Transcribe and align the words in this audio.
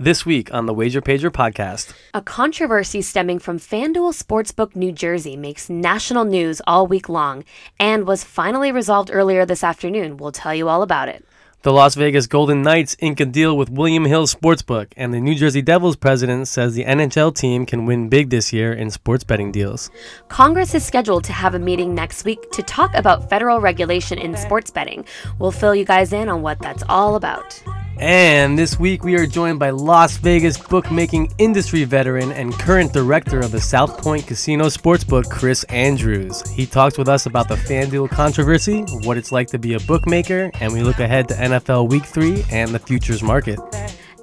This 0.00 0.24
week 0.24 0.54
on 0.54 0.66
the 0.66 0.74
Wager 0.74 1.02
Pager 1.02 1.28
podcast. 1.28 1.92
A 2.14 2.22
controversy 2.22 3.02
stemming 3.02 3.40
from 3.40 3.58
FanDuel 3.58 4.14
Sportsbook 4.14 4.76
New 4.76 4.92
Jersey 4.92 5.36
makes 5.36 5.68
national 5.68 6.24
news 6.24 6.62
all 6.68 6.86
week 6.86 7.08
long 7.08 7.42
and 7.80 8.06
was 8.06 8.22
finally 8.22 8.70
resolved 8.70 9.10
earlier 9.12 9.44
this 9.44 9.64
afternoon. 9.64 10.16
We'll 10.16 10.30
tell 10.30 10.54
you 10.54 10.68
all 10.68 10.82
about 10.82 11.08
it. 11.08 11.24
The 11.62 11.72
Las 11.72 11.96
Vegas 11.96 12.28
Golden 12.28 12.62
Knights 12.62 12.96
ink 13.00 13.18
a 13.18 13.26
deal 13.26 13.56
with 13.56 13.70
William 13.70 14.04
Hill 14.04 14.28
Sportsbook, 14.28 14.92
and 14.96 15.12
the 15.12 15.20
New 15.20 15.34
Jersey 15.34 15.62
Devils 15.62 15.96
president 15.96 16.46
says 16.46 16.76
the 16.76 16.84
NHL 16.84 17.34
team 17.34 17.66
can 17.66 17.84
win 17.84 18.08
big 18.08 18.30
this 18.30 18.52
year 18.52 18.72
in 18.72 18.92
sports 18.92 19.24
betting 19.24 19.50
deals. 19.50 19.90
Congress 20.28 20.76
is 20.76 20.86
scheduled 20.86 21.24
to 21.24 21.32
have 21.32 21.56
a 21.56 21.58
meeting 21.58 21.92
next 21.92 22.24
week 22.24 22.52
to 22.52 22.62
talk 22.62 22.94
about 22.94 23.28
federal 23.28 23.60
regulation 23.60 24.16
in 24.16 24.36
sports 24.36 24.70
betting. 24.70 25.04
We'll 25.40 25.50
fill 25.50 25.74
you 25.74 25.84
guys 25.84 26.12
in 26.12 26.28
on 26.28 26.42
what 26.42 26.60
that's 26.60 26.84
all 26.88 27.16
about. 27.16 27.60
And 28.00 28.56
this 28.56 28.78
week 28.78 29.02
we 29.02 29.16
are 29.16 29.26
joined 29.26 29.58
by 29.58 29.70
Las 29.70 30.18
Vegas 30.18 30.56
bookmaking 30.56 31.32
industry 31.38 31.82
veteran 31.82 32.30
and 32.30 32.52
current 32.52 32.92
director 32.92 33.40
of 33.40 33.50
the 33.50 33.60
South 33.60 34.00
Point 34.00 34.24
Casino 34.24 34.66
Sportsbook, 34.66 35.28
Chris 35.28 35.64
Andrews. 35.64 36.48
He 36.50 36.64
talks 36.64 36.96
with 36.96 37.08
us 37.08 37.26
about 37.26 37.48
the 37.48 37.56
FanDuel 37.56 38.08
controversy, 38.10 38.82
what 39.02 39.16
it's 39.16 39.32
like 39.32 39.48
to 39.48 39.58
be 39.58 39.74
a 39.74 39.80
bookmaker, 39.80 40.52
and 40.60 40.72
we 40.72 40.82
look 40.82 41.00
ahead 41.00 41.28
to 41.28 41.34
NFL 41.34 41.90
Week 41.90 42.04
3 42.04 42.44
and 42.52 42.72
the 42.72 42.78
futures 42.78 43.20
market. 43.20 43.58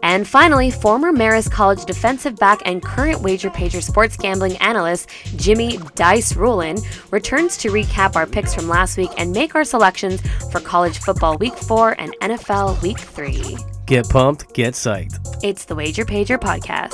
And 0.06 0.28
finally, 0.28 0.70
former 0.70 1.12
Marist 1.12 1.50
College 1.50 1.84
defensive 1.84 2.36
back 2.36 2.62
and 2.64 2.80
current 2.80 3.22
Wager 3.22 3.50
Pager 3.50 3.82
sports 3.82 4.16
gambling 4.16 4.56
analyst 4.58 5.10
Jimmy 5.36 5.80
Dice 5.96 6.34
Ruhlen 6.34 6.78
returns 7.12 7.58
to 7.58 7.70
recap 7.70 8.16
our 8.16 8.28
picks 8.28 8.54
from 8.54 8.70
last 8.70 8.98
week 8.98 9.10
and 9.18 9.32
make 9.32 9.56
our 9.56 9.64
selections 9.64 10.22
for 10.52 10.60
college 10.60 11.00
football 11.00 11.40
week 11.40 11.58
four 11.58 12.00
and 12.00 12.16
NFL 12.22 12.80
week 12.84 13.00
three. 13.00 13.58
Get 13.88 14.08
pumped, 14.08 14.54
get 14.54 14.76
psyched. 14.76 15.18
It's 15.44 15.66
the 15.66 15.74
Wager 15.74 16.06
Pager 16.06 16.38
podcast. 16.38 16.94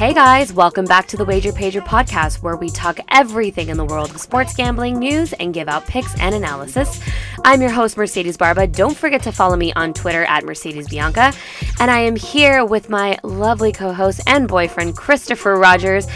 Hey 0.00 0.14
guys, 0.14 0.50
welcome 0.50 0.86
back 0.86 1.08
to 1.08 1.18
the 1.18 1.26
Wager 1.26 1.52
Pager 1.52 1.82
podcast, 1.82 2.36
where 2.36 2.56
we 2.56 2.70
talk 2.70 2.98
everything 3.10 3.68
in 3.68 3.76
the 3.76 3.84
world 3.84 4.10
of 4.10 4.18
sports 4.18 4.56
gambling 4.56 4.98
news 4.98 5.34
and 5.34 5.52
give 5.52 5.68
out 5.68 5.86
picks 5.86 6.18
and 6.20 6.34
analysis. 6.34 7.02
I'm 7.44 7.60
your 7.60 7.68
host, 7.70 7.98
Mercedes 7.98 8.38
Barba. 8.38 8.66
Don't 8.66 8.96
forget 8.96 9.22
to 9.24 9.30
follow 9.30 9.56
me 9.56 9.74
on 9.74 9.92
Twitter 9.92 10.24
at 10.24 10.42
Mercedes 10.42 10.88
Bianca. 10.88 11.34
And 11.80 11.90
I 11.90 11.98
am 11.98 12.16
here 12.16 12.64
with 12.64 12.88
my 12.88 13.18
lovely 13.22 13.72
co 13.72 13.92
host 13.92 14.22
and 14.26 14.48
boyfriend, 14.48 14.96
Christopher 14.96 15.56
Rodgers. 15.56 16.06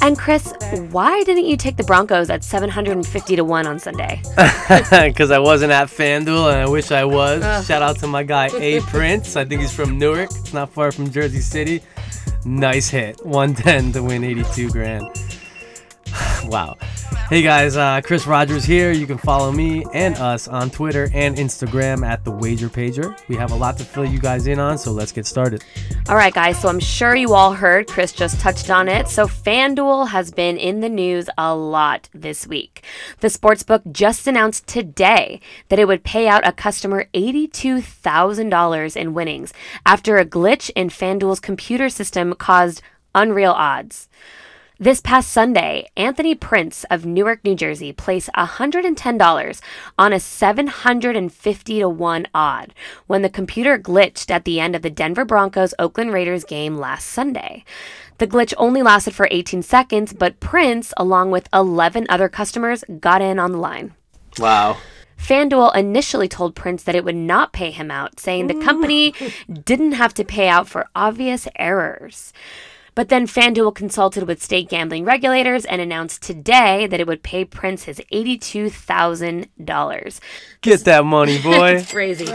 And 0.00 0.18
Chris, 0.18 0.52
why 0.90 1.22
didn't 1.22 1.46
you 1.46 1.56
take 1.56 1.76
the 1.76 1.84
Broncos 1.84 2.30
at 2.30 2.42
750 2.42 3.36
to 3.36 3.44
1 3.44 3.66
on 3.68 3.78
Sunday? 3.78 4.20
Because 4.90 5.30
I 5.30 5.38
wasn't 5.38 5.70
at 5.70 5.86
FanDuel 5.86 6.52
and 6.52 6.60
I 6.60 6.68
wish 6.68 6.90
I 6.90 7.04
was. 7.04 7.66
Shout 7.66 7.82
out 7.82 8.00
to 8.00 8.08
my 8.08 8.24
guy 8.24 8.48
A 8.58 8.80
Prince. 8.92 9.36
I 9.36 9.44
think 9.44 9.60
he's 9.60 9.72
from 9.72 9.96
Newark. 9.96 10.30
It's 10.30 10.52
not 10.52 10.72
far 10.72 10.90
from 10.90 11.08
Jersey 11.10 11.40
City. 11.40 11.82
Nice 12.44 12.88
hit. 12.88 13.24
110 13.24 13.92
to 13.92 14.02
win 14.02 14.24
82 14.24 14.70
grand. 14.70 15.06
wow. 16.46 16.76
Hey 17.08 17.42
guys, 17.42 17.76
uh, 17.76 18.00
Chris 18.02 18.26
Rodgers 18.26 18.64
here. 18.64 18.92
You 18.92 19.06
can 19.06 19.18
follow 19.18 19.50
me 19.50 19.84
and 19.94 20.14
us 20.16 20.46
on 20.46 20.70
Twitter 20.70 21.10
and 21.14 21.36
Instagram 21.36 22.06
at 22.06 22.24
the 22.24 22.30
Wager 22.30 22.68
Pager. 22.68 23.18
We 23.28 23.36
have 23.36 23.50
a 23.50 23.54
lot 23.54 23.78
to 23.78 23.84
fill 23.84 24.04
you 24.04 24.18
guys 24.18 24.46
in 24.46 24.58
on, 24.58 24.78
so 24.78 24.92
let's 24.92 25.12
get 25.12 25.26
started. 25.26 25.64
All 26.08 26.16
right, 26.16 26.32
guys, 26.32 26.60
so 26.60 26.68
I'm 26.68 26.80
sure 26.80 27.14
you 27.14 27.34
all 27.34 27.54
heard, 27.54 27.86
Chris 27.86 28.12
just 28.12 28.40
touched 28.40 28.70
on 28.70 28.88
it. 28.88 29.08
So, 29.08 29.26
FanDuel 29.26 30.08
has 30.08 30.30
been 30.30 30.56
in 30.56 30.80
the 30.80 30.88
news 30.88 31.28
a 31.38 31.54
lot 31.54 32.08
this 32.12 32.46
week. 32.46 32.84
The 33.20 33.28
sportsbook 33.28 33.92
just 33.92 34.26
announced 34.26 34.66
today 34.66 35.40
that 35.68 35.78
it 35.78 35.86
would 35.86 36.04
pay 36.04 36.28
out 36.28 36.46
a 36.46 36.52
customer 36.52 37.08
$82,000 37.14 38.96
in 38.96 39.14
winnings 39.14 39.52
after 39.84 40.18
a 40.18 40.26
glitch 40.26 40.70
in 40.74 40.88
FanDuel's 40.88 41.40
computer 41.40 41.88
system 41.88 42.34
caused 42.34 42.82
unreal 43.14 43.52
odds. 43.52 44.08
This 44.80 45.00
past 45.00 45.32
Sunday, 45.32 45.88
Anthony 45.96 46.36
Prince 46.36 46.84
of 46.88 47.04
Newark, 47.04 47.42
New 47.42 47.56
Jersey, 47.56 47.92
placed 47.92 48.30
$110 48.36 49.60
on 49.98 50.12
a 50.12 50.20
750 50.20 51.80
to 51.80 51.88
1 51.88 52.26
odd 52.32 52.74
when 53.08 53.22
the 53.22 53.28
computer 53.28 53.76
glitched 53.76 54.30
at 54.30 54.44
the 54.44 54.60
end 54.60 54.76
of 54.76 54.82
the 54.82 54.90
Denver 54.90 55.24
Broncos 55.24 55.74
Oakland 55.80 56.12
Raiders 56.12 56.44
game 56.44 56.76
last 56.76 57.08
Sunday. 57.08 57.64
The 58.18 58.28
glitch 58.28 58.54
only 58.56 58.80
lasted 58.80 59.16
for 59.16 59.26
18 59.32 59.64
seconds, 59.64 60.12
but 60.12 60.38
Prince, 60.38 60.94
along 60.96 61.32
with 61.32 61.48
11 61.52 62.06
other 62.08 62.28
customers, 62.28 62.84
got 63.00 63.20
in 63.20 63.40
on 63.40 63.50
the 63.50 63.58
line. 63.58 63.96
Wow. 64.38 64.76
FanDuel 65.18 65.74
initially 65.74 66.28
told 66.28 66.54
Prince 66.54 66.84
that 66.84 66.94
it 66.94 67.04
would 67.04 67.16
not 67.16 67.52
pay 67.52 67.72
him 67.72 67.90
out, 67.90 68.20
saying 68.20 68.46
the 68.46 68.54
company 68.54 69.12
didn't 69.64 69.92
have 69.92 70.14
to 70.14 70.24
pay 70.24 70.48
out 70.48 70.68
for 70.68 70.86
obvious 70.94 71.48
errors. 71.56 72.32
But 72.98 73.10
then 73.10 73.28
FanDuel 73.28 73.76
consulted 73.76 74.26
with 74.26 74.42
state 74.42 74.68
gambling 74.68 75.04
regulators 75.04 75.64
and 75.64 75.80
announced 75.80 76.20
today 76.20 76.88
that 76.88 76.98
it 76.98 77.06
would 77.06 77.22
pay 77.22 77.44
Prince 77.44 77.84
his 77.84 78.02
$82,000. 78.12 80.20
Get 80.62 80.84
that 80.84 81.04
money, 81.04 81.38
boy. 81.42 81.76
It's 81.76 81.92
crazy. 81.92 82.26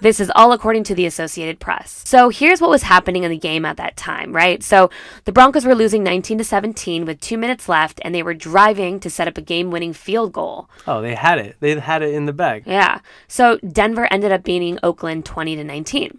this 0.00 0.18
is 0.18 0.32
all 0.34 0.50
according 0.50 0.82
to 0.82 0.96
the 0.96 1.06
Associated 1.06 1.60
Press. 1.60 2.02
So 2.04 2.30
here's 2.30 2.60
what 2.60 2.68
was 2.68 2.82
happening 2.82 3.22
in 3.22 3.30
the 3.30 3.38
game 3.38 3.64
at 3.64 3.76
that 3.76 3.96
time, 3.96 4.34
right? 4.34 4.60
So 4.60 4.90
the 5.24 5.30
Broncos 5.30 5.64
were 5.64 5.76
losing 5.76 6.02
19 6.02 6.38
to 6.38 6.44
17 6.44 7.04
with 7.04 7.20
two 7.20 7.38
minutes 7.38 7.68
left, 7.68 8.00
and 8.02 8.12
they 8.12 8.24
were 8.24 8.34
driving 8.34 8.98
to 8.98 9.08
set 9.08 9.28
up 9.28 9.38
a 9.38 9.40
game-winning 9.40 9.92
field 9.92 10.32
goal. 10.32 10.68
oh, 10.88 11.00
they 11.00 11.14
had 11.14 11.38
it. 11.38 11.58
They 11.60 11.78
had 11.78 12.02
it 12.02 12.12
in 12.12 12.26
the 12.26 12.32
bag. 12.32 12.64
Yeah. 12.66 13.02
So 13.28 13.58
Denver 13.58 14.12
ended 14.12 14.32
up 14.32 14.42
beating 14.42 14.80
Oakland 14.82 15.24
20 15.24 15.54
to 15.54 15.62
19. 15.62 16.18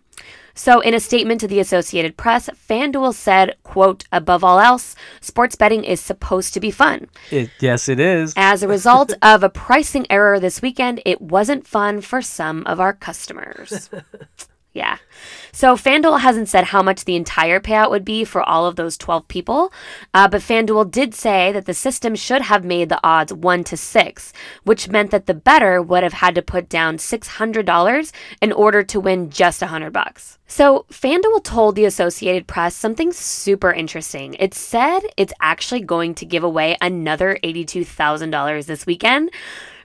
So 0.59 0.81
in 0.81 0.94
a 0.94 1.00
statement 1.00 1.40
to 1.40 1.47
the 1.47 1.62
Associated 1.62 2.18
Press, 2.18 2.50
FanDuel 2.50 3.14
said, 3.14 3.56
quote, 3.64 4.03
above 4.12 4.44
all 4.44 4.59
else, 4.59 4.94
sports 5.22 5.56
betting 5.56 5.86
is 5.86 6.02
supposed 6.02 6.53
to 6.53 6.59
be 6.59 6.70
fun. 6.70 7.08
It, 7.31 7.50
yes, 7.62 7.88
it 7.88 7.97
is. 7.97 8.34
As 8.36 8.62
a 8.62 8.68
result 8.68 9.14
of 9.22 9.42
a 9.42 9.50
pricing 9.50 10.06
error 10.09 10.38
this 10.38 10.62
weekend, 10.62 11.02
it 11.06 11.22
wasn't 11.22 11.66
fun 11.66 12.02
for 12.02 12.22
some 12.22 12.68
of 12.68 12.81
our 12.81 12.92
customers. 12.92 13.90
Yeah. 14.72 14.97
So 15.52 15.75
FanDuel 15.75 16.19
hasn't 16.19 16.47
said 16.47 16.66
how 16.66 16.84
much 16.84 17.06
the 17.06 17.16
entire 17.16 17.59
payout 17.59 17.90
would 17.90 18.06
be 18.06 18.24
for 18.24 18.44
all 18.44 18.68
of 18.68 18.75
those 18.75 18.97
12 18.97 19.28
people, 19.28 19.74
uh, 20.13 20.28
but 20.28 20.41
FanDuel 20.41 20.91
did 20.91 21.16
say 21.16 21.52
that 21.52 21.66
the 21.66 21.74
system 21.74 22.16
should 22.16 22.44
have 22.44 22.63
made 22.63 22.90
the 22.90 23.00
odds 23.03 23.34
1 23.34 23.63
to 23.66 23.75
6, 23.75 24.34
which 24.63 24.88
meant 24.88 25.09
that 25.09 25.25
the 25.25 25.34
better 25.34 25.81
would 25.81 26.03
have 26.03 26.13
had 26.13 26.35
to 26.35 26.44
put 26.44 26.69
down 26.69 26.97
$600 26.97 28.12
in 28.41 28.52
order 28.52 28.84
to 28.84 29.00
win 29.00 29.31
just 29.31 29.62
100 29.62 29.91
bucks. 29.91 30.38
So 30.46 30.85
FanDuel 30.91 31.44
told 31.44 31.75
the 31.75 31.85
Associated 31.85 32.47
Press 32.47 32.75
something 32.75 33.12
super 33.12 33.72
interesting. 33.72 34.35
It 34.35 34.53
said 34.53 35.02
it's 35.18 35.34
actually 35.41 35.81
going 35.81 36.13
to 36.16 36.25
give 36.25 36.44
away 36.44 36.78
another 36.79 37.38
$82,000 37.44 38.66
this 38.66 38.85
weekend 38.85 39.31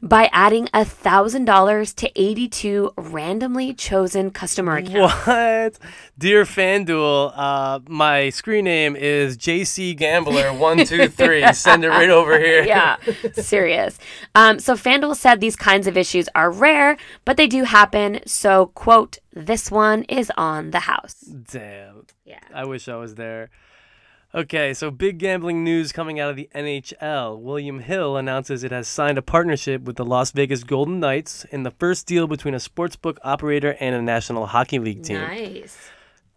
by 0.05 0.29
adding 0.33 0.69
a 0.75 0.85
$1,000 0.85 1.95
to 1.95 2.13
82 2.15 2.93
randomly 2.99 3.73
chosen 3.73 4.31
customer 4.31 4.77
accounts. 4.77 5.27
What? 5.27 5.79
Dear 6.19 6.45
FanDuel, 6.45 7.33
uh, 7.35 7.81
my 7.89 8.29
screen 8.29 8.67
name 8.67 8.97
is 8.97 9.39
JC 9.39 9.99
Gambler123. 9.99 11.55
Send 11.55 11.85
it 11.85 11.89
right 11.89 12.11
over 12.11 12.39
here. 12.39 12.65
yeah, 12.67 12.97
serious. 13.33 13.99
Um, 14.35 14.59
so 14.59 14.75
FanDuel 14.75 15.17
said 15.17 15.41
these 15.41 15.57
kinds 15.57 15.87
of 15.87 15.97
issues 15.97 16.29
are 16.35 16.51
rare, 16.51 16.99
but 17.25 17.39
they 17.39 17.47
do 17.47 17.65
happen. 17.65 18.21
So, 18.27 18.67
quote, 18.75 19.19
this 19.33 19.71
one 19.71 20.03
is 20.05 20.31
on 20.37 20.71
the 20.71 20.81
house. 20.81 21.15
Damn. 21.15 22.05
Yeah. 22.27 22.41
I 22.55 22.67
wish 22.67 22.89
I 22.89 22.97
was 22.97 23.15
there. 23.15 23.49
Okay, 24.35 24.75
so 24.75 24.91
big 24.91 25.19
gambling 25.19 25.63
news 25.63 25.93
coming 25.93 26.19
out 26.19 26.29
of 26.29 26.35
the 26.35 26.49
NHL. 26.57 27.39
William 27.39 27.79
Hill 27.79 28.17
announces 28.17 28.65
it 28.65 28.73
has 28.73 28.89
signed 28.89 29.17
a 29.17 29.23
partnership 29.23 29.83
with 29.83 29.95
the 29.95 30.05
Las 30.05 30.33
Vegas 30.33 30.65
Golden 30.65 30.99
Knights 30.99 31.45
in 31.53 31.63
the 31.63 31.71
first 31.71 32.05
deal 32.09 32.27
between 32.27 32.53
a 32.53 32.57
sportsbook 32.57 33.19
operator 33.23 33.77
and 33.79 33.95
a 33.95 34.03
National 34.03 34.47
Hockey 34.47 34.81
League 34.81 35.05
team. 35.05 35.19
Nice. 35.19 35.79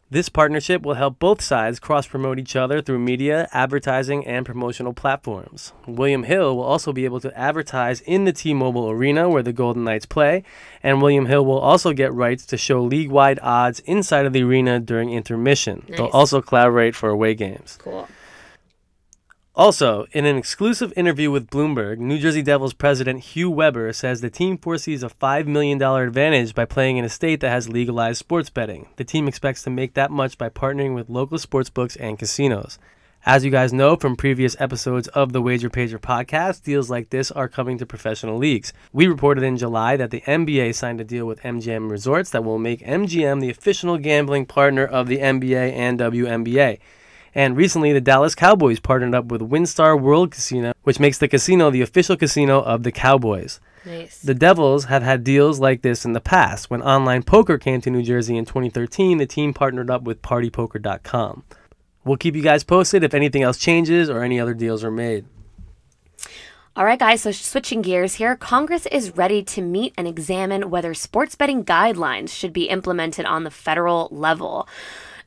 This 0.09 0.29
partnership 0.29 0.83
will 0.83 0.93
help 0.93 1.19
both 1.19 1.41
sides 1.41 1.81
cross 1.81 2.07
promote 2.07 2.39
each 2.39 2.55
other 2.55 2.81
through 2.81 2.99
media, 2.99 3.49
advertising, 3.51 4.25
and 4.25 4.45
promotional 4.45 4.93
platforms. 4.93 5.73
William 5.85 6.23
Hill 6.23 6.55
will 6.55 6.63
also 6.63 6.93
be 6.93 7.03
able 7.03 7.19
to 7.19 7.37
advertise 7.37 7.99
in 7.99 8.23
the 8.23 8.31
T 8.31 8.53
Mobile 8.53 8.89
Arena 8.89 9.27
where 9.27 9.43
the 9.43 9.51
Golden 9.51 9.83
Knights 9.83 10.05
play, 10.05 10.43
and 10.81 11.01
William 11.01 11.25
Hill 11.25 11.45
will 11.45 11.59
also 11.59 11.91
get 11.91 12.13
rights 12.13 12.45
to 12.45 12.57
show 12.57 12.81
league 12.81 13.11
wide 13.11 13.37
odds 13.41 13.81
inside 13.81 14.25
of 14.25 14.31
the 14.31 14.43
arena 14.43 14.79
during 14.79 15.11
intermission. 15.11 15.83
They'll 15.89 16.05
also 16.05 16.41
collaborate 16.41 16.95
for 16.95 17.09
away 17.09 17.35
games. 17.35 17.77
Cool. 17.81 18.07
Also, 19.57 20.05
in 20.11 20.27
an 20.27 20.37
exclusive 20.37 20.93
interview 20.95 21.31
with 21.31 21.49
Bloomberg, 21.49 21.97
New 21.97 22.19
Jersey 22.19 22.43
Devils 22.43 22.75
president 22.75 23.21
Hugh 23.21 23.49
Weber 23.49 23.91
says 23.91 24.21
the 24.21 24.29
team 24.29 24.55
foresees 24.55 25.01
a 25.01 25.09
$5 25.09 25.47
million 25.47 25.81
advantage 25.81 26.53
by 26.53 26.63
playing 26.63 26.97
in 26.97 27.03
a 27.03 27.09
state 27.09 27.39
that 27.39 27.49
has 27.49 27.67
legalized 27.67 28.19
sports 28.19 28.51
betting. 28.51 28.87
The 28.97 29.03
team 29.03 29.27
expects 29.27 29.63
to 29.63 29.71
make 29.71 29.95
that 29.95 30.11
much 30.11 30.37
by 30.37 30.49
partnering 30.49 30.93
with 30.93 31.09
local 31.09 31.39
sports 31.39 31.71
books 31.71 31.95
and 31.95 32.19
casinos. 32.19 32.77
As 33.25 33.43
you 33.43 33.49
guys 33.49 33.73
know 33.73 33.95
from 33.95 34.15
previous 34.15 34.55
episodes 34.59 35.07
of 35.07 35.33
the 35.33 35.41
Wager 35.41 35.71
Pager 35.71 35.97
podcast, 35.97 36.61
deals 36.61 36.91
like 36.91 37.09
this 37.09 37.31
are 37.31 37.49
coming 37.49 37.79
to 37.79 37.85
professional 37.87 38.37
leagues. 38.37 38.73
We 38.93 39.07
reported 39.07 39.43
in 39.43 39.57
July 39.57 39.97
that 39.97 40.11
the 40.11 40.21
NBA 40.21 40.75
signed 40.75 41.01
a 41.01 41.03
deal 41.03 41.25
with 41.25 41.41
MGM 41.41 41.89
Resorts 41.89 42.29
that 42.29 42.43
will 42.43 42.59
make 42.59 42.81
MGM 42.81 43.41
the 43.41 43.49
official 43.49 43.97
gambling 43.97 44.45
partner 44.45 44.85
of 44.85 45.07
the 45.07 45.17
NBA 45.17 45.73
and 45.73 45.97
WNBA. 45.99 46.77
And 47.37 47.55
recently, 47.55 47.93
the 47.93 48.01
Dallas 48.01 48.33
Cowboys 48.33 48.79
partnered 48.79 49.13
up 49.13 49.25
with 49.25 49.41
WinStar 49.41 50.01
World 50.01 50.31
Casino, 50.31 50.73
which 50.81 50.99
makes 50.99 51.19
the 51.19 51.27
casino 51.27 51.69
the 51.69 51.83
official 51.83 52.17
casino 52.17 52.63
of 52.63 52.81
the 52.81 52.91
Cowboys. 52.91 53.59
Nice. 53.85 54.19
The 54.23 54.33
Devils 54.33 54.85
have 54.85 55.03
had 55.03 55.23
deals 55.23 55.59
like 55.59 55.83
this 55.83 56.03
in 56.03 56.13
the 56.13 56.19
past. 56.19 56.71
When 56.71 56.81
online 56.81 57.21
poker 57.21 57.59
came 57.59 57.79
to 57.81 57.91
New 57.91 58.01
Jersey 58.01 58.37
in 58.37 58.45
2013, 58.45 59.19
the 59.19 59.27
team 59.27 59.53
partnered 59.53 59.91
up 59.91 60.01
with 60.01 60.23
PartyPoker.com. 60.23 61.43
We'll 62.03 62.17
keep 62.17 62.35
you 62.35 62.41
guys 62.41 62.63
posted 62.63 63.03
if 63.03 63.13
anything 63.13 63.43
else 63.43 63.59
changes 63.59 64.09
or 64.09 64.23
any 64.23 64.39
other 64.39 64.55
deals 64.55 64.83
are 64.83 64.89
made. 64.89 65.25
All 66.75 66.85
right, 66.85 66.97
guys, 66.97 67.21
so 67.21 67.31
switching 67.31 67.83
gears 67.83 68.15
here, 68.15 68.35
Congress 68.35 68.87
is 68.87 69.15
ready 69.15 69.43
to 69.43 69.61
meet 69.61 69.93
and 69.95 70.07
examine 70.07 70.71
whether 70.71 70.95
sports 70.95 71.35
betting 71.35 71.63
guidelines 71.63 72.29
should 72.29 72.51
be 72.51 72.69
implemented 72.69 73.27
on 73.27 73.43
the 73.43 73.51
federal 73.51 74.07
level. 74.11 74.67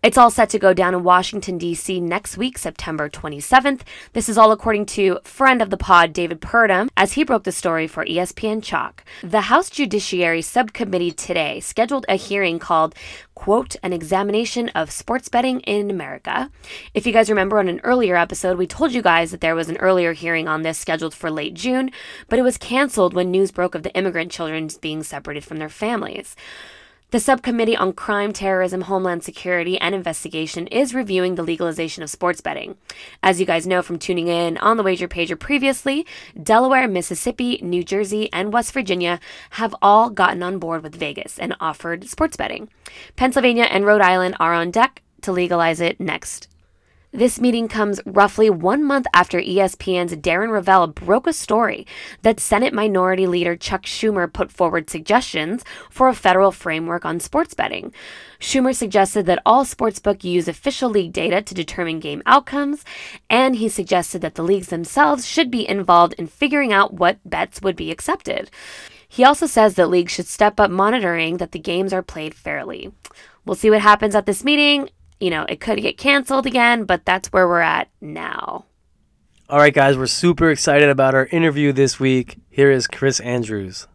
It's 0.03 0.17
all 0.17 0.31
set 0.31 0.49
to 0.51 0.59
go 0.59 0.73
down 0.73 0.95
in 0.95 1.03
Washington, 1.03 1.59
D.C. 1.59 2.01
next 2.01 2.39
week, 2.39 2.57
September 2.57 3.11
27th. 3.11 3.83
This 4.15 4.31
is 4.31 4.39
all 4.39 4.51
according 4.51 4.87
to 4.87 5.19
friend 5.25 5.61
of 5.61 5.69
the 5.69 5.77
pod, 5.77 6.15
David 6.15 6.41
Purdum, 6.41 6.89
as 6.97 7.13
he 7.13 7.23
broke 7.23 7.45
the 7.45 7.53
story 7.53 7.87
for 7.87 8.07
ESPN 8.07 8.63
Chalk. 8.63 9.05
The 9.23 9.43
House 9.43 9.69
Judiciary 9.69 10.41
Subcommittee 10.41 11.11
today 11.11 11.61
scheduled 11.61 12.07
a 12.09 12.15
hearing 12.15 12.59
called, 12.59 12.95
quote, 13.35 13.77
an 13.83 13.93
examination 13.93 14.71
of 14.71 14.91
sports 14.91 15.29
betting 15.29 15.61
in 15.61 15.91
America. 15.91 16.51
If 16.95 17.07
you 17.07 17.13
guys 17.13 17.29
remember 17.29 17.59
on 17.59 17.69
an 17.69 17.83
earlier 17.85 18.17
episode, 18.17 18.57
we 18.57 18.67
told 18.67 18.93
you 18.93 19.03
guys 19.03 19.33
that 19.33 19.43
there 19.43 19.55
was 19.55 19.69
an 19.69 19.77
earlier 19.77 20.15
hearing 20.15 20.49
on 20.49 20.63
this 20.63 20.79
scheduled 20.79 21.13
for 21.13 21.31
late 21.31 21.53
June, 21.53 21.91
but 22.27 22.39
it 22.39 22.43
was 22.43 22.57
canceled 22.57 23.13
when 23.13 23.31
news 23.31 23.51
broke 23.51 23.75
of 23.75 23.83
the 23.83 23.95
immigrant 23.95 24.33
children 24.33 24.71
being 24.81 25.03
separated 25.03 25.45
from 25.45 25.59
their 25.59 25.69
families. 25.69 26.37
The 27.11 27.19
Subcommittee 27.19 27.77
on 27.77 27.93
Crime, 27.93 28.33
Terrorism, 28.33 28.83
Homeland 28.83 29.25
Security, 29.25 29.77
and 29.81 29.97
Investigation 29.97 30.69
is 30.69 30.95
reviewing 30.95 31.35
the 31.35 31.43
legalization 31.43 32.05
of 32.05 32.11
sports 32.11 32.41
betting. 32.41 32.77
As 33.21 33.41
you 33.41 33.47
guys 33.47 33.67
know 33.67 33.83
from 33.83 33.99
tuning 33.99 34.29
in 34.29 34.57
on 34.59 34.77
the 34.77 34.85
Wager 34.85 35.09
Pager 35.09 35.37
previously, 35.37 36.07
Delaware, 36.41 36.87
Mississippi, 36.87 37.59
New 37.65 37.83
Jersey, 37.83 38.33
and 38.33 38.53
West 38.53 38.71
Virginia 38.71 39.19
have 39.51 39.75
all 39.83 40.09
gotten 40.09 40.41
on 40.45 40.61
board 40.61 40.85
with 40.85 40.95
Vegas 40.95 41.37
and 41.37 41.57
offered 41.59 42.09
sports 42.09 42.37
betting. 42.37 42.69
Pennsylvania 43.17 43.65
and 43.65 43.85
Rhode 43.85 44.03
Island 44.03 44.37
are 44.39 44.55
on 44.55 44.71
deck 44.71 45.03
to 45.23 45.33
legalize 45.33 45.81
it 45.81 45.99
next. 45.99 46.47
This 47.13 47.41
meeting 47.41 47.67
comes 47.67 48.01
roughly 48.07 48.49
one 48.49 48.85
month 48.85 49.09
after 49.13 49.41
ESPN's 49.41 50.15
Darren 50.15 50.51
Rovell 50.51 50.87
broke 50.87 51.27
a 51.27 51.33
story 51.33 51.85
that 52.23 52.39
Senate 52.39 52.73
Minority 52.73 53.27
Leader 53.27 53.57
Chuck 53.57 53.83
Schumer 53.83 54.33
put 54.33 54.53
forward 54.53 54.89
suggestions 54.89 55.65
for 55.91 56.07
a 56.07 56.15
federal 56.15 56.53
framework 56.53 57.05
on 57.05 57.19
sports 57.19 57.53
betting. 57.53 57.93
Schumer 58.39 58.73
suggested 58.73 59.27
that 59.27 59.43
all 59.45 59.65
sportsbook 59.65 60.23
use 60.23 60.47
official 60.47 60.89
league 60.89 61.13
data 61.13 61.43
to 61.43 61.53
determine 61.53 61.99
game 61.99 62.23
outcomes, 62.27 62.85
and 63.29 63.57
he 63.57 63.69
suggested 63.69 64.23
that 64.23 64.37
the 64.37 64.45
leagues 64.45 64.69
themselves 64.69 65.27
should 65.27 65.51
be 65.51 65.69
involved 65.69 66.13
in 66.13 66.29
figuring 66.29 66.73
out 66.73 66.95
what 66.95 67.19
bets 67.29 67.61
would 67.61 67.75
be 67.75 67.91
accepted. 67.91 68.53
He 69.09 69.25
also 69.25 69.47
says 69.47 69.75
that 69.75 69.91
leagues 69.91 70.13
should 70.13 70.29
step 70.29 70.61
up 70.61 70.71
monitoring 70.71 71.39
that 71.39 71.51
the 71.51 71.59
games 71.59 71.93
are 71.93 72.03
played 72.03 72.37
fairly. 72.37 72.93
We'll 73.45 73.57
see 73.57 73.69
what 73.69 73.81
happens 73.81 74.15
at 74.15 74.27
this 74.27 74.45
meeting 74.45 74.91
you 75.21 75.31
know, 75.31 75.45
it 75.49 75.61
could 75.61 75.81
get 75.81 75.99
canceled 75.99 76.47
again, 76.47 76.85
but 76.85 77.05
that's 77.05 77.29
where 77.29 77.47
we're 77.47 77.61
at 77.61 77.89
now. 78.01 78.65
All 79.49 79.59
right, 79.59 79.75
guys, 79.75 79.99
we're 79.99 80.07
super 80.07 80.51
excited 80.51 80.89
about 80.89 81.15
our 81.15 81.27
interview 81.27 81.73
this 81.73 82.01
week. 82.01 82.39
Here 82.49 82.71
is 82.71 82.87
Chris 82.87 83.21
Andrews. 83.21 83.87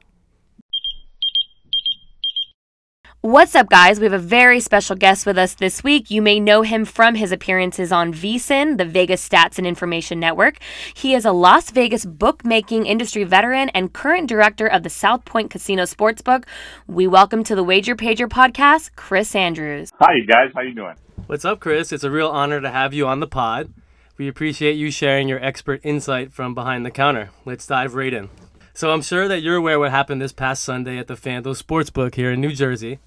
What's 3.21 3.55
up, 3.55 3.69
guys? 3.69 3.99
We 3.99 4.05
have 4.05 4.13
a 4.13 4.19
very 4.19 4.59
special 4.59 4.95
guest 4.95 5.25
with 5.25 5.35
us 5.35 5.55
this 5.55 5.83
week. 5.83 6.11
You 6.11 6.21
may 6.21 6.39
know 6.39 6.61
him 6.61 6.85
from 6.85 7.15
his 7.15 7.31
appearances 7.31 7.91
on 7.91 8.13
VSIN, 8.13 8.77
the 8.77 8.85
Vegas 8.85 9.27
Stats 9.27 9.57
and 9.57 9.65
Information 9.65 10.19
Network. 10.19 10.59
He 10.93 11.15
is 11.15 11.25
a 11.25 11.31
Las 11.31 11.71
Vegas 11.71 12.05
bookmaking 12.05 12.85
industry 12.85 13.23
veteran 13.23 13.69
and 13.69 13.91
current 13.91 14.29
director 14.29 14.67
of 14.67 14.83
the 14.83 14.91
South 14.91 15.25
Point 15.25 15.49
Casino 15.49 15.83
Sportsbook. 15.85 16.43
We 16.85 17.07
welcome 17.07 17.43
to 17.45 17.55
the 17.55 17.63
Wager 17.63 17.95
Pager 17.95 18.27
podcast, 18.27 18.91
Chris 18.95 19.33
Andrews. 19.35 19.89
Hi, 19.99 20.13
you 20.17 20.27
guys. 20.27 20.51
How 20.53 20.61
you 20.61 20.75
doing? 20.75 20.93
What's 21.27 21.43
up, 21.43 21.59
Chris? 21.59 21.91
It's 21.91 22.03
a 22.03 22.11
real 22.11 22.29
honor 22.29 22.61
to 22.61 22.69
have 22.69 22.93
you 22.93 23.07
on 23.07 23.19
the 23.19 23.25
pod. 23.25 23.73
We 24.15 24.27
appreciate 24.27 24.73
you 24.73 24.91
sharing 24.91 25.27
your 25.27 25.43
expert 25.43 25.81
insight 25.83 26.31
from 26.31 26.53
behind 26.53 26.85
the 26.85 26.91
counter. 26.91 27.31
Let's 27.45 27.65
dive 27.65 27.95
right 27.95 28.13
in. 28.13 28.29
So, 28.75 28.91
I'm 28.91 29.01
sure 29.01 29.27
that 29.27 29.41
you're 29.41 29.55
aware 29.55 29.79
what 29.79 29.89
happened 29.89 30.21
this 30.21 30.31
past 30.31 30.63
Sunday 30.63 30.99
at 30.99 31.07
the 31.07 31.15
FanDuel 31.15 31.59
Sportsbook 31.59 32.13
here 32.13 32.31
in 32.31 32.41
New 32.41 32.51
Jersey. 32.51 32.99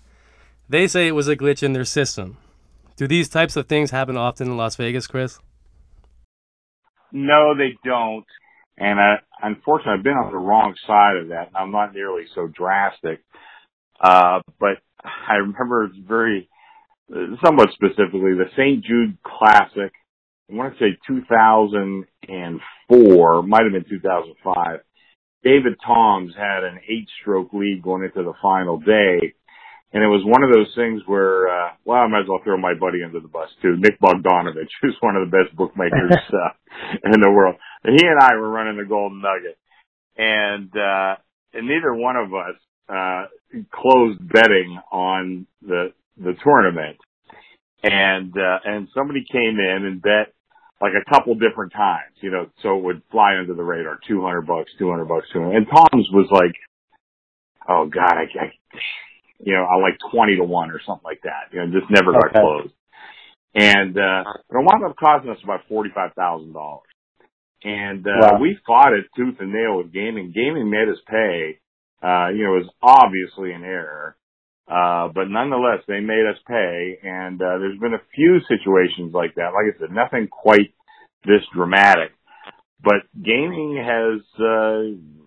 They 0.69 0.88
say 0.88 1.06
it 1.06 1.15
was 1.15 1.29
a 1.29 1.37
glitch 1.37 1.62
in 1.62 1.75
their 1.75 1.85
system. 1.85 2.38
Do 2.97 3.06
these 3.06 3.29
types 3.29 3.55
of 3.55 3.69
things 3.69 3.93
happen 3.93 4.17
often 4.17 4.49
in 4.49 4.56
Las 4.56 4.75
Vegas, 4.75 5.06
Chris? 5.06 5.38
No, 7.12 7.55
they 7.56 7.79
don't. 7.85 8.26
And 8.76 8.99
uh, 8.99 9.20
unfortunately, 9.41 9.93
I've 9.97 10.03
been 10.03 10.15
on 10.15 10.32
the 10.32 10.38
wrong 10.38 10.75
side 10.88 11.19
of 11.19 11.29
that. 11.29 11.50
I'm 11.55 11.70
not 11.70 11.94
nearly 11.94 12.25
so 12.35 12.49
drastic. 12.49 13.20
Uh, 14.00 14.41
but 14.59 14.79
I 15.05 15.35
remember 15.35 15.85
it's 15.85 15.97
very, 15.99 16.49
somewhat 17.44 17.69
specifically, 17.75 18.34
the 18.34 18.50
St. 18.56 18.82
Jude 18.84 19.19
Classic. 19.22 19.93
I 20.50 20.55
want 20.55 20.78
to 20.78 20.84
say 20.84 20.96
2004, 21.06 23.43
might 23.43 23.64
have 23.64 23.72
been 23.72 23.84
2005. 23.88 24.81
David 25.44 25.75
Toms 25.87 26.34
had 26.37 26.64
an 26.64 26.81
eight-stroke 26.88 27.52
lead 27.52 27.82
going 27.82 28.02
into 28.02 28.22
the 28.22 28.32
final 28.43 28.78
day. 28.78 29.34
And 29.93 30.02
it 30.02 30.06
was 30.06 30.22
one 30.25 30.43
of 30.43 30.50
those 30.52 30.75
things 30.75 31.02
where, 31.06 31.49
uh, 31.49 31.70
well, 31.84 32.00
I 32.00 32.08
might 32.08 32.22
as 32.22 32.28
well 32.28 32.40
throw 32.44 32.56
my 32.58 32.75
buddy 32.75 33.02
under 33.02 33.20
the 33.20 33.28
bus 33.28 33.49
too. 33.62 33.76
Nick 33.78 33.99
Bogdanovich, 34.00 34.69
who's 34.82 34.96
one 35.00 35.16
of 35.16 35.28
the 35.28 35.37
best 35.37 35.55
bookmakers, 35.56 36.12
uh, 36.32 36.50
in 37.05 37.20
the 37.20 37.31
world. 37.31 37.56
And 37.84 37.99
he 37.99 38.06
and 38.06 38.20
I 38.20 38.37
were 38.37 38.50
running 38.50 38.76
the 38.76 38.84
Golden 38.84 39.22
Nugget. 39.22 39.56
And, 40.16 40.70
uh, 40.76 41.16
and 41.55 41.69
neither 41.69 41.94
one 41.94 42.17
of 42.17 42.34
us, 42.34 42.56
uh, 42.88 43.27
closed 43.72 44.20
betting 44.29 44.79
on 44.93 45.46
the, 45.62 45.93
the 46.19 46.34
tournament. 46.43 46.98
And, 47.82 48.32
uh, 48.37 48.58
and 48.65 48.89
somebody 48.94 49.25
came 49.31 49.58
in 49.58 49.87
and 49.87 50.03
bet 50.03 50.34
like 50.81 50.93
a 50.94 51.08
couple 51.10 51.34
different 51.34 51.72
times, 51.72 52.15
you 52.20 52.31
know, 52.31 52.46
so 52.63 52.79
it 52.79 52.84
would 52.84 53.03
fly 53.10 53.37
under 53.39 53.55
the 53.55 53.63
radar, 53.63 53.98
200 54.06 54.43
bucks, 54.43 54.70
200 54.79 55.05
bucks, 55.06 55.27
200. 55.32 55.56
And 55.56 55.67
Toms 55.67 56.08
was 56.13 56.29
like, 56.31 56.55
oh 57.69 57.87
God, 57.87 58.13
I, 58.13 58.25
I 58.39 58.53
you 59.41 59.55
know, 59.55 59.65
I 59.65 59.77
like 59.81 59.98
20 60.13 60.37
to 60.37 60.44
1 60.44 60.70
or 60.70 60.81
something 60.87 61.05
like 61.05 61.22
that. 61.22 61.53
You 61.53 61.60
know, 61.60 61.79
just 61.81 61.91
never 61.91 62.13
got 62.13 62.31
Okay. 62.31 62.41
closed. 62.41 62.75
And, 63.55 63.96
uh, 63.96 64.25
but 64.48 64.58
it 64.58 64.65
wound 64.65 64.84
up 64.84 64.96
costing 64.96 65.31
us 65.31 65.39
about 65.43 65.69
$45,000. 65.70 66.81
And, 67.65 68.06
uh, 68.06 68.10
Wow. 68.20 68.39
we 68.41 68.58
fought 68.67 68.93
it 68.93 69.06
tooth 69.17 69.37
and 69.41 69.53
nail 69.53 69.79
with 69.79 69.93
gaming. 69.93 70.32
Gaming 70.34 70.70
made 70.70 70.89
us 70.89 71.01
pay. 71.08 71.58
Uh, 72.03 72.29
you 72.29 72.44
know, 72.44 72.55
it 72.56 72.65
was 72.65 72.70
obviously 72.82 73.53
an 73.53 73.65
error. 73.65 74.17
Uh, 74.69 75.08
but 75.15 75.29
nonetheless, 75.29 75.81
they 75.89 76.01
made 76.01 76.27
us 76.29 76.39
pay. 76.46 76.98
And, 77.03 77.41
uh, 77.41 77.58
there's 77.58 77.79
been 77.79 77.94
a 77.94 78.03
few 78.15 78.41
situations 78.48 79.15
like 79.15 79.34
that. 79.37 79.53
Like 79.55 79.75
I 79.75 79.79
said, 79.79 79.91
nothing 79.91 80.29
quite 80.29 80.75
this 81.25 81.43
dramatic. 81.55 82.13
But 82.82 83.03
gaming 83.20 83.77
has, 83.77 84.20
uh, 84.39 85.19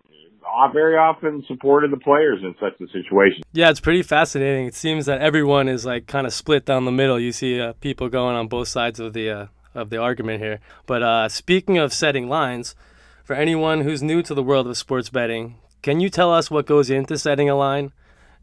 very 0.74 0.95
often 0.95 1.43
supported 1.48 1.91
the 1.91 1.98
players 1.98 2.39
in 2.41 2.55
such 2.60 2.79
a 2.81 2.88
situation. 2.91 3.41
Yeah, 3.53 3.69
it's 3.69 3.79
pretty 3.79 4.03
fascinating. 4.03 4.67
It 4.67 4.75
seems 4.75 5.05
that 5.05 5.21
everyone 5.21 5.67
is 5.67 5.86
like 5.86 6.07
kind 6.07 6.25
of 6.25 6.33
split 6.33 6.65
down 6.65 6.86
the 6.86 6.91
middle. 6.91 7.19
You 7.19 7.31
see 7.31 7.60
uh, 7.60 7.74
people 7.74 8.10
going 8.10 8.36
on 8.36 8.48
both 8.48 8.67
sides 8.67 9.00
of 9.00 9.13
the 9.13 9.29
uh, 9.29 9.45
of 9.74 9.89
the 9.89 9.98
argument 9.98 10.41
here. 10.41 10.60
But 10.86 11.03
uh, 11.03 11.29
speaking 11.29 11.77
of 11.77 11.93
setting 11.93 12.27
lines, 12.27 12.75
for 13.24 13.36
anyone 13.36 13.81
who's 13.81 14.03
new 14.03 14.21
to 14.24 14.33
the 14.33 14.43
world 14.43 14.67
of 14.67 14.77
sports 14.77 15.10
betting, 15.10 15.55
can 15.81 16.00
you 16.00 16.10
tell 16.10 16.33
us 16.33 16.51
what 16.51 16.65
goes 16.65 16.89
into 16.89 17.17
setting 17.17 17.50
a 17.50 17.55
line, 17.55 17.91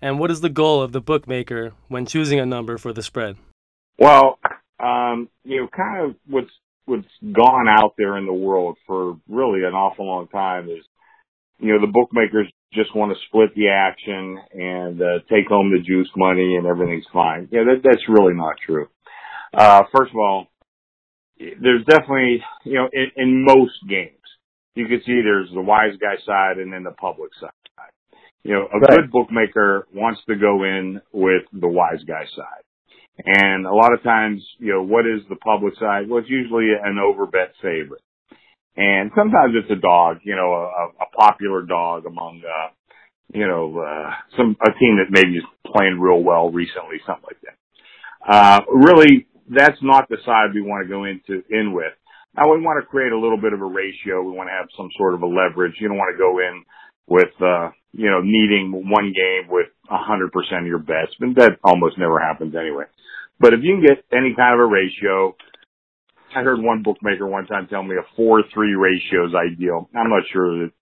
and 0.00 0.18
what 0.18 0.30
is 0.30 0.40
the 0.40 0.48
goal 0.48 0.82
of 0.82 0.92
the 0.92 1.00
bookmaker 1.00 1.72
when 1.88 2.06
choosing 2.06 2.40
a 2.40 2.46
number 2.46 2.78
for 2.78 2.92
the 2.92 3.02
spread? 3.02 3.36
Well, 3.98 4.38
um, 4.78 5.28
you 5.44 5.60
know, 5.60 5.68
kind 5.68 6.10
of 6.10 6.16
what's 6.26 6.50
what's 6.86 7.08
gone 7.20 7.66
out 7.68 7.94
there 7.98 8.16
in 8.16 8.26
the 8.26 8.32
world 8.32 8.78
for 8.86 9.18
really 9.28 9.64
an 9.64 9.74
awful 9.74 10.06
long 10.06 10.28
time 10.28 10.68
is, 10.70 10.84
you 11.58 11.72
know, 11.72 11.80
the 11.80 11.92
bookmakers 11.92 12.50
just 12.72 12.94
want 12.94 13.12
to 13.12 13.18
split 13.26 13.54
the 13.54 13.68
action 13.68 14.38
and 14.52 15.00
uh, 15.00 15.18
take 15.28 15.48
home 15.48 15.70
the 15.70 15.82
juice 15.82 16.10
money 16.16 16.56
and 16.56 16.66
everything's 16.66 17.06
fine. 17.12 17.48
Yeah, 17.50 17.64
that, 17.64 17.82
that's 17.82 18.08
really 18.08 18.34
not 18.34 18.54
true. 18.64 18.88
Uh, 19.52 19.82
first 19.94 20.12
of 20.12 20.16
all, 20.16 20.46
there's 21.38 21.84
definitely, 21.84 22.42
you 22.64 22.74
know, 22.74 22.88
in, 22.92 23.10
in 23.16 23.44
most 23.44 23.74
games, 23.88 24.12
you 24.74 24.86
can 24.86 25.00
see 25.04 25.20
there's 25.22 25.50
the 25.52 25.60
wise 25.60 25.96
guy 26.00 26.16
side 26.24 26.58
and 26.58 26.72
then 26.72 26.84
the 26.84 26.92
public 26.92 27.30
side. 27.40 27.50
You 28.44 28.54
know, 28.54 28.68
a 28.72 28.78
Right. 28.78 29.00
good 29.00 29.10
bookmaker 29.10 29.86
wants 29.92 30.20
to 30.26 30.36
go 30.36 30.64
in 30.64 31.00
with 31.12 31.42
the 31.52 31.68
wise 31.68 32.02
guy 32.04 32.24
side. 32.24 32.64
And 33.24 33.66
a 33.66 33.74
lot 33.74 33.92
of 33.92 34.02
times, 34.02 34.46
you 34.58 34.72
know, 34.72 34.82
what 34.82 35.06
is 35.06 35.26
the 35.28 35.36
public 35.36 35.74
side? 35.76 36.08
Well, 36.08 36.20
it's 36.20 36.30
usually 36.30 36.70
an 36.72 36.98
overbet 36.98 37.50
favorite. 37.60 38.02
And 38.76 39.10
sometimes 39.16 39.54
it's 39.56 39.70
a 39.72 39.80
dog, 39.80 40.18
you 40.22 40.36
know, 40.36 40.52
a, 40.54 40.86
a 41.02 41.06
popular 41.18 41.62
dog 41.62 42.06
among, 42.06 42.42
uh, 42.46 42.70
you 43.34 43.46
know, 43.46 43.76
uh, 43.80 44.10
some, 44.36 44.56
a 44.64 44.70
team 44.78 44.98
that 44.98 45.10
maybe 45.10 45.36
is 45.36 45.44
playing 45.66 45.98
real 45.98 46.22
well 46.22 46.50
recently, 46.50 47.00
something 47.04 47.24
like 47.26 47.40
that. 47.42 47.56
Uh, 48.32 48.60
really, 48.72 49.26
that's 49.50 49.78
not 49.82 50.08
the 50.08 50.18
side 50.24 50.54
we 50.54 50.62
want 50.62 50.86
to 50.86 50.88
go 50.88 51.04
into, 51.04 51.42
in 51.50 51.72
with. 51.72 51.92
Now 52.36 52.52
we 52.52 52.60
want 52.60 52.80
to 52.80 52.86
create 52.86 53.10
a 53.10 53.18
little 53.18 53.40
bit 53.40 53.52
of 53.52 53.60
a 53.60 53.64
ratio. 53.66 54.22
We 54.22 54.30
want 54.30 54.48
to 54.48 54.54
have 54.54 54.68
some 54.76 54.90
sort 54.96 55.14
of 55.14 55.22
a 55.22 55.26
leverage. 55.26 55.74
You 55.80 55.88
don't 55.88 55.98
want 55.98 56.14
to 56.14 56.18
go 56.18 56.38
in 56.38 56.62
with, 57.08 57.32
uh, 57.40 57.70
you 57.92 58.10
know, 58.10 58.20
needing 58.22 58.70
one 58.70 59.12
game 59.16 59.48
with 59.48 59.66
a 59.90 59.96
hundred 59.96 60.30
percent 60.30 60.62
of 60.62 60.66
your 60.66 60.78
bets, 60.78 61.16
but 61.18 61.34
that 61.36 61.58
almost 61.64 61.96
never 61.98 62.20
happens 62.20 62.54
anyway. 62.54 62.84
But 63.40 63.54
if 63.54 63.60
you 63.62 63.76
can 63.76 63.86
get 63.86 64.04
any 64.12 64.34
kind 64.36 64.54
of 64.54 64.60
a 64.60 64.70
ratio, 64.70 65.34
I 66.36 66.42
heard 66.42 66.60
one 66.60 66.82
bookmaker 66.82 67.26
one 67.26 67.46
time 67.46 67.66
tell 67.68 67.82
me 67.82 67.96
a 67.96 68.04
four-three 68.14 68.74
ratio 68.74 69.26
is 69.26 69.32
ideal. 69.34 69.88
I'm 69.96 70.10
not 70.10 70.24
sure 70.30 70.66
that, 70.66 70.72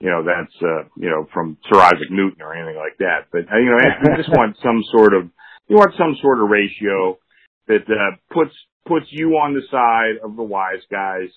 you 0.00 0.08
know, 0.08 0.24
that's, 0.24 0.56
uh, 0.62 0.88
you 0.96 1.10
know, 1.10 1.28
from 1.34 1.58
Sir 1.68 1.78
Isaac 1.78 2.10
Newton 2.10 2.40
or 2.40 2.54
anything 2.54 2.80
like 2.80 2.96
that. 2.98 3.28
But, 3.30 3.52
uh, 3.52 3.58
you 3.58 3.68
know, 3.68 3.76
you 3.76 4.16
just 4.16 4.30
want 4.30 4.56
some 4.64 4.82
sort 4.96 5.12
of, 5.12 5.28
you 5.68 5.76
want 5.76 5.92
some 5.98 6.16
sort 6.22 6.40
of 6.40 6.48
ratio 6.48 7.18
that, 7.68 7.84
uh, 7.84 8.16
puts, 8.32 8.56
puts 8.88 9.06
you 9.10 9.36
on 9.36 9.52
the 9.52 9.62
side 9.70 10.24
of 10.24 10.36
the 10.36 10.42
wise 10.42 10.80
guys. 10.90 11.28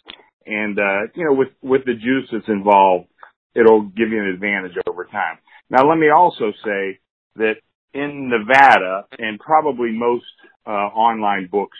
And, 0.46 0.80
uh, 0.80 1.12
you 1.14 1.26
know, 1.26 1.34
with, 1.34 1.50
with 1.62 1.84
the 1.84 1.96
juice 1.96 2.30
that's 2.32 2.48
involved, 2.48 3.08
it'll 3.56 3.84
give 3.84 4.10
you 4.10 4.20
an 4.20 4.30
advantage 4.30 4.78
over 4.88 5.06
time. 5.06 5.38
Now, 5.70 5.88
let 5.88 5.98
me 5.98 6.10
also 6.10 6.52
say 6.64 7.00
that 7.38 7.56
in 7.94 8.30
Nevada 8.30 9.06
and 9.18 9.40
probably 9.40 9.92
most, 9.92 10.26
uh, 10.66 10.90
online 10.94 11.48
books, 11.52 11.78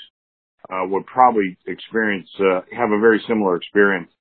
uh, 0.70 0.86
would 0.88 1.06
probably 1.06 1.58
experience, 1.68 2.30
uh, 2.40 2.62
have 2.72 2.92
a 2.92 3.00
very 3.00 3.22
similar 3.28 3.56
experience. 3.56 4.12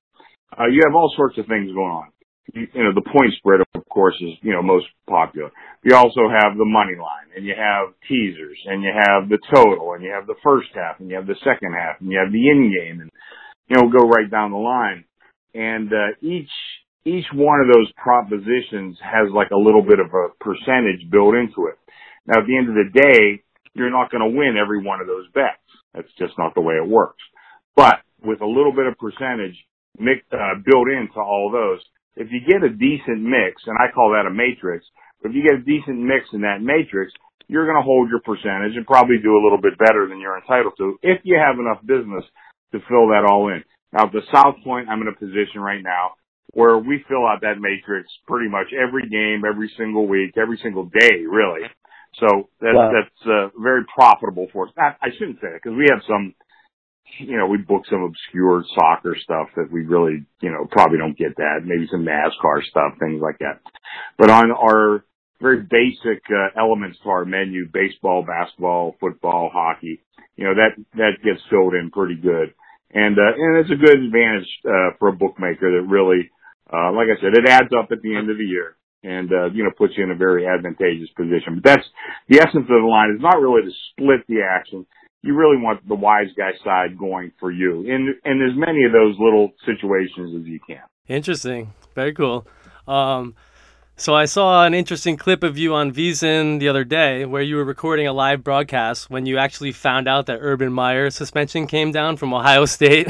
Uh, 0.57 0.65
you 0.67 0.81
have 0.85 0.95
all 0.95 1.11
sorts 1.15 1.37
of 1.37 1.45
things 1.47 1.71
going 1.73 1.91
on. 1.91 2.07
You, 2.53 2.67
you 2.73 2.83
know, 2.83 2.93
the 2.93 3.01
point 3.09 3.33
spread, 3.37 3.61
of 3.61 3.89
course, 3.89 4.15
is, 4.21 4.37
you 4.41 4.51
know, 4.51 4.61
most 4.61 4.85
popular. 5.07 5.49
You 5.83 5.95
also 5.95 6.27
have 6.29 6.57
the 6.57 6.65
money 6.65 6.95
line 6.99 7.31
and 7.35 7.45
you 7.45 7.55
have 7.57 7.93
teasers 8.07 8.59
and 8.65 8.83
you 8.83 8.91
have 8.93 9.29
the 9.29 9.39
total 9.53 9.93
and 9.93 10.03
you 10.03 10.11
have 10.11 10.27
the 10.27 10.35
first 10.43 10.67
half 10.75 10.99
and 10.99 11.09
you 11.09 11.15
have 11.15 11.27
the 11.27 11.39
second 11.43 11.73
half 11.73 12.01
and 12.01 12.11
you 12.11 12.19
have 12.19 12.31
the 12.31 12.49
in 12.49 12.71
game 12.71 12.99
and, 13.01 13.09
you 13.69 13.75
know, 13.77 13.89
go 13.89 14.05
right 14.07 14.29
down 14.29 14.51
the 14.51 14.57
line. 14.57 15.05
And, 15.55 15.91
uh, 15.93 16.19
each, 16.21 16.51
each 17.05 17.27
one 17.33 17.59
of 17.59 17.67
those 17.67 17.91
propositions 17.97 18.97
has 19.03 19.27
like 19.33 19.51
a 19.51 19.59
little 19.59 19.81
bit 19.81 19.99
of 19.99 20.07
a 20.13 20.31
percentage 20.39 21.09
built 21.11 21.35
into 21.35 21.67
it. 21.67 21.77
Now, 22.25 22.41
at 22.41 22.47
the 22.47 22.57
end 22.57 22.69
of 22.69 22.75
the 22.75 22.91
day, 22.93 23.43
you're 23.75 23.91
not 23.91 24.11
going 24.11 24.23
to 24.23 24.37
win 24.37 24.55
every 24.55 24.79
one 24.83 25.01
of 25.01 25.07
those 25.07 25.27
bets. 25.33 25.59
That's 25.93 26.11
just 26.17 26.33
not 26.37 26.55
the 26.55 26.61
way 26.61 26.75
it 26.75 26.87
works. 26.87 27.21
But 27.75 27.99
with 28.23 28.41
a 28.41 28.47
little 28.47 28.71
bit 28.71 28.87
of 28.87 28.95
percentage 28.97 29.57
mix, 29.99 30.23
uh, 30.31 30.63
built 30.63 30.87
into 30.87 31.19
all 31.19 31.51
those, 31.51 31.83
if 32.15 32.29
you 32.31 32.39
get 32.47 32.63
a 32.63 32.69
decent 32.69 33.19
mix, 33.19 33.61
and 33.67 33.75
I 33.77 33.91
call 33.91 34.15
that 34.15 34.29
a 34.29 34.33
matrix, 34.33 34.85
but 35.21 35.29
if 35.29 35.35
you 35.35 35.43
get 35.43 35.59
a 35.59 35.65
decent 35.65 35.99
mix 35.99 36.29
in 36.31 36.41
that 36.41 36.61
matrix, 36.61 37.11
you're 37.47 37.65
going 37.67 37.77
to 37.77 37.83
hold 37.85 38.09
your 38.09 38.21
percentage 38.21 38.77
and 38.77 38.87
probably 38.87 39.17
do 39.21 39.35
a 39.35 39.43
little 39.43 39.59
bit 39.59 39.77
better 39.77 40.07
than 40.07 40.21
you're 40.21 40.39
entitled 40.39 40.73
to 40.77 40.97
if 41.03 41.19
you 41.23 41.35
have 41.35 41.59
enough 41.59 41.83
business 41.83 42.23
to 42.71 42.79
fill 42.87 43.11
that 43.11 43.27
all 43.27 43.49
in. 43.49 43.63
Now, 43.91 44.07
the 44.07 44.21
South 44.33 44.55
Point, 44.63 44.87
I'm 44.89 45.01
in 45.01 45.11
a 45.11 45.17
position 45.19 45.59
right 45.59 45.83
now 45.83 46.15
where 46.53 46.77
we 46.77 47.03
fill 47.09 47.25
out 47.25 47.41
that 47.41 47.59
matrix 47.59 48.09
pretty 48.27 48.49
much 48.49 48.67
every 48.73 49.09
game, 49.09 49.43
every 49.47 49.71
single 49.77 50.07
week, 50.07 50.37
every 50.37 50.57
single 50.61 50.85
day, 50.85 51.25
really. 51.27 51.67
So 52.19 52.49
that's, 52.61 52.75
Wow. 52.75 52.91
that's, 52.93 53.27
uh, 53.27 53.49
very 53.59 53.83
profitable 53.85 54.47
for 54.53 54.67
us. 54.67 54.73
I, 54.77 54.95
I 55.01 55.09
shouldn't 55.17 55.41
say 55.41 55.47
that 55.49 55.61
because 55.63 55.75
we 55.75 55.87
have 55.89 56.01
some, 56.07 56.35
you 57.17 57.37
know, 57.37 57.47
we 57.47 57.57
book 57.57 57.83
some 57.89 58.03
obscure 58.03 58.63
soccer 58.75 59.15
stuff 59.17 59.49
that 59.55 59.71
we 59.71 59.81
really, 59.81 60.25
you 60.41 60.51
know, 60.51 60.67
probably 60.69 60.99
don't 60.99 61.17
get 61.17 61.35
that. 61.37 61.61
Maybe 61.65 61.87
some 61.89 62.05
NASCAR 62.05 62.63
stuff, 62.69 62.99
things 62.99 63.21
like 63.21 63.39
that. 63.39 63.61
But 64.17 64.29
on 64.29 64.51
our 64.51 65.03
very 65.41 65.61
basic, 65.61 66.21
uh, 66.29 66.49
elements 66.55 66.99
to 67.03 67.09
our 67.09 67.25
menu, 67.25 67.67
baseball, 67.73 68.23
basketball, 68.25 68.95
football, 68.99 69.49
hockey, 69.51 70.01
you 70.37 70.45
know, 70.45 70.53
that, 70.53 70.77
that 70.93 71.23
gets 71.23 71.41
filled 71.49 71.73
in 71.73 71.89
pretty 71.91 72.15
good. 72.15 72.53
And, 72.93 73.17
uh, 73.17 73.33
and 73.35 73.57
it's 73.57 73.71
a 73.71 73.75
good 73.75 73.99
advantage, 74.05 74.47
uh, 74.65 74.93
for 74.99 75.09
a 75.09 75.13
bookmaker 75.13 75.71
that 75.81 75.87
really, 75.87 76.29
uh, 76.71 76.91
like 76.91 77.07
I 77.11 77.19
said, 77.19 77.33
it 77.37 77.49
adds 77.49 77.69
up 77.77 77.91
at 77.91 78.01
the 78.01 78.15
end 78.15 78.29
of 78.29 78.37
the 78.37 78.45
year 78.45 78.75
and, 79.03 79.31
uh, 79.31 79.51
you 79.53 79.63
know, 79.63 79.71
puts 79.77 79.93
you 79.97 80.03
in 80.03 80.11
a 80.11 80.15
very 80.15 80.47
advantageous 80.47 81.09
position. 81.15 81.59
But 81.61 81.63
that's 81.63 81.87
the 82.29 82.37
essence 82.37 82.67
of 82.69 82.81
the 82.81 82.87
line 82.87 83.11
is 83.15 83.21
not 83.21 83.41
really 83.41 83.63
to 83.63 83.71
split 83.91 84.25
the 84.27 84.41
action. 84.41 84.85
You 85.21 85.35
really 85.35 85.57
want 85.57 85.87
the 85.87 85.95
wise 85.95 86.31
guy 86.37 86.51
side 86.63 86.97
going 86.97 87.31
for 87.39 87.51
you 87.51 87.81
in, 87.81 88.15
in 88.25 88.41
as 88.41 88.57
many 88.57 88.83
of 88.83 88.91
those 88.91 89.15
little 89.19 89.51
situations 89.65 90.41
as 90.41 90.47
you 90.47 90.59
can. 90.65 90.83
Interesting. 91.07 91.73
Very 91.95 92.13
cool. 92.13 92.47
Um, 92.87 93.35
so 93.95 94.15
I 94.15 94.25
saw 94.25 94.65
an 94.65 94.73
interesting 94.73 95.17
clip 95.17 95.43
of 95.43 95.57
you 95.57 95.75
on 95.75 95.93
VSiN 95.93 96.59
the 96.59 96.67
other 96.67 96.83
day 96.83 97.25
where 97.25 97.43
you 97.43 97.57
were 97.57 97.63
recording 97.63 98.07
a 98.07 98.13
live 98.13 98.43
broadcast 98.43 99.09
when 99.09 99.25
you 99.27 99.37
actually 99.37 99.71
found 99.71 100.07
out 100.07 100.25
that 100.25 100.39
Urban 100.41 100.73
Meyer's 100.73 101.15
suspension 101.15 101.67
came 101.67 101.91
down 101.91 102.17
from 102.17 102.33
Ohio 102.33 102.65
State. 102.65 103.07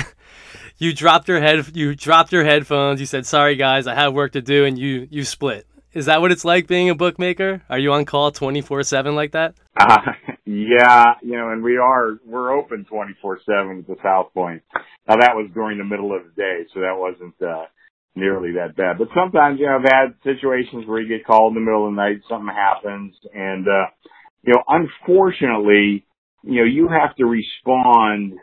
You 0.78 0.94
dropped 0.94 1.28
your 1.28 1.40
head 1.42 1.76
you 1.76 1.96
dropped 1.96 2.32
your 2.32 2.44
headphones, 2.44 3.00
you 3.00 3.06
said, 3.06 3.26
Sorry 3.26 3.56
guys, 3.56 3.88
I 3.88 3.96
have 3.96 4.14
work 4.14 4.34
to 4.34 4.42
do 4.42 4.66
and 4.66 4.78
you 4.78 5.08
you 5.10 5.24
split. 5.24 5.68
Is 5.94 6.08
that 6.08 6.22
what 6.22 6.32
it's 6.32 6.44
like 6.44 6.68
being 6.68 6.90
a 6.90 6.96
bookmaker? 6.96 7.62
Are 7.70 7.78
you 7.78 7.94
on 7.94 8.06
call 8.06 8.32
twenty 8.32 8.62
four 8.62 8.84
seven 8.84 9.16
like 9.16 9.32
that? 9.32 9.56
Uh, 9.80 9.98
yeah, 10.46 11.14
you 11.22 11.38
know, 11.38 11.50
and 11.50 11.64
we 11.64 11.78
are, 11.78 12.20
we're 12.26 12.52
open 12.52 12.86
24-7 12.92 13.80
at 13.80 13.88
the 13.88 13.96
South 14.04 14.34
Point. 14.34 14.62
Now 15.08 15.18
that 15.18 15.36
was 15.36 15.50
during 15.54 15.78
the 15.78 15.84
middle 15.84 16.16
of 16.16 16.24
the 16.24 16.42
day, 16.42 16.66
so 16.74 16.82
that 16.82 16.96
wasn't, 16.96 17.36
uh, 17.42 17.66
nearly 18.16 18.54
that 18.54 18.76
bad. 18.76 18.98
But 19.00 19.08
sometimes, 19.16 19.60
you 19.60 19.66
know, 19.66 19.78
I've 19.78 19.92
had 19.92 20.16
situations 20.24 20.86
where 20.86 21.02
you 21.02 21.08
get 21.08 21.26
called 21.26 21.56
in 21.56 21.64
the 21.64 21.66
middle 21.66 21.88
of 21.88 21.94
the 21.94 22.02
night, 22.02 22.22
something 22.30 22.54
happens, 22.54 23.16
and, 23.34 23.68
uh, 23.68 23.88
you 24.44 24.54
know, 24.54 24.64
unfortunately, 24.68 26.06
you 26.44 26.60
know, 26.60 26.66
you 26.66 26.90
have 26.90 27.16
to 27.16 27.26
respond, 27.26 28.34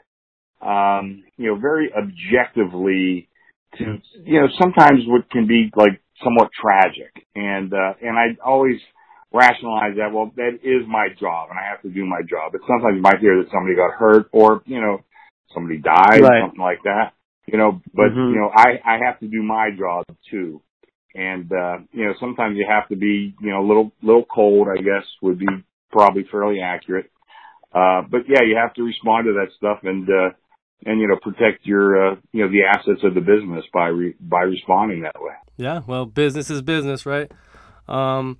um, 0.60 1.24
you 1.36 1.48
know, 1.48 1.56
very 1.58 1.90
objectively 1.92 3.28
to, 3.76 3.98
you 4.24 4.40
know, 4.40 4.48
sometimes 4.58 5.00
what 5.06 5.30
can 5.30 5.46
be 5.46 5.70
like 5.74 6.00
somewhat 6.22 6.50
tragic. 6.52 7.26
And, 7.34 7.72
uh, 7.72 7.94
and 8.02 8.18
I 8.18 8.36
always 8.44 8.80
rationalize 9.32 9.96
that, 9.96 10.12
well, 10.12 10.32
that 10.36 10.58
is 10.62 10.86
my 10.86 11.08
job 11.18 11.50
and 11.50 11.58
I 11.58 11.70
have 11.70 11.82
to 11.82 11.88
do 11.88 12.04
my 12.04 12.20
job. 12.28 12.52
But 12.52 12.62
sometimes 12.66 12.96
you 12.96 13.02
might 13.02 13.20
hear 13.20 13.42
that 13.42 13.50
somebody 13.52 13.76
got 13.76 13.92
hurt 13.92 14.28
or, 14.32 14.62
you 14.66 14.80
know, 14.80 15.02
somebody 15.54 15.78
died, 15.78 16.20
Right. 16.22 16.42
something 16.42 16.60
like 16.60 16.82
that, 16.84 17.12
you 17.46 17.58
know, 17.58 17.80
but, 17.94 18.12
Mhm. 18.12 18.30
you 18.30 18.36
know, 18.36 18.50
I, 18.54 18.80
I 18.84 18.98
have 19.04 19.18
to 19.20 19.28
do 19.28 19.42
my 19.42 19.70
job 19.76 20.04
too. 20.30 20.62
And, 21.14 21.50
uh, 21.52 21.78
you 21.92 22.04
know, 22.04 22.14
sometimes 22.20 22.56
you 22.56 22.66
have 22.68 22.88
to 22.88 22.96
be, 22.96 23.34
you 23.40 23.50
know, 23.50 23.64
a 23.64 23.66
little, 23.66 23.92
little 24.02 24.24
cold, 24.24 24.68
I 24.68 24.80
guess 24.80 25.04
would 25.22 25.38
be 25.38 25.48
probably 25.90 26.24
fairly 26.30 26.60
accurate. 26.60 27.10
Uh, 27.72 28.02
but 28.08 28.22
yeah, 28.28 28.42
you 28.42 28.56
have 28.56 28.74
to 28.74 28.82
respond 28.82 29.26
to 29.26 29.32
that 29.34 29.52
stuff 29.56 29.78
and, 29.84 30.08
uh, 30.08 30.30
and, 30.86 31.00
you 31.00 31.08
know, 31.08 31.16
protect 31.20 31.66
your, 31.66 32.12
uh, 32.12 32.16
you 32.32 32.42
know, 32.42 32.50
the 32.50 32.62
assets 32.62 33.02
of 33.04 33.14
the 33.14 33.20
business 33.20 33.64
by, 33.72 33.88
re- 33.88 34.16
by 34.20 34.42
responding 34.42 35.02
that 35.02 35.20
way. 35.20 35.34
Yeah, 35.56 35.82
well, 35.86 36.06
business 36.06 36.50
is 36.50 36.62
business, 36.62 37.04
right? 37.04 37.30
Um, 37.88 38.38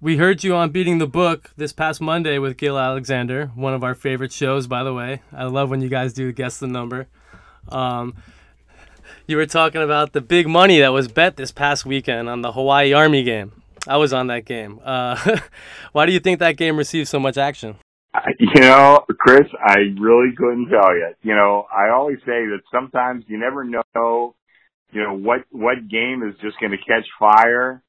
we 0.00 0.16
heard 0.16 0.42
you 0.42 0.54
on 0.54 0.70
Beating 0.70 0.98
the 0.98 1.06
Book 1.06 1.50
this 1.56 1.72
past 1.72 2.00
Monday 2.00 2.38
with 2.38 2.56
Gill 2.56 2.78
Alexander, 2.78 3.50
one 3.54 3.74
of 3.74 3.84
our 3.84 3.94
favorite 3.94 4.32
shows, 4.32 4.66
by 4.66 4.82
the 4.82 4.94
way. 4.94 5.22
I 5.32 5.44
love 5.44 5.70
when 5.70 5.82
you 5.82 5.88
guys 5.88 6.12
do 6.12 6.32
Guess 6.32 6.58
the 6.58 6.66
Number. 6.66 7.06
Um, 7.68 8.14
you 9.26 9.36
were 9.36 9.46
talking 9.46 9.82
about 9.82 10.12
the 10.12 10.20
big 10.20 10.48
money 10.48 10.80
that 10.80 10.92
was 10.92 11.06
bet 11.08 11.36
this 11.36 11.52
past 11.52 11.84
weekend 11.84 12.28
on 12.28 12.42
the 12.42 12.52
Hawaii 12.52 12.92
Army 12.92 13.22
game. 13.22 13.52
I 13.86 13.96
was 13.96 14.12
on 14.12 14.26
that 14.28 14.44
game. 14.44 14.80
Uh, 14.84 15.38
why 15.92 16.06
do 16.06 16.12
you 16.12 16.20
think 16.20 16.38
that 16.40 16.56
game 16.56 16.76
received 16.76 17.08
so 17.08 17.20
much 17.20 17.36
action? 17.36 17.76
You 18.38 18.60
know, 18.60 19.04
Chris, 19.18 19.46
I 19.64 19.76
really 20.00 20.34
couldn't 20.36 20.68
tell 20.68 20.94
you. 20.94 21.10
You 21.22 21.34
know, 21.34 21.66
I 21.70 21.90
always 21.94 22.18
say 22.20 22.46
that 22.50 22.60
sometimes 22.72 23.24
you 23.28 23.38
never 23.38 23.64
know, 23.64 24.34
you 24.92 25.02
know, 25.02 25.16
what, 25.16 25.40
what 25.50 25.88
game 25.88 26.22
is 26.28 26.34
just 26.42 26.58
going 26.58 26.72
to 26.72 26.78
catch 26.78 27.06
fire, 27.18 27.82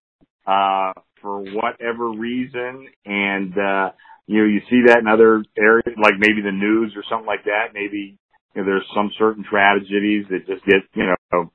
uh, 0.46 0.94
for 1.22 1.42
whatever 1.42 2.12
reason. 2.12 2.88
And, 3.06 3.54
uh, 3.54 3.92
you 4.28 4.42
know, 4.42 4.48
you 4.48 4.62
see 4.70 4.84
that 4.88 5.00
in 5.00 5.08
other 5.08 5.44
areas, 5.58 5.98
like 6.01 6.16
maybe 6.20 6.42
the 6.44 6.51
news 6.51 6.94
or 6.96 7.04
something 7.10 7.28
like 7.28 7.46
that. 7.46 7.74
Maybe, 7.74 8.18
you 8.56 8.62
know, 8.62 8.66
there's 8.66 8.88
some 8.96 9.12
certain 9.18 9.44
tragedies 9.44 10.25
that 10.30 10.48
just 10.48 10.66
get, 10.66 10.82
you 10.94 11.13
know, 11.32 11.51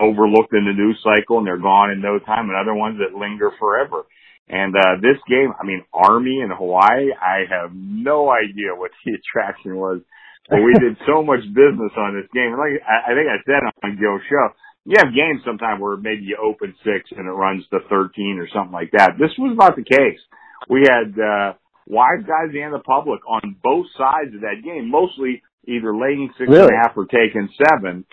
overlooked 0.00 0.54
in 0.54 0.64
the 0.64 0.72
news 0.72 0.98
cycle 1.02 1.38
and 1.38 1.46
they're 1.46 1.58
gone 1.58 1.90
in 1.90 2.00
no 2.00 2.18
time 2.18 2.48
and 2.48 2.58
other 2.58 2.74
ones 2.74 2.98
that 2.98 3.18
linger 3.18 3.50
forever. 3.58 4.04
And 4.48 4.74
uh 4.74 5.00
this 5.00 5.20
game, 5.28 5.52
I 5.60 5.64
mean, 5.64 5.84
Army 5.92 6.40
in 6.42 6.50
Hawaii, 6.50 7.12
I 7.12 7.44
have 7.48 7.70
no 7.74 8.30
idea 8.30 8.74
what 8.74 8.90
the 9.04 9.12
attraction 9.18 9.76
was 9.76 10.00
but 10.48 10.64
we 10.64 10.72
did 10.80 10.96
so 11.06 11.22
much 11.22 11.44
business 11.52 11.92
on 11.96 12.16
this 12.16 12.28
game. 12.32 12.56
Like 12.56 12.80
I, 12.80 13.12
I 13.12 13.14
think 13.14 13.28
I 13.28 13.38
said 13.44 13.60
on 13.84 14.00
Joe's 14.00 14.24
show, 14.28 14.48
you 14.88 14.96
have 14.96 15.12
games 15.12 15.44
sometimes 15.44 15.80
where 15.80 15.96
maybe 15.96 16.24
you 16.24 16.40
open 16.40 16.74
six 16.80 17.12
and 17.12 17.28
it 17.28 17.36
runs 17.36 17.64
to 17.70 17.80
13 17.88 18.40
or 18.40 18.48
something 18.48 18.72
like 18.72 18.90
that. 18.96 19.20
This 19.20 19.36
was 19.38 19.56
not 19.56 19.76
the 19.76 19.84
case. 19.84 20.20
We 20.68 20.88
had, 20.88 21.12
uh, 21.12 21.52
wise 21.86 22.24
guys 22.24 22.52
and 22.52 22.72
the 22.72 22.80
public 22.80 23.20
on 23.28 23.56
both 23.62 23.86
sides 23.96 24.34
of 24.34 24.40
that 24.42 24.64
game, 24.64 24.90
mostly 24.90 25.42
either 25.66 25.94
laying 25.94 26.32
six 26.38 26.48
really? 26.48 26.68
and 26.68 26.72
a 26.72 26.80
half 26.80 26.96
or 26.96 27.04
taking 27.04 27.48
seven. 27.56 28.04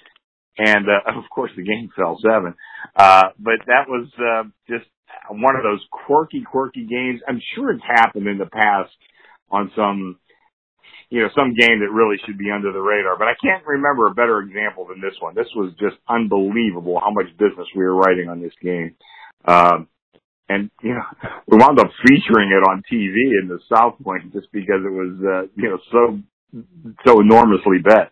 And, 0.58 0.86
uh, 0.88 1.16
of 1.18 1.24
course 1.34 1.52
the 1.56 1.64
game 1.64 1.90
fell 1.96 2.20
seven. 2.22 2.56
Uh, 2.96 3.32
but 3.40 3.64
that 3.68 3.88
was, 3.88 4.12
uh, 4.20 4.44
just 4.68 4.86
one 5.30 5.56
of 5.56 5.64
those 5.64 5.84
quirky, 5.92 6.44
quirky 6.44 6.86
games. 6.86 7.22
I'm 7.28 7.42
sure 7.56 7.72
it's 7.72 7.84
happened 7.84 8.28
in 8.28 8.38
the 8.38 8.46
past 8.46 8.94
on 9.50 9.72
some, 9.76 10.20
you 11.10 11.22
know, 11.22 11.30
some 11.36 11.54
game 11.54 11.80
that 11.80 11.92
really 11.92 12.18
should 12.26 12.38
be 12.38 12.52
under 12.52 12.72
the 12.72 12.80
radar, 12.80 13.18
but 13.18 13.28
I 13.28 13.36
can't 13.42 13.66
remember 13.66 14.08
a 14.08 14.14
better 14.14 14.40
example 14.40 14.88
than 14.88 15.02
this 15.02 15.16
one. 15.20 15.36
This 15.36 15.48
was 15.56 15.72
just 15.80 15.96
unbelievable 16.10 17.00
how 17.00 17.12
much 17.12 17.28
business 17.38 17.68
we 17.76 17.84
were 17.84 17.96
writing 17.96 18.30
on 18.30 18.42
this 18.42 18.54
game. 18.62 18.96
Um, 19.46 19.88
and 20.50 20.70
you 20.82 20.94
know, 20.94 21.04
we 21.48 21.58
wound 21.58 21.80
up 21.80 21.92
featuring 22.06 22.50
it 22.52 22.68
on 22.68 22.84
TV 22.92 23.42
in 23.42 23.48
the 23.48 23.60
South 23.74 23.96
Point 24.04 24.34
just 24.34 24.52
because 24.52 24.82
it 24.86 24.92
was, 24.92 25.18
uh, 25.22 25.48
you 25.56 25.70
know, 25.70 25.80
so 25.92 26.20
so 27.06 27.20
enormously 27.20 27.80
bet. 27.84 28.12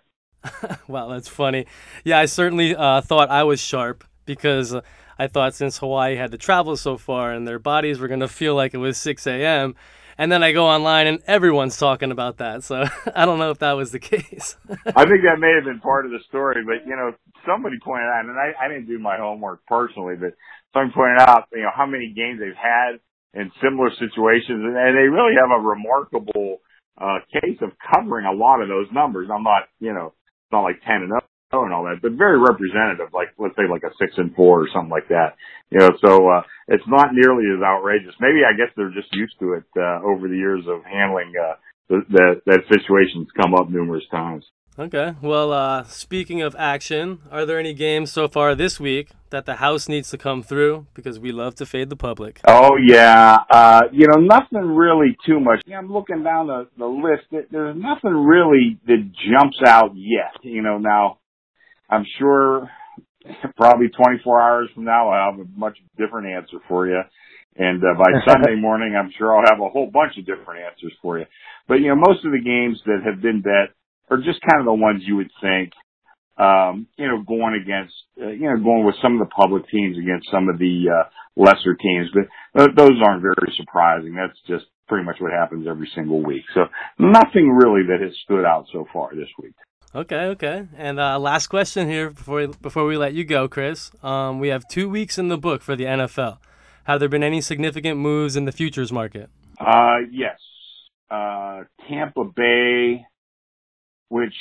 wow, 0.88 1.08
that's 1.08 1.28
funny. 1.28 1.66
Yeah, 2.04 2.20
I 2.20 2.26
certainly 2.26 2.76
uh, 2.76 3.02
thought 3.02 3.30
I 3.30 3.44
was 3.44 3.60
sharp 3.60 4.04
because 4.26 4.76
I 5.18 5.28
thought 5.28 5.56
since 5.56 5.78
Hawaii 5.78 6.16
had 6.16 6.32
to 6.32 6.38
travel 6.38 6.76
so 6.78 6.98
far 6.98 7.32
and 7.32 7.48
their 7.48 7.60
bodies 7.60 8.00
were 8.00 8.08
going 8.08 8.20
to 8.22 8.28
feel 8.28 8.56
like 8.56 8.74
it 8.74 8.78
was 8.78 8.98
6 8.98 9.26
a.m. 9.28 9.76
And 10.18 10.32
then 10.32 10.44
I 10.44 10.52
go 10.52 10.66
online 10.66 11.08
and 11.08 11.20
everyone's 11.26 11.78
talking 11.78 12.12
about 12.12 12.38
that. 12.38 12.64
So 12.64 12.86
I 13.16 13.26
don't 13.26 13.40
know 13.40 13.52
if 13.52 13.60
that 13.60 13.74
was 13.74 13.92
the 13.92 14.00
case. 14.00 14.58
I 14.70 15.06
think 15.06 15.26
that 15.26 15.40
may 15.40 15.54
have 15.56 15.66
been 15.66 15.80
part 15.80 16.06
of 16.06 16.12
the 16.12 16.20
story, 16.28 16.64
but 16.66 16.88
you 16.88 16.96
know, 16.96 17.12
somebody 17.46 17.78
pointed 17.84 18.08
out, 18.08 18.26
and 18.26 18.38
I, 18.38 18.54
I 18.60 18.68
didn't 18.68 18.88
do 18.88 19.00
my 19.00 19.18
homework 19.18 19.66
personally, 19.66 20.16
but 20.16 20.34
somebody 20.74 20.94
pointed 20.94 21.22
out, 21.22 21.48
you 21.52 21.64
know, 21.64 21.74
how 21.76 21.86
many 21.86 22.14
games 22.16 22.40
they've 22.40 22.54
had 22.56 23.00
in 23.34 23.52
similar 23.62 23.90
situations, 23.98 24.62
and, 24.62 24.78
and 24.78 24.94
they 24.98 25.10
really 25.10 25.34
have 25.40 25.50
a 25.50 25.62
remarkable 25.62 26.62
uh, 27.02 27.18
case 27.34 27.58
of 27.62 27.72
covering 27.94 28.26
a 28.26 28.32
lot 28.34 28.62
of 28.62 28.70
those 28.70 28.88
numbers. 28.94 29.30
I'm 29.34 29.44
not, 29.44 29.64
you 29.80 29.94
know, 29.94 30.14
it's 30.14 30.52
not 30.52 30.62
like 30.62 30.82
10 30.86 31.10
and 31.10 31.10
0 31.10 31.22
and 31.62 31.74
all 31.74 31.86
that, 31.86 32.02
but 32.02 32.14
very 32.14 32.40
representative, 32.40 33.14
like 33.14 33.30
let's 33.38 33.56
say 33.56 33.70
like 33.70 33.84
a 33.84 33.94
six 34.02 34.18
and 34.18 34.34
four 34.34 34.66
or 34.66 34.68
something 34.74 34.90
like 34.90 35.08
that. 35.10 35.38
You 35.70 35.80
know, 35.80 35.92
so 36.02 36.30
uh, 36.30 36.42
it's 36.68 36.88
not 36.88 37.14
nearly 37.14 37.46
as 37.54 37.62
outrageous. 37.62 38.16
Maybe 38.20 38.42
I 38.42 38.58
guess 38.58 38.74
they're 38.76 38.94
just 38.94 39.14
used 39.14 39.38
to 39.40 39.54
it 39.54 39.70
uh, 39.78 40.02
over 40.02 40.28
the 40.28 40.38
years 40.38 40.66
of 40.68 40.84
handling 40.84 41.34
uh, 41.38 41.56
the, 41.90 42.02
the, 42.10 42.42
that 42.46 42.62
situation's 42.74 43.30
come 43.40 43.54
up 43.54 43.70
numerous 43.70 44.04
times. 44.10 44.46
Okay. 44.78 45.14
Well, 45.22 45.54
uh, 45.54 45.84
speaking 45.84 46.42
of 46.42 46.56
action, 46.58 47.20
are 47.30 47.46
there 47.46 47.60
any 47.60 47.76
games 47.76 48.12
so 48.12 48.28
far 48.28 48.56
this 48.56 48.80
week 48.80 49.10
that 49.30 49.46
the 49.46 49.58
house 49.58 49.88
needs 49.88 50.10
to 50.10 50.18
come 50.18 50.42
through 50.42 50.88
because 50.96 51.20
we 51.20 51.32
love 51.32 51.54
to 51.56 51.66
fade 51.66 51.90
the 51.90 51.96
public? 51.96 52.42
Oh 52.48 52.72
yeah. 52.84 53.38
Uh, 53.52 53.82
you 53.92 54.08
know, 54.08 54.20
nothing 54.20 54.68
really 54.68 55.16
too 55.28 55.40
much. 55.40 55.62
Yeah, 55.68 55.78
I'm 55.78 55.94
looking 55.94 56.24
down 56.24 56.48
the 56.48 56.68
the 56.78 56.88
list. 56.88 57.48
There's 57.52 57.76
nothing 57.78 58.14
really 58.14 58.80
that 58.88 59.12
jumps 59.30 59.58
out 59.66 59.92
yet. 59.96 60.42
You 60.42 60.64
know, 60.64 60.80
now 60.80 61.20
I'm 61.94 62.06
sure 62.18 62.70
probably 63.56 63.88
24 63.90 64.42
hours 64.42 64.70
from 64.74 64.86
now 64.86 65.10
I'll 65.10 65.32
have 65.32 65.40
a 65.40 65.48
much 65.56 65.78
different 65.98 66.28
answer 66.28 66.58
for 66.68 66.88
you. 66.88 67.02
And 67.56 67.82
uh, 67.84 67.98
by 67.98 68.12
Sunday 68.32 68.60
morning, 68.60 68.96
I'm 68.98 69.12
sure 69.18 69.36
I'll 69.36 69.46
have 69.50 69.62
a 69.62 69.70
whole 69.70 69.90
bunch 69.92 70.18
of 70.18 70.26
different 70.26 70.66
answers 70.66 70.94
for 71.02 71.20
you. 71.20 71.26
But 71.68 71.76
you 71.76 71.90
know, 71.90 71.96
most 71.96 72.26
of 72.26 72.32
the 72.32 72.42
games 72.44 72.82
that 72.86 73.02
have 73.06 73.22
been 73.22 73.42
bet 73.42 73.76
are 74.10 74.18
just 74.18 74.42
kind 74.42 74.60
of 74.60 74.66
the 74.66 74.74
ones 74.74 75.04
you 75.06 75.18
would 75.18 75.32
think, 75.42 75.72
um, 76.38 76.88
you 76.98 77.08
know, 77.08 77.22
going 77.22 77.62
against, 77.62 77.94
uh, 78.20 78.34
you 78.34 78.50
know, 78.50 78.58
going 78.58 78.86
with 78.86 78.96
some 79.02 79.14
of 79.14 79.20
the 79.20 79.34
public 79.34 79.70
teams 79.70 79.98
against 79.98 80.28
some 80.32 80.50
of 80.50 80.58
the 80.58 80.90
uh, 80.90 81.10
lesser 81.38 81.76
teams. 81.76 82.10
But 82.14 82.26
th- 82.58 82.76
those 82.76 82.98
aren't 83.06 83.22
very 83.22 83.54
surprising. 83.56 84.16
That's 84.16 84.38
just 84.48 84.66
pretty 84.88 85.06
much 85.06 85.18
what 85.20 85.32
happens 85.32 85.68
every 85.70 85.90
single 85.96 86.22
week. 86.24 86.44
So 86.54 86.66
nothing 86.98 87.50
really 87.50 87.86
that 87.88 88.02
has 88.02 88.18
stood 88.26 88.46
out 88.46 88.66
so 88.74 88.86
far 88.92 89.12
this 89.16 89.30
week. 89.42 89.54
Okay, 89.96 90.26
okay. 90.26 90.68
And 90.76 91.00
uh, 91.00 91.20
last 91.20 91.48
question 91.48 91.88
here 91.88 92.10
before 92.10 92.48
before 92.48 92.86
we 92.86 92.98
let 92.98 93.14
you 93.14 93.24
go, 93.24 93.48
Chris. 93.48 93.92
Um, 94.02 94.40
we 94.40 94.48
have 94.48 94.68
two 94.68 94.90
weeks 94.90 95.20
in 95.20 95.28
the 95.28 95.38
book 95.38 95.62
for 95.62 95.76
the 95.76 95.84
NFL. 95.84 96.40
Have 96.86 97.00
there 97.00 97.10
been 97.10 97.24
any 97.24 97.42
significant 97.42 98.00
moves 98.00 98.36
in 98.36 98.46
the 98.46 98.52
futures 98.52 98.92
market? 98.92 99.30
Uh, 99.60 99.98
yes. 100.12 100.40
Uh, 101.12 101.64
Tampa 101.88 102.24
Bay, 102.24 103.06
which 104.10 104.34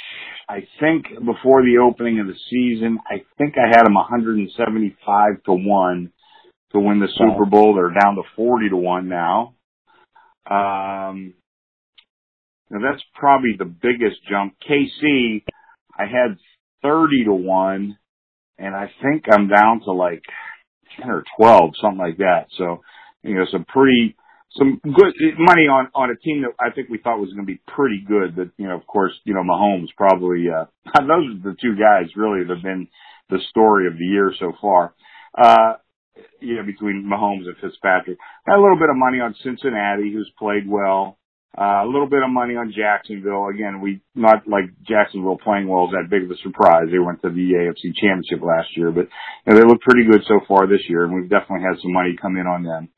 I 0.48 0.66
think 0.80 1.06
before 1.24 1.62
the 1.62 1.78
opening 1.78 2.18
of 2.18 2.26
the 2.26 2.36
season, 2.50 2.98
I 3.06 3.22
think 3.36 3.54
I 3.58 3.68
had 3.68 3.84
them 3.84 3.94
175 3.94 5.42
to 5.44 5.52
one 5.52 6.12
to 6.72 6.80
win 6.80 6.98
the 6.98 7.08
Super 7.18 7.44
Bowl. 7.44 7.74
They're 7.74 7.90
down 7.90 8.14
to 8.14 8.22
40 8.36 8.70
to 8.70 8.76
one 8.76 9.08
now. 9.10 9.54
Um, 10.50 11.34
now 12.72 12.78
that's 12.80 13.04
probably 13.14 13.54
the 13.58 13.66
biggest 13.66 14.16
jump. 14.28 14.54
KC, 14.66 15.44
I 15.96 16.04
had 16.06 16.38
30 16.82 17.24
to 17.26 17.34
1, 17.34 17.98
and 18.58 18.74
I 18.74 18.90
think 19.02 19.24
I'm 19.30 19.48
down 19.48 19.80
to 19.84 19.92
like 19.92 20.22
10 20.98 21.10
or 21.10 21.22
12, 21.36 21.72
something 21.82 21.98
like 21.98 22.16
that. 22.16 22.46
So, 22.56 22.80
you 23.22 23.34
know, 23.34 23.44
some 23.52 23.66
pretty, 23.66 24.16
some 24.56 24.80
good 24.82 25.14
money 25.38 25.68
on, 25.68 25.88
on 25.94 26.10
a 26.10 26.16
team 26.16 26.42
that 26.42 26.52
I 26.58 26.74
think 26.74 26.88
we 26.88 26.96
thought 26.96 27.20
was 27.20 27.34
going 27.34 27.46
to 27.46 27.52
be 27.52 27.60
pretty 27.68 28.02
good. 28.08 28.34
But, 28.34 28.48
you 28.56 28.66
know, 28.66 28.76
of 28.76 28.86
course, 28.86 29.12
you 29.24 29.34
know, 29.34 29.42
Mahomes 29.42 29.88
probably, 29.94 30.46
uh, 30.48 30.64
those 30.98 31.28
are 31.28 31.50
the 31.52 31.56
two 31.60 31.76
guys 31.76 32.08
really 32.16 32.42
that 32.42 32.54
have 32.54 32.62
been 32.62 32.88
the 33.28 33.38
story 33.50 33.86
of 33.86 33.98
the 33.98 34.04
year 34.04 34.32
so 34.40 34.52
far. 34.62 34.94
Uh, 35.36 35.74
you 36.40 36.56
know, 36.56 36.62
between 36.64 37.04
Mahomes 37.04 37.46
and 37.46 37.56
Fitzpatrick. 37.60 38.18
Got 38.46 38.58
a 38.58 38.62
little 38.62 38.78
bit 38.78 38.90
of 38.90 38.96
money 38.96 39.20
on 39.20 39.34
Cincinnati, 39.42 40.12
who's 40.12 40.30
played 40.38 40.68
well. 40.68 41.18
Uh, 41.52 41.84
a 41.84 41.86
little 41.86 42.08
bit 42.08 42.22
of 42.24 42.30
money 42.30 42.56
on 42.56 42.72
Jacksonville. 42.72 43.48
Again, 43.52 43.82
we 43.82 44.00
not 44.14 44.48
like 44.48 44.72
Jacksonville 44.88 45.36
playing 45.36 45.68
well 45.68 45.84
is 45.84 45.92
that 45.92 46.08
big 46.08 46.24
of 46.24 46.30
a 46.30 46.40
surprise. 46.42 46.88
They 46.90 46.98
went 46.98 47.20
to 47.22 47.28
the 47.28 47.52
AFC 47.52 47.92
Championship 47.92 48.40
last 48.40 48.72
year, 48.74 48.90
but 48.90 49.12
you 49.44 49.52
know, 49.52 49.60
they 49.60 49.66
look 49.66 49.82
pretty 49.82 50.08
good 50.08 50.24
so 50.26 50.40
far 50.48 50.66
this 50.66 50.80
year, 50.88 51.04
and 51.04 51.12
we've 51.12 51.28
definitely 51.28 51.68
had 51.68 51.76
some 51.82 51.92
money 51.92 52.16
come 52.16 52.38
in 52.40 52.46
on 52.46 52.62
them. 52.64 52.88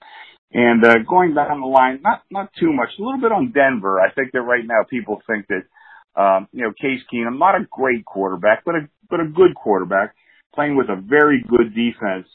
And 0.54 0.84
uh, 0.84 1.02
going 1.02 1.34
down 1.34 1.60
the 1.60 1.66
line, 1.66 1.98
not 2.00 2.22
not 2.30 2.50
too 2.54 2.72
much. 2.72 2.90
A 2.96 3.02
little 3.02 3.20
bit 3.20 3.32
on 3.32 3.50
Denver. 3.50 3.98
I 4.00 4.14
think 4.14 4.30
that 4.32 4.42
right 4.42 4.62
now 4.64 4.86
people 4.88 5.20
think 5.26 5.46
that 5.50 5.66
um, 6.14 6.46
you 6.52 6.62
know 6.62 6.70
Case 6.70 7.02
Keenum, 7.12 7.40
not 7.40 7.56
a 7.56 7.66
great 7.68 8.04
quarterback, 8.04 8.64
but 8.64 8.76
a 8.76 8.88
but 9.10 9.18
a 9.18 9.26
good 9.26 9.56
quarterback, 9.56 10.14
playing 10.54 10.76
with 10.76 10.86
a 10.90 11.00
very 11.00 11.42
good 11.42 11.74
defense. 11.74 12.28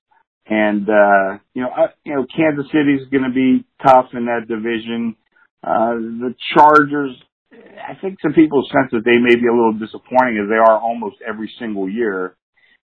And 0.47 0.83
uh, 0.89 1.39
you 1.53 1.61
know, 1.61 1.69
uh, 1.69 1.87
you 2.03 2.13
know, 2.13 2.25
Kansas 2.27 2.65
City 2.73 2.99
is 2.99 3.07
going 3.07 3.23
to 3.23 3.31
be 3.31 3.63
tough 3.81 4.07
in 4.11 4.25
that 4.25 4.49
division. 4.49 5.15
Uh, 5.63 5.95
the 5.95 6.35
Chargers, 6.53 7.15
I 7.51 7.95
think 8.01 8.19
some 8.21 8.33
people 8.33 8.63
sense 8.71 8.91
that 8.91 9.03
they 9.03 9.17
may 9.17 9.35
be 9.35 9.47
a 9.47 9.53
little 9.53 9.73
disappointing 9.73 10.39
as 10.41 10.49
they 10.49 10.55
are 10.55 10.79
almost 10.79 11.17
every 11.27 11.51
single 11.59 11.89
year. 11.89 12.35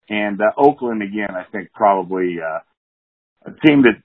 And 0.08 0.40
uh, 0.40 0.52
Oakland 0.56 1.02
again, 1.02 1.30
I 1.34 1.44
think 1.50 1.72
probably 1.72 2.36
uh, 2.40 2.60
a 3.46 3.66
team 3.66 3.82
that 3.82 3.96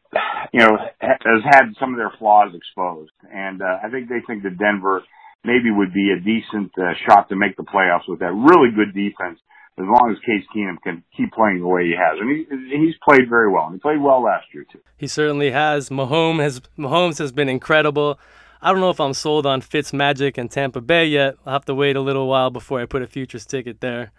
you 0.54 0.60
know 0.60 0.78
has 1.00 1.44
had 1.44 1.74
some 1.80 1.94
of 1.94 1.98
their 1.98 2.12
flaws 2.20 2.54
exposed, 2.54 3.12
and 3.32 3.62
uh, 3.62 3.80
I 3.84 3.90
think 3.90 4.10
they 4.10 4.22
think 4.28 4.44
that 4.44 4.58
Denver 4.58 5.04
maybe 5.44 5.72
would 5.72 5.94
be 5.94 6.12
a 6.12 6.20
decent 6.20 6.72
uh, 6.78 6.94
shot 7.08 7.30
to 7.30 7.36
make 7.36 7.58
the 7.58 7.64
playoffs 7.64 8.08
with 8.08 8.20
that 8.20 8.32
really 8.32 8.70
good 8.76 8.94
defense. 8.94 9.40
As 9.76 9.86
long 9.86 10.12
as 10.12 10.20
Case 10.20 10.46
Keenum 10.56 10.78
can 10.84 11.04
keep 11.18 11.34
playing 11.34 11.62
the 11.62 11.68
way 11.68 11.86
he 11.86 11.96
has, 11.98 12.20
and 12.20 12.30
he 12.30 12.46
he's 12.78 12.96
played 13.04 13.28
very 13.28 13.52
well, 13.52 13.66
and 13.66 13.74
he 13.74 13.80
played 13.80 14.00
well 14.00 14.22
last 14.22 14.46
year 14.54 14.66
too. 14.72 14.80
He 14.98 15.08
certainly 15.08 15.50
has. 15.50 15.90
Mahomes 15.90 16.42
has 16.42 16.62
Mahomes 16.78 17.18
has 17.18 17.32
been 17.32 17.50
incredible. 17.50 18.20
I 18.64 18.72
don't 18.72 18.80
know 18.80 18.92
if 18.92 19.02
I'm 19.02 19.14
sold 19.14 19.46
on 19.46 19.60
Fitz 19.60 19.92
Magic 19.92 20.38
and 20.38 20.50
Tampa 20.50 20.80
Bay 20.80 21.06
yet. 21.06 21.36
I'll 21.46 21.52
have 21.52 21.66
to 21.66 21.76
wait 21.76 21.98
a 21.98 22.00
little 22.00 22.30
while 22.30 22.50
before 22.50 22.80
I 22.80 22.86
put 22.86 23.02
a 23.02 23.08
futures 23.08 23.46
ticket 23.46 23.82
there. 23.82 24.14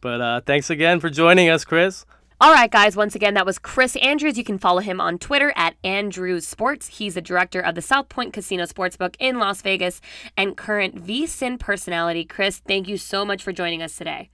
But 0.00 0.20
uh, 0.22 0.40
thanks 0.40 0.70
again 0.70 1.00
for 1.00 1.10
joining 1.10 1.50
us, 1.50 1.66
Chris. 1.66 2.06
All 2.40 2.50
right, 2.50 2.70
guys. 2.70 2.96
Once 2.96 3.14
again, 3.14 3.34
that 3.34 3.44
was 3.44 3.58
Chris 3.58 3.96
Andrews. 3.96 4.38
You 4.38 4.44
can 4.44 4.56
follow 4.56 4.80
him 4.80 5.02
on 5.02 5.18
Twitter 5.18 5.52
at 5.54 5.74
Andrews 5.84 6.46
Sports. 6.46 6.86
He's 6.96 7.12
the 7.12 7.20
director 7.20 7.60
of 7.60 7.74
the 7.74 7.82
South 7.82 8.08
Point 8.08 8.32
Casino 8.32 8.64
Sportsbook 8.64 9.16
in 9.18 9.38
Las 9.38 9.60
Vegas 9.60 10.00
and 10.34 10.56
current 10.56 11.04
VSIN 11.04 11.58
personality. 11.58 12.24
Chris, 12.24 12.62
thank 12.66 12.88
you 12.88 12.96
so 12.96 13.26
much 13.26 13.42
for 13.42 13.52
joining 13.52 13.82
us 13.82 13.98
today. 13.98 14.30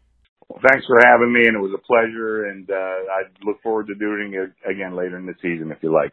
Well, 0.49 0.61
thanks 0.65 0.87
for 0.87 1.01
having 1.05 1.33
me, 1.33 1.49
and 1.49 1.57
it 1.57 1.61
was 1.61 1.75
a 1.75 1.85
pleasure. 1.85 2.47
And 2.47 2.71
uh, 2.71 2.75
I 2.75 3.23
look 3.45 3.61
forward 3.63 3.89
to 3.89 3.97
doing 3.97 4.35
it 4.35 4.53
again 4.65 4.95
later 4.95 5.19
in 5.19 5.27
the 5.27 5.35
season 5.43 5.73
if 5.73 5.79
you 5.83 5.93
like. 5.93 6.13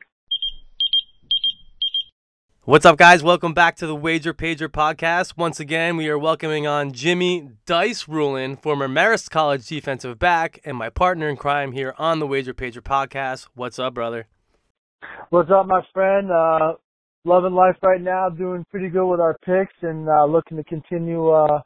What's 2.65 2.86
up, 2.86 2.97
guys? 2.97 3.21
Welcome 3.21 3.54
back 3.54 3.76
to 3.76 3.88
the 3.88 3.93
Wager 3.93 4.34
Pager 4.34 4.69
podcast. 4.69 5.36
Once 5.36 5.60
again, 5.60 5.97
we 5.97 6.08
are 6.08 6.17
welcoming 6.17 6.65
on 6.65 6.93
Jimmy 6.93 7.49
Dice 7.65 8.06
Ruhlen, 8.06 8.58
former 8.58 8.88
Marist 8.88 9.30
College 9.30 9.67
defensive 9.67 10.17
back, 10.17 10.62
and 10.63 10.78
my 10.78 10.88
partner 10.88 11.28
in 11.28 11.36
crime 11.36 11.73
here 11.73 11.93
on 11.97 12.19
the 12.19 12.26
Wager 12.26 12.54
Pager 12.54 12.80
podcast. 12.80 13.49
What's 13.54 13.80
up, 13.80 13.93
brother? 13.93 14.28
What's 15.30 15.52
up, 15.52 15.67
my 15.67 15.82
friend? 15.93 16.32
Uh, 16.32 16.76
loving 17.26 17.52
life 17.52 17.76
right 17.84 17.99
now, 17.99 18.30
doing 18.30 18.65
pretty 18.71 18.88
good 18.88 19.10
with 19.10 19.19
our 19.19 19.38
picks, 19.45 19.76
and 19.82 20.08
uh, 20.08 20.23
looking 20.23 20.56
to 20.56 20.63
continue 20.63 21.32
uh, 21.32 21.60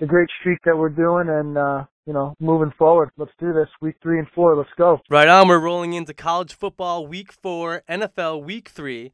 the 0.00 0.06
great 0.06 0.28
streak 0.40 0.58
that 0.64 0.76
we're 0.76 0.88
doing 0.88 1.28
and, 1.28 1.56
uh, 1.56 1.84
you 2.06 2.12
know, 2.12 2.34
moving 2.40 2.72
forward. 2.76 3.10
Let's 3.16 3.30
do 3.38 3.52
this. 3.52 3.68
Week 3.80 3.94
three 4.02 4.18
and 4.18 4.26
four. 4.34 4.56
Let's 4.56 4.70
go. 4.76 5.00
Right 5.08 5.28
on. 5.28 5.46
We're 5.46 5.60
rolling 5.60 5.92
into 5.92 6.12
college 6.12 6.54
football 6.54 7.06
week 7.06 7.30
four, 7.32 7.84
NFL 7.88 8.42
week 8.42 8.68
three. 8.68 9.12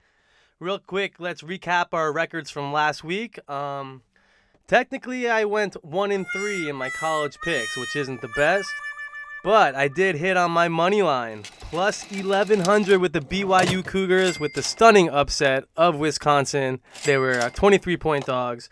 Real 0.59 0.79
quick, 0.79 1.17
let's 1.19 1.43
recap 1.43 1.89
our 1.93 2.11
records 2.11 2.51
from 2.51 2.73
last 2.73 3.05
week. 3.05 3.39
Um, 3.47 4.01
technically, 4.67 5.29
I 5.29 5.45
went 5.45 5.75
one 5.85 6.11
in 6.11 6.25
three 6.33 6.71
in 6.71 6.77
my 6.77 6.89
college 6.89 7.37
picks, 7.45 7.77
which 7.77 7.95
isn't 7.95 8.23
the 8.23 8.31
best. 8.35 8.71
But 9.45 9.75
I 9.75 9.89
did 9.89 10.17
hit 10.17 10.39
on 10.39 10.51
my 10.51 10.69
money 10.69 11.03
line, 11.03 11.43
plus 11.43 12.11
1100 12.11 12.99
with 12.99 13.13
the 13.13 13.21
BYU 13.21 13.85
Cougars 13.85 14.41
with 14.41 14.55
the 14.55 14.63
stunning 14.63 15.11
upset 15.11 15.65
of 15.77 15.97
Wisconsin. 15.97 16.81
They 17.05 17.19
were 17.19 17.39
uh, 17.39 17.51
23 17.51 17.99
point 17.99 18.25
dogs. 18.25 18.71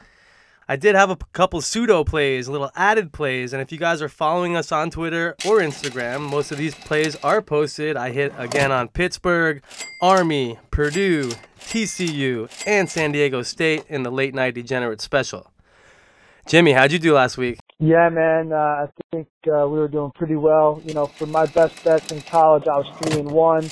I 0.67 0.77
did 0.77 0.95
have 0.95 1.11
a 1.11 1.17
couple 1.35 1.61
pseudo 1.61 2.05
plays, 2.05 2.49
little 2.49 2.71
added 2.75 3.13
plays, 3.13 3.53
and 3.53 3.61
if 3.61 3.71
you 3.71 3.77
guys 3.77 4.01
are 4.01 4.09
following 4.09 4.57
us 4.57 4.73
on 4.73 4.89
Twitter 4.91 5.37
or 5.47 5.59
Instagram, 5.59 6.23
most 6.23 6.51
of 6.51 6.57
these 6.57 6.75
plays 6.75 7.17
are 7.17 7.43
posted. 7.43 7.99
I 7.99 8.13
hit 8.13 8.33
again 8.39 8.73
on 8.73 8.89
Pittsburgh, 8.89 9.63
Army, 10.01 10.59
Purdue, 10.71 11.33
TCU, 11.61 12.49
and 12.67 12.89
San 12.89 13.13
Diego 13.13 13.43
State 13.43 13.85
in 13.91 14.05
the 14.05 14.11
late 14.11 14.35
night 14.35 14.55
degenerate 14.55 15.03
special. 15.03 15.51
Jimmy, 16.47 16.73
how'd 16.73 16.93
you 16.93 16.99
do 16.99 17.13
last 17.13 17.37
week? 17.37 17.59
Yeah, 17.79 18.09
man. 18.09 18.53
Uh, 18.53 18.57
I 18.57 18.87
think 19.13 19.29
uh, 19.47 19.69
we 19.69 19.79
were 19.79 19.89
doing 19.89 20.13
pretty 20.15 20.37
well. 20.37 20.81
You 20.87 20.95
know, 20.95 21.07
for 21.07 21.27
my 21.27 21.45
best 21.45 21.85
bets 21.85 22.11
in 22.11 22.23
college, 22.23 22.67
I 22.67 22.79
was 22.79 22.87
three 23.03 23.21
and 23.21 23.31
one. 23.31 23.69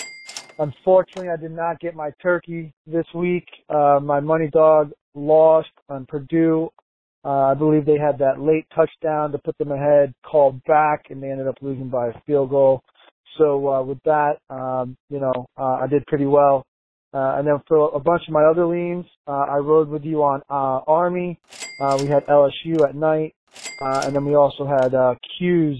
Unfortunately, 0.58 1.30
I 1.30 1.36
did 1.36 1.52
not 1.52 1.80
get 1.80 1.94
my 1.94 2.10
turkey 2.20 2.74
this 2.86 3.06
week. 3.14 3.46
Uh, 3.70 3.98
my 4.02 4.20
money 4.20 4.48
dog 4.48 4.92
lost 5.14 5.70
on 5.88 6.04
Purdue. 6.04 6.68
Uh, 7.24 7.52
I 7.52 7.54
believe 7.54 7.86
they 7.86 7.98
had 7.98 8.18
that 8.18 8.40
late 8.40 8.66
touchdown 8.74 9.30
to 9.32 9.38
put 9.38 9.56
them 9.58 9.70
ahead, 9.70 10.12
called 10.24 10.62
back, 10.64 11.06
and 11.10 11.22
they 11.22 11.30
ended 11.30 11.46
up 11.46 11.56
losing 11.60 11.88
by 11.88 12.08
a 12.08 12.20
field 12.26 12.50
goal. 12.50 12.82
So 13.38 13.68
uh, 13.68 13.82
with 13.82 13.98
that, 14.04 14.38
um, 14.50 14.96
you 15.08 15.20
know, 15.20 15.46
uh, 15.56 15.78
I 15.82 15.86
did 15.86 16.04
pretty 16.06 16.26
well. 16.26 16.66
Uh, 17.14 17.36
and 17.36 17.46
then 17.46 17.60
for 17.68 17.94
a 17.94 18.00
bunch 18.00 18.22
of 18.26 18.32
my 18.32 18.42
other 18.42 18.66
leans, 18.66 19.04
uh, 19.28 19.46
I 19.48 19.58
rode 19.58 19.88
with 19.88 20.04
you 20.04 20.22
on 20.22 20.40
uh, 20.50 20.80
Army. 20.90 21.38
Uh, 21.80 21.98
we 22.00 22.06
had 22.08 22.26
LSU 22.26 22.88
at 22.88 22.94
night, 22.94 23.34
uh, 23.80 24.02
and 24.04 24.16
then 24.16 24.24
we 24.24 24.34
also 24.34 24.66
had 24.66 24.94
uh, 24.94 25.14
Q's 25.38 25.78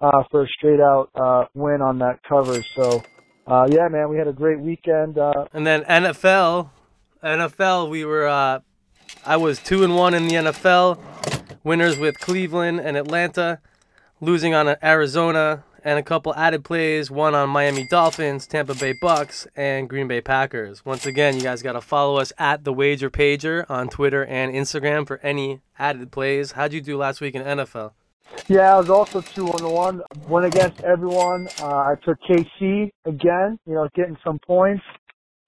uh, 0.00 0.22
for 0.30 0.44
a 0.44 0.48
straight 0.48 0.80
out 0.80 1.08
uh, 1.14 1.46
win 1.54 1.80
on 1.80 1.98
that 2.00 2.20
cover. 2.28 2.62
So, 2.74 3.02
uh, 3.46 3.66
yeah, 3.70 3.88
man, 3.88 4.10
we 4.10 4.18
had 4.18 4.28
a 4.28 4.32
great 4.32 4.60
weekend. 4.60 5.16
Uh, 5.16 5.46
And 5.54 5.66
then 5.66 5.84
NFL, 5.84 6.70
NFL, 7.22 7.88
we 7.90 8.04
were. 8.04 8.28
Uh, 8.28 8.60
I 9.26 9.38
was 9.38 9.58
two 9.58 9.84
and 9.84 9.96
one 9.96 10.12
in 10.12 10.28
the 10.28 10.34
NFL. 10.34 10.98
Winners 11.62 11.98
with 11.98 12.20
Cleveland 12.20 12.80
and 12.80 12.94
Atlanta, 12.94 13.58
losing 14.20 14.52
on 14.52 14.76
Arizona, 14.82 15.64
and 15.82 15.98
a 15.98 16.02
couple 16.02 16.34
added 16.34 16.62
plays. 16.62 17.10
One 17.10 17.34
on 17.34 17.48
Miami 17.48 17.86
Dolphins, 17.88 18.46
Tampa 18.46 18.74
Bay 18.74 18.94
Bucks, 19.00 19.46
and 19.56 19.88
Green 19.88 20.08
Bay 20.08 20.20
Packers. 20.20 20.84
Once 20.84 21.06
again, 21.06 21.36
you 21.36 21.42
guys 21.42 21.62
got 21.62 21.72
to 21.72 21.80
follow 21.80 22.18
us 22.18 22.34
at 22.36 22.64
the 22.64 22.72
Wager 22.72 23.08
Pager 23.08 23.64
on 23.70 23.88
Twitter 23.88 24.26
and 24.26 24.52
Instagram 24.52 25.06
for 25.06 25.18
any 25.20 25.60
added 25.78 26.12
plays. 26.12 26.52
How'd 26.52 26.74
you 26.74 26.82
do 26.82 26.98
last 26.98 27.22
week 27.22 27.34
in 27.34 27.42
NFL? 27.42 27.92
Yeah, 28.48 28.74
I 28.74 28.78
was 28.78 28.90
also 28.90 29.22
two 29.22 29.48
on 29.48 29.72
one. 29.72 30.02
Went 30.28 30.44
against 30.44 30.82
everyone. 30.82 31.48
Uh, 31.62 31.76
I 31.76 31.94
took 32.04 32.18
KC 32.28 32.90
again, 33.06 33.58
you 33.66 33.72
know, 33.72 33.88
getting 33.94 34.18
some 34.22 34.38
points. 34.46 34.82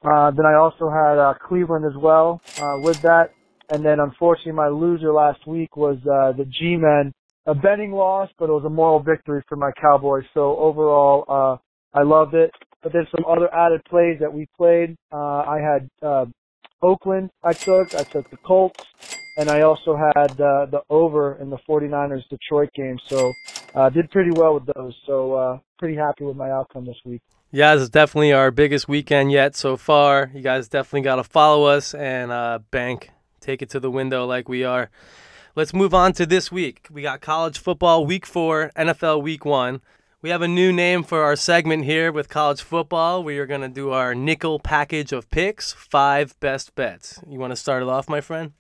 Uh, 0.03 0.31
then 0.31 0.47
I 0.47 0.55
also 0.55 0.89
had 0.89 1.19
uh, 1.19 1.35
Cleveland 1.35 1.85
as 1.85 1.97
well 1.97 2.41
uh, 2.59 2.79
with 2.81 3.03
that. 3.03 3.33
And 3.71 3.85
then 3.85 4.01
unfortunately, 4.01 4.53
my 4.53 4.69
loser 4.69 5.13
last 5.13 5.47
week 5.47 5.77
was 5.77 5.97
uh, 6.03 6.37
the 6.37 6.45
G-Men. 6.45 7.13
A 7.49 7.55
betting 7.55 7.93
loss, 7.93 8.29
but 8.41 8.49
it 8.49 8.53
was 8.53 8.65
a 8.65 8.71
moral 8.71 9.01
victory 9.01 9.41
for 9.49 9.55
my 9.55 9.71
Cowboys. 9.81 10.25
So 10.35 10.57
overall, 10.57 11.25
uh, 11.29 11.97
I 11.97 12.03
loved 12.03 12.35
it. 12.35 12.51
But 12.83 12.93
there's 12.93 13.07
some 13.15 13.25
other 13.25 13.53
added 13.55 13.83
plays 13.85 14.19
that 14.19 14.33
we 14.33 14.47
played. 14.57 14.97
Uh, 15.13 15.17
I 15.17 15.61
had 15.61 15.89
uh, 16.03 16.27
Oakland. 16.83 17.31
I 17.45 17.53
took. 17.53 17.95
I 17.95 18.03
took 18.03 18.29
the 18.31 18.37
Colts 18.39 18.85
and 19.37 19.51
I 19.51 19.63
also 19.63 19.97
had 19.97 20.33
uh, 20.33 20.67
the 20.67 20.81
over 20.89 21.37
in 21.41 21.51
the 21.51 21.59
49ers 21.69 22.27
Detroit 22.29 22.71
game. 22.75 22.99
So 23.07 23.33
uh, 23.75 23.91
did 23.91 24.11
pretty 24.11 24.31
well 24.33 24.55
with 24.55 24.67
those. 24.75 24.95
So 25.07 25.35
uh, 25.35 25.59
pretty 25.79 25.97
happy 25.97 26.25
with 26.25 26.37
my 26.37 26.51
outcome 26.51 26.87
this 26.87 26.97
week. 27.05 27.23
Yeah, 27.53 27.75
this 27.75 27.85
is 27.85 27.91
definitely 27.91 28.33
our 28.33 28.51
biggest 28.51 28.89
weekend 28.89 29.31
yet 29.31 29.55
so 29.55 29.77
far. 29.77 30.31
You 30.35 30.43
guys 30.43 30.69
definitely 30.69 31.03
got 31.03 31.17
to 31.17 31.25
follow 31.25 31.65
us 31.65 31.95
and 31.95 32.33
uh, 32.33 32.59
bank, 32.71 33.11
take 33.47 33.63
it 33.63 33.71
to 33.71 33.81
the 33.81 33.91
window 33.91 34.27
like 34.27 34.49
we 34.49 34.65
are. 34.65 34.91
Let's 35.55 35.73
move 35.73 35.95
on 35.95 36.13
to 36.15 36.27
this 36.27 36.51
week. 36.51 36.89
We 36.91 37.03
got 37.03 37.21
college 37.21 37.59
football 37.59 38.05
week 38.05 38.27
four, 38.27 38.73
NFL 38.77 39.23
week 39.23 39.45
one. 39.45 39.81
We 40.21 40.31
have 40.31 40.43
a 40.43 40.49
new 40.49 40.73
name 40.73 41.05
for 41.05 41.23
our 41.23 41.37
segment 41.37 41.85
here 41.85 42.11
with 42.11 42.29
college 42.29 42.61
football. 42.61 43.23
We 43.23 43.39
are 43.39 43.47
going 43.47 43.61
to 43.61 43.69
do 43.69 43.91
our 43.91 44.15
nickel 44.15 44.59
package 44.59 45.13
of 45.13 45.31
picks, 45.31 45.73
five 45.73 46.39
best 46.41 46.75
bets. 46.75 47.21
You 47.29 47.39
want 47.39 47.53
to 47.53 47.57
start 47.57 47.83
it 47.83 47.89
off, 47.89 48.09
my 48.09 48.21
friend? 48.21 48.53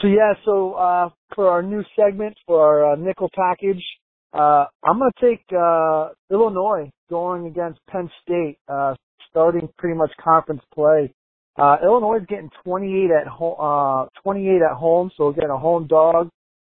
So 0.00 0.08
yeah, 0.08 0.32
so 0.44 0.72
uh, 0.72 1.10
for 1.34 1.50
our 1.50 1.62
new 1.62 1.84
segment 1.94 2.36
for 2.46 2.60
our 2.60 2.92
uh, 2.92 2.96
nickel 2.96 3.30
package, 3.34 3.84
uh, 4.32 4.64
I'm 4.82 4.98
going 4.98 5.10
to 5.18 5.26
take 5.28 5.44
uh, 5.56 6.08
Illinois 6.30 6.90
going 7.10 7.46
against 7.46 7.80
Penn 7.90 8.10
State, 8.22 8.58
uh, 8.68 8.94
starting 9.30 9.68
pretty 9.78 9.96
much 9.96 10.10
conference 10.22 10.62
play. 10.74 11.12
Uh, 11.58 11.76
Illinois 11.82 12.18
is 12.18 12.26
getting 12.28 12.50
28 12.64 13.10
at 13.10 13.26
home, 13.26 13.56
uh, 13.58 14.06
28 14.22 14.60
at 14.62 14.76
home, 14.76 15.10
so 15.16 15.28
again 15.28 15.50
a 15.50 15.58
home 15.58 15.86
dog. 15.86 16.28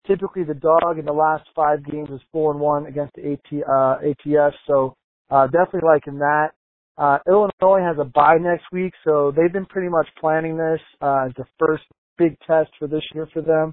Typically, 0.07 0.43
the 0.43 0.55
dog 0.55 0.99
in 0.99 1.05
the 1.05 1.13
last 1.13 1.45
five 1.55 1.85
games 1.85 2.09
is 2.11 2.21
four 2.33 2.51
and 2.51 2.61
one 2.61 2.87
against 2.87 3.15
the 3.15 3.33
AT, 3.33 3.63
uh, 3.63 3.99
ATS, 4.03 4.57
so 4.67 4.97
uh, 5.31 5.47
definitely 5.47 5.87
liking 5.87 6.19
that. 6.19 6.51
Uh, 6.99 7.19
Illinois 7.27 7.81
has 7.81 7.97
a 8.01 8.05
bye 8.05 8.37
next 8.41 8.65
week, 8.73 8.93
so 9.05 9.33
they've 9.35 9.53
been 9.53 9.67
pretty 9.67 9.89
much 9.89 10.09
planning 10.21 10.57
this 10.57 10.81
uh, 11.01 11.27
as 11.27 11.33
the 11.37 11.45
first 11.59 11.85
big 12.19 12.37
test 12.47 12.71
for 12.79 12.89
this 12.89 13.03
year 13.15 13.29
for 13.33 13.43
them. 13.43 13.73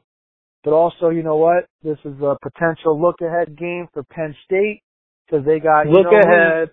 But 0.63 0.73
also, 0.73 1.09
you 1.09 1.23
know 1.23 1.37
what? 1.37 1.65
This 1.83 1.97
is 2.05 2.19
a 2.21 2.37
potential 2.41 2.99
look 2.99 3.21
ahead 3.21 3.57
game 3.57 3.87
for 3.93 4.03
Penn 4.03 4.35
State 4.45 4.81
because 5.25 5.45
they 5.45 5.59
got 5.59 5.83
you 5.83 5.91
Look 5.91 6.11
know, 6.11 6.19
ahead. 6.19 6.69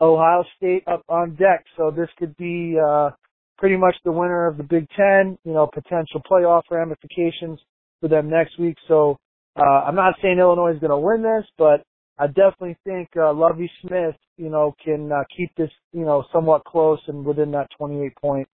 Ohio 0.00 0.44
State 0.56 0.84
up 0.86 1.02
on 1.08 1.34
deck. 1.34 1.64
So 1.76 1.90
this 1.90 2.08
could 2.18 2.36
be 2.36 2.76
uh, 2.78 3.10
pretty 3.58 3.76
much 3.76 3.96
the 4.04 4.12
winner 4.12 4.46
of 4.46 4.56
the 4.56 4.62
Big 4.62 4.88
Ten. 4.96 5.38
You 5.44 5.52
know, 5.52 5.66
potential 5.72 6.22
playoff 6.30 6.62
ramifications 6.70 7.58
for 8.00 8.08
them 8.08 8.28
next 8.28 8.58
week. 8.58 8.76
So 8.88 9.18
uh, 9.56 9.84
I'm 9.86 9.94
not 9.94 10.14
saying 10.22 10.38
Illinois 10.38 10.74
is 10.74 10.80
going 10.80 10.90
to 10.90 10.98
win 10.98 11.22
this, 11.22 11.44
but 11.56 11.82
I 12.18 12.26
definitely 12.26 12.76
think 12.84 13.08
uh, 13.16 13.32
Lovie 13.32 13.70
Smith, 13.82 14.16
you 14.36 14.48
know, 14.48 14.74
can 14.82 15.10
uh, 15.12 15.24
keep 15.36 15.54
this, 15.56 15.70
you 15.92 16.04
know, 16.04 16.24
somewhat 16.32 16.64
close 16.64 17.00
and 17.08 17.24
within 17.24 17.50
that 17.52 17.68
28 17.78 18.16
point 18.16 18.48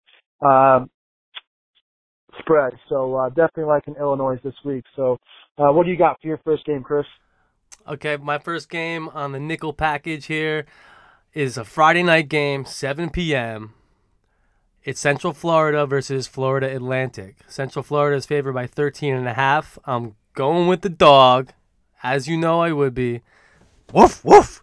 um, 0.43 0.91
spread. 2.39 2.73
So 2.89 3.15
uh, 3.17 3.29
definitely 3.29 3.65
liking 3.65 3.97
Illinois 3.99 4.39
this 4.43 4.55
week. 4.65 4.85
So 4.97 5.19
uh, 5.59 5.73
what 5.73 5.85
do 5.85 5.91
you 5.91 5.99
got 5.99 6.21
for 6.21 6.29
your 6.29 6.41
first 6.45 6.65
game, 6.65 6.83
Chris? 6.83 7.07
Okay, 7.89 8.17
my 8.17 8.39
first 8.39 8.69
game 8.69 9.09
on 9.11 9.33
the 9.33 9.41
nickel 9.41 9.73
package 9.73 10.27
here 10.27 10.67
is 11.33 11.57
a 11.57 11.65
Friday 11.65 12.03
night 12.03 12.29
game, 12.29 12.65
7 12.65 13.11
p.m. 13.11 13.75
It's 14.83 14.99
Central 14.99 15.35
Florida 15.35 15.85
versus 15.85 16.27
Florida 16.27 16.75
Atlantic. 16.75 17.37
Central 17.47 17.83
Florida 17.83 18.17
is 18.17 18.25
favored 18.25 18.55
by 18.55 18.67
13 18.67 19.15
and 19.15 19.29
a 19.29 19.35
half. 19.35 19.79
I'm 19.85 20.17
going 20.33 20.69
with 20.69 20.81
the 20.81 20.89
dog, 20.89 21.51
as 22.03 22.27
you 22.27 22.39
know 22.39 22.63
I 22.63 22.73
would 22.73 22.95
be. 22.95 23.21
Woof 23.93 24.25
woof. 24.25 24.63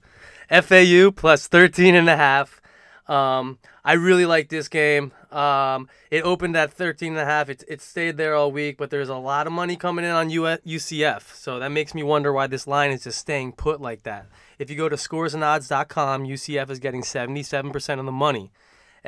FAU 0.50 1.12
plus 1.12 1.48
13 1.48 1.94
and 1.94 2.10
a 2.10 2.18
half. 2.18 2.60
Um, 3.08 3.60
I 3.86 3.94
really 3.94 4.26
like 4.26 4.50
this 4.50 4.68
game. 4.68 5.12
Um, 5.32 5.88
it 6.10 6.24
opened 6.24 6.58
at 6.58 6.74
13 6.74 7.12
and 7.12 7.22
a 7.22 7.26
half. 7.26 7.48
It, 7.50 7.64
it 7.68 7.82
stayed 7.82 8.18
there 8.18 8.34
all 8.34 8.52
week, 8.52 8.78
but 8.78 8.90
there's 8.90 9.10
a 9.10 9.16
lot 9.16 9.46
of 9.46 9.54
money 9.54 9.76
coming 9.76 10.04
in 10.04 10.12
on 10.12 10.32
UCF. 10.32 11.36
So 11.36 11.60
that 11.60 11.70
makes 11.70 11.94
me 11.94 12.02
wonder 12.02 12.34
why 12.34 12.48
this 12.48 12.66
line 12.66 12.90
is 12.90 13.04
just 13.04 13.20
staying 13.20 13.52
put 13.52 13.82
like 13.82 14.02
that. 14.04 14.26
If 14.58 14.72
you 14.72 14.78
go 14.78 14.90
to 14.90 14.96
scoresandodds.com, 14.96 16.26
UCF 16.26 16.72
is 16.72 16.80
getting 16.80 17.04
77% 17.04 18.00
of 18.00 18.06
the 18.06 18.12
money. 18.12 18.52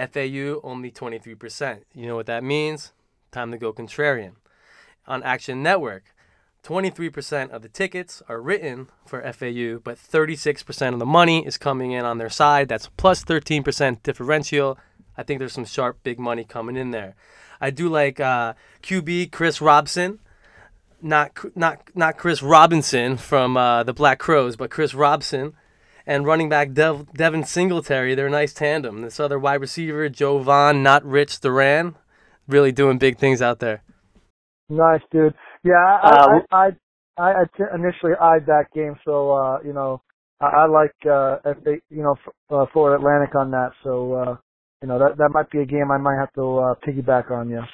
FAU 0.08 0.60
only 0.64 0.92
23%. 0.92 1.82
You 1.94 2.08
know 2.08 2.16
what 2.16 2.26
that 2.28 2.44
means? 2.44 2.94
Time 3.32 3.52
to 3.52 3.58
go 3.58 3.74
contrarian. 3.74 4.34
On 5.08 5.24
Action 5.24 5.62
Network, 5.64 6.14
23% 6.64 7.50
of 7.52 7.62
the 7.62 7.70
tickets 7.70 8.22
are 8.28 8.42
written 8.42 8.90
for 9.06 9.22
FAU, 9.22 9.80
but 9.84 9.98
36% 9.98 10.94
of 10.94 11.00
the 11.00 11.06
money 11.06 11.46
is 11.46 11.58
coming 11.58 11.92
in 11.92 12.06
on 12.06 12.18
their 12.18 12.30
side. 12.30 12.68
That's 12.68 12.90
plus 12.98 13.24
13% 13.24 14.04
differential. 14.04 14.78
I 15.18 15.24
think 15.24 15.40
there's 15.40 15.54
some 15.54 15.66
sharp 15.66 16.04
big 16.04 16.20
money 16.20 16.44
coming 16.44 16.76
in 16.76 16.92
there. 16.92 17.16
I 17.62 17.72
do 17.72 17.90
like 17.90 18.20
uh, 18.20 18.54
QB 18.84 19.32
Chris 19.32 19.62
Robson, 19.62 20.20
not 21.02 21.32
not 21.56 21.90
not 21.94 22.18
Chris 22.18 22.42
Robinson 22.42 23.18
from 23.18 23.58
uh, 23.58 23.84
the 23.84 23.94
Black 23.94 24.20
Crowes, 24.20 24.56
but 24.56 24.70
Chris 24.70 24.94
Robson, 24.94 25.54
and 26.10 26.26
running 26.26 26.50
back 26.50 26.74
Dev- 26.74 27.14
Devin 27.14 27.44
Singletary. 27.44 28.16
They're 28.16 28.26
a 28.26 28.32
nice 28.32 28.52
tandem. 28.52 29.02
This 29.04 29.20
other 29.20 29.38
wide 29.38 29.62
receiver 29.62 30.10
Joe 30.10 30.40
Vaughn, 30.40 30.82
not 30.82 31.06
Rich 31.06 31.40
Duran, 31.40 31.96
really 32.48 32.72
doing 32.72 32.98
big 32.98 33.20
things 33.20 33.44
out 33.44 33.60
there. 33.60 33.84
Nice, 34.70 35.02
dude. 35.12 35.36
Yeah, 35.64 35.76
I, 35.76 36.10
Um, 36.10 36.42
I, 36.52 36.58
I, 36.58 36.70
I, 37.18 37.42
I 37.42 37.44
t- 37.56 37.64
initially 37.76 38.14
eyed 38.20 38.48
that 38.48 38.66
game, 38.74 38.96
so 39.06 39.32
uh, 39.32 39.60
you 39.64 39.72
know, 39.72 40.02
I, 40.42 40.46
I 40.48 40.66
like 40.66 40.96
uh, 41.06 41.38
if 41.46 41.64
they, 41.64 41.80
you 41.92 42.02
know, 42.02 42.14
f- 42.26 42.34
uh, 42.50 42.66
Florida 42.74 42.98
Atlantic 43.00 43.36
on 43.36 43.52
that. 43.52 43.72
So 43.84 44.14
uh, 44.14 44.36
you 44.82 44.88
know, 44.88 44.98
that 44.98 45.18
that 45.18 45.30
might 45.30 45.52
be 45.52 45.60
a 45.60 45.66
game 45.66 45.92
I 45.92 45.98
might 45.98 46.18
have 46.18 46.34
to 46.34 46.58
uh, 46.58 46.76
piggyback 46.86 47.30
on. 47.30 47.50
Yeah. 47.52 47.66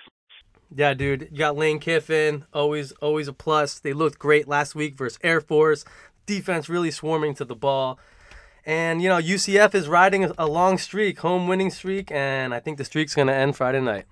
Yeah, 0.75 0.93
dude. 0.93 1.29
You 1.31 1.37
got 1.37 1.55
Lane 1.55 1.79
Kiffin, 1.79 2.43
always 2.53 2.91
always 2.93 3.29
a 3.29 3.33
plus. 3.33 3.79
They 3.79 3.93
looked 3.93 4.19
great 4.19 4.45
last 4.47 4.75
week 4.75 4.95
versus 4.97 5.19
Air 5.23 5.39
Force. 5.39 5.85
Defense 6.25 6.67
really 6.67 6.91
swarming 6.91 7.33
to 7.35 7.45
the 7.45 7.55
ball. 7.55 7.97
And 8.65 9.01
you 9.01 9.09
know, 9.09 9.17
UCF 9.17 9.75
is 9.75 9.87
riding 9.87 10.31
a- 10.37 10.47
long 10.47 10.77
streak, 10.77 11.19
home 11.19 11.47
winning 11.47 11.69
streak, 11.69 12.11
and 12.11 12.53
I 12.53 12.59
think 12.59 12.77
the 12.77 12.85
streak's 12.85 13.13
going 13.13 13.27
to 13.27 13.35
end 13.35 13.55
Friday 13.55 13.81
night. 13.81 14.05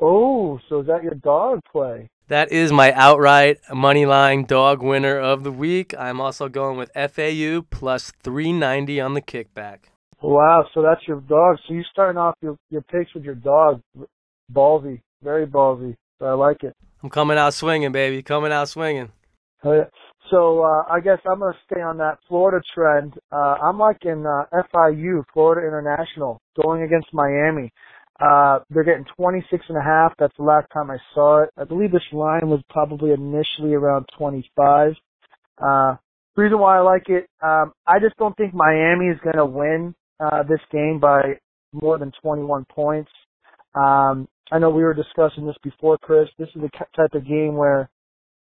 Oh, 0.00 0.58
so 0.68 0.80
is 0.80 0.86
that 0.88 1.04
your 1.04 1.14
dog 1.14 1.60
play? 1.70 2.08
That 2.28 2.50
is 2.50 2.72
my 2.72 2.90
outright 2.92 3.58
money 3.72 4.06
line 4.06 4.44
dog 4.44 4.82
winner 4.82 5.18
of 5.18 5.44
the 5.44 5.52
week. 5.52 5.94
I'm 5.96 6.20
also 6.20 6.48
going 6.48 6.78
with 6.78 6.90
FAU 6.94 7.62
plus 7.70 8.12
390 8.22 9.00
on 9.00 9.14
the 9.14 9.20
kickback. 9.20 9.90
Wow, 10.22 10.64
so 10.72 10.80
that's 10.80 11.06
your 11.06 11.20
dog. 11.20 11.58
So 11.68 11.74
you're 11.74 11.84
starting 11.92 12.18
off 12.18 12.34
your 12.40 12.56
your 12.70 12.80
picks 12.82 13.12
with 13.14 13.24
your 13.24 13.34
dog, 13.34 13.82
ballsy, 14.50 15.02
very 15.22 15.46
ballsy. 15.46 15.94
So 16.18 16.26
I 16.26 16.32
like 16.32 16.64
it. 16.64 16.74
I'm 17.02 17.10
coming 17.10 17.36
out 17.36 17.52
swinging, 17.52 17.92
baby. 17.92 18.22
Coming 18.22 18.50
out 18.50 18.70
swinging. 18.70 19.12
Oh, 19.62 19.72
yeah. 19.72 19.84
So 20.30 20.62
uh, 20.62 20.84
I 20.90 21.00
guess 21.00 21.18
I'm 21.30 21.40
gonna 21.40 21.52
stay 21.70 21.80
on 21.80 21.98
that 21.98 22.18
Florida 22.28 22.62
trend. 22.74 23.14
Uh, 23.30 23.56
I'm 23.62 23.78
liking 23.78 24.24
uh, 24.26 24.44
FIU, 24.74 25.22
Florida 25.32 25.66
International, 25.66 26.40
going 26.62 26.82
against 26.82 27.08
Miami. 27.12 27.70
Uh, 28.20 28.60
they're 28.70 28.84
getting 28.84 29.04
26 29.16 29.64
and 29.68 29.76
a 29.76 29.82
half. 29.82 30.14
That's 30.18 30.36
the 30.36 30.44
last 30.44 30.66
time 30.72 30.90
I 30.90 30.98
saw 31.14 31.42
it. 31.42 31.50
I 31.58 31.64
believe 31.64 31.90
this 31.92 32.02
line 32.12 32.48
was 32.48 32.60
probably 32.70 33.10
initially 33.10 33.74
around 33.74 34.06
25. 34.16 34.92
Uh, 35.58 35.96
reason 36.36 36.58
why 36.58 36.78
I 36.78 36.80
like 36.80 37.08
it, 37.08 37.28
um, 37.42 37.72
I 37.86 37.98
just 37.98 38.16
don't 38.16 38.36
think 38.36 38.54
Miami 38.54 39.06
is 39.06 39.18
going 39.22 39.36
to 39.36 39.46
win 39.46 39.94
uh, 40.20 40.42
this 40.44 40.60
game 40.70 41.00
by 41.00 41.38
more 41.72 41.98
than 41.98 42.12
21 42.22 42.64
points. 42.70 43.10
Um, 43.74 44.28
I 44.52 44.58
know 44.58 44.70
we 44.70 44.84
were 44.84 44.94
discussing 44.94 45.46
this 45.46 45.56
before, 45.62 45.98
Chris. 45.98 46.28
This 46.38 46.48
is 46.54 46.62
the 46.62 46.70
type 46.96 47.14
of 47.14 47.26
game 47.26 47.56
where 47.56 47.90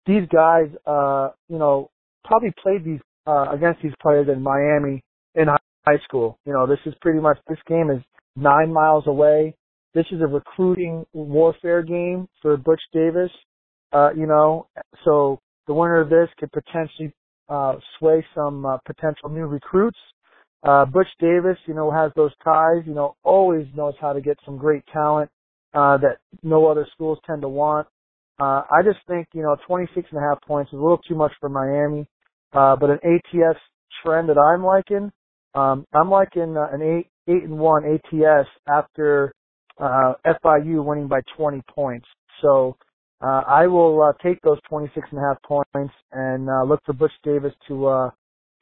these 0.06 0.28
guys, 0.34 0.68
uh, 0.86 1.30
you 1.50 1.58
know, 1.58 1.90
probably 2.24 2.54
played 2.62 2.84
these 2.84 3.00
uh, 3.28 3.52
against 3.52 3.82
these 3.82 3.94
players 4.02 4.28
in 4.28 4.42
Miami 4.42 5.04
in 5.36 5.48
high 5.86 6.00
school. 6.04 6.38
You 6.46 6.54
know, 6.54 6.66
this 6.66 6.80
is 6.86 6.94
pretty 7.02 7.20
much 7.20 7.38
this 7.48 7.60
game 7.68 7.90
is 7.90 8.02
nine 8.36 8.74
miles 8.74 9.06
away. 9.08 9.56
This 9.94 10.06
is 10.12 10.22
a 10.22 10.28
recruiting 10.28 11.06
warfare 11.14 11.84
game 11.84 12.28
for 12.42 12.58
Butch 12.58 12.82
Davis. 12.94 13.32
Uh, 13.92 14.10
you 14.16 14.28
know, 14.28 14.68
so 15.04 15.40
the 15.68 15.74
winner 15.74 16.00
of 16.00 16.10
this 16.10 16.30
could 16.40 16.52
potentially 16.52 17.12
uh, 17.50 17.76
sway 17.98 18.26
some 18.36 18.66
uh, 18.66 18.78
potential 18.86 19.30
new 19.30 19.46
recruits. 19.46 19.98
Uh, 20.64 20.86
Butch 20.86 21.08
Davis, 21.20 21.58
you 21.66 21.74
know, 21.74 21.90
has 21.90 22.12
those 22.16 22.32
ties. 22.44 22.84
You 22.86 22.94
know, 22.94 23.16
always 23.24 23.66
knows 23.76 23.94
how 24.00 24.14
to 24.14 24.22
get 24.22 24.38
some 24.46 24.58
great 24.58 24.84
talent 24.94 25.30
uh, 25.74 25.98
that 25.98 26.18
no 26.44 26.68
other 26.68 26.88
schools 26.94 27.18
tend 27.26 27.42
to 27.42 27.50
want. 27.50 27.88
Uh, 28.40 28.64
I 28.72 28.84
just 28.84 29.00
think, 29.08 29.28
you 29.34 29.44
know, 29.44 29.56
26 29.68 30.08
and 30.12 30.20
a 30.20 30.22
half 30.22 30.42
points 30.44 30.70
is 30.74 30.80
a 30.80 30.82
little 30.82 31.00
too 31.00 31.16
much 31.16 31.32
for 31.40 31.50
Miami. 31.50 32.08
Uh, 32.54 32.76
but 32.78 32.90
an 32.90 33.00
ATS 33.04 33.60
trend 34.04 34.30
that 34.30 34.38
I'm 34.38 34.64
liking, 34.66 35.12
um, 35.56 35.86
I'm 35.94 36.10
liking 36.10 36.58
uh, 36.58 36.68
an 36.74 36.82
eight, 36.82 37.08
eight 37.28 37.44
and 37.44 37.60
one 37.60 37.84
ATS 37.86 38.48
after, 38.68 39.34
uh, 39.80 40.14
FIU 40.26 40.84
winning 40.84 41.08
by 41.08 41.22
20 41.38 41.62
points. 41.74 42.08
So, 42.42 42.78
uh, 43.22 43.44
I 43.48 43.68
will, 43.68 44.02
uh, 44.02 44.14
take 44.24 44.42
those 44.42 44.60
26 44.70 45.08
and 45.12 45.20
a 45.20 45.24
half 45.24 45.42
points 45.44 45.94
and, 46.14 46.50
uh, 46.50 46.64
look 46.64 46.82
for 46.86 46.94
Butch 46.94 47.12
Davis 47.24 47.54
to, 47.68 47.88
uh, 47.88 48.10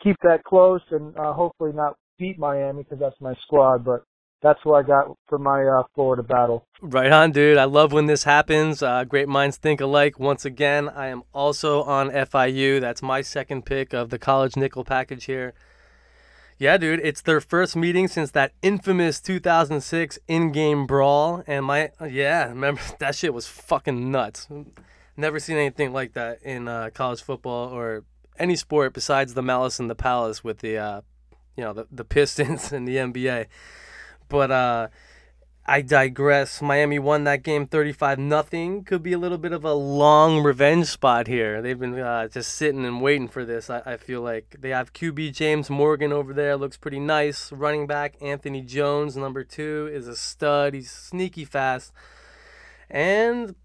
keep 0.04 0.18
that 0.24 0.44
close 0.44 0.82
and, 0.92 1.18
uh, 1.18 1.34
hopefully 1.34 1.72
not 1.74 1.96
beat 2.20 2.40
Miami 2.40 2.84
because 2.84 3.00
that's 3.00 3.22
my 3.22 3.36
squad, 3.46 3.86
but 3.86 4.04
that's 4.41 4.63
what 4.63 4.84
I 4.84 4.88
got 4.88 5.17
for 5.28 5.38
my, 5.38 5.65
uh, 5.65 5.84
Florida 5.95 6.23
battle. 6.23 6.65
Right 6.82 7.12
on, 7.12 7.32
dude. 7.32 7.58
I 7.58 7.63
love 7.63 7.91
when 7.91 8.06
this 8.06 8.23
happens. 8.23 8.84
Uh, 8.84 9.04
great 9.04 9.28
minds 9.28 9.58
think 9.58 9.82
alike. 9.82 10.19
Once 10.19 10.45
again, 10.45 10.89
I 10.89 11.08
am 11.08 11.23
also 11.34 11.84
on 11.84 12.12
FIU. 12.12 12.80
That's 12.80 13.02
my 13.02 13.21
second 13.21 13.65
pick 13.65 13.93
of 13.93 14.10
the 14.10 14.19
college 14.19 14.56
nickel 14.56 14.84
package 14.84 15.26
here. 15.26 15.54
Yeah, 16.60 16.78
dude, 16.78 17.02
it's 17.04 17.21
their 17.21 17.39
first 17.39 17.76
meeting 17.76 18.08
since 18.08 18.32
that 18.32 18.52
infamous 18.63 19.21
2006 19.21 20.17
in-game 20.28 20.88
brawl, 20.88 21.43
and 21.45 21.63
my 21.65 21.91
yeah, 22.10 22.47
remember 22.47 22.82
that 23.00 23.13
shit 23.13 23.34
was 23.34 23.47
fucking 23.47 24.12
nuts. 24.12 24.47
Never 25.15 25.39
seen 25.39 25.58
anything 25.58 25.93
like 25.93 26.13
that 26.13 26.41
in 26.41 26.67
uh, 26.67 26.89
college 26.93 27.21
football 27.21 27.69
or 27.69 28.06
any 28.39 28.56
sport 28.56 28.93
besides 28.93 29.36
the 29.36 29.43
Malice 29.43 29.80
in 29.80 29.88
the 29.88 29.95
Palace 29.95 30.43
with 30.43 30.60
the 30.60 30.78
uh, 30.78 31.02
you 31.56 31.63
know 31.63 31.73
the 31.73 31.88
the 31.91 32.06
Pistons 32.06 32.71
and 32.71 32.88
the 32.88 32.95
NBA. 32.97 33.45
But 34.30 34.52
uh, 34.52 34.88
I 35.70 35.82
digress. 35.82 36.62
Miami 36.62 36.98
won 36.98 37.26
that 37.26 37.44
game 37.44 37.68
35 37.68 38.20
nothing. 38.20 38.86
Could 38.86 39.04
be 39.04 39.12
a 39.12 39.18
little 39.18 39.38
bit 39.38 39.52
of 39.52 39.66
a 39.66 39.74
long 39.74 40.42
revenge 40.42 40.88
spot 40.88 41.28
here. 41.28 41.62
They've 41.62 41.78
been 41.78 42.00
uh, 42.00 42.30
just 42.30 42.56
sitting 42.56 42.86
and 42.86 43.02
waiting 43.02 43.28
for 43.28 43.44
this. 43.44 43.70
I, 43.70 43.82
I 43.86 43.98
feel 43.98 44.22
like 44.22 44.56
they 44.60 44.70
have 44.70 44.94
QB 44.94 45.34
James 45.34 45.70
Morgan 45.70 46.13
over 46.13 46.34
there. 46.34 46.56
Looks 46.56 46.78
pretty 46.78 47.02
nice. 47.02 47.52
Running 47.52 47.86
back 47.86 48.16
Anthony 48.22 48.62
Jones, 48.62 49.18
number 49.18 49.44
two, 49.44 49.90
is 49.92 50.08
a 50.08 50.16
stud. 50.16 50.74
He's 50.74 50.90
sneaky 50.90 51.44
fast. 51.44 51.92
And 52.90 53.56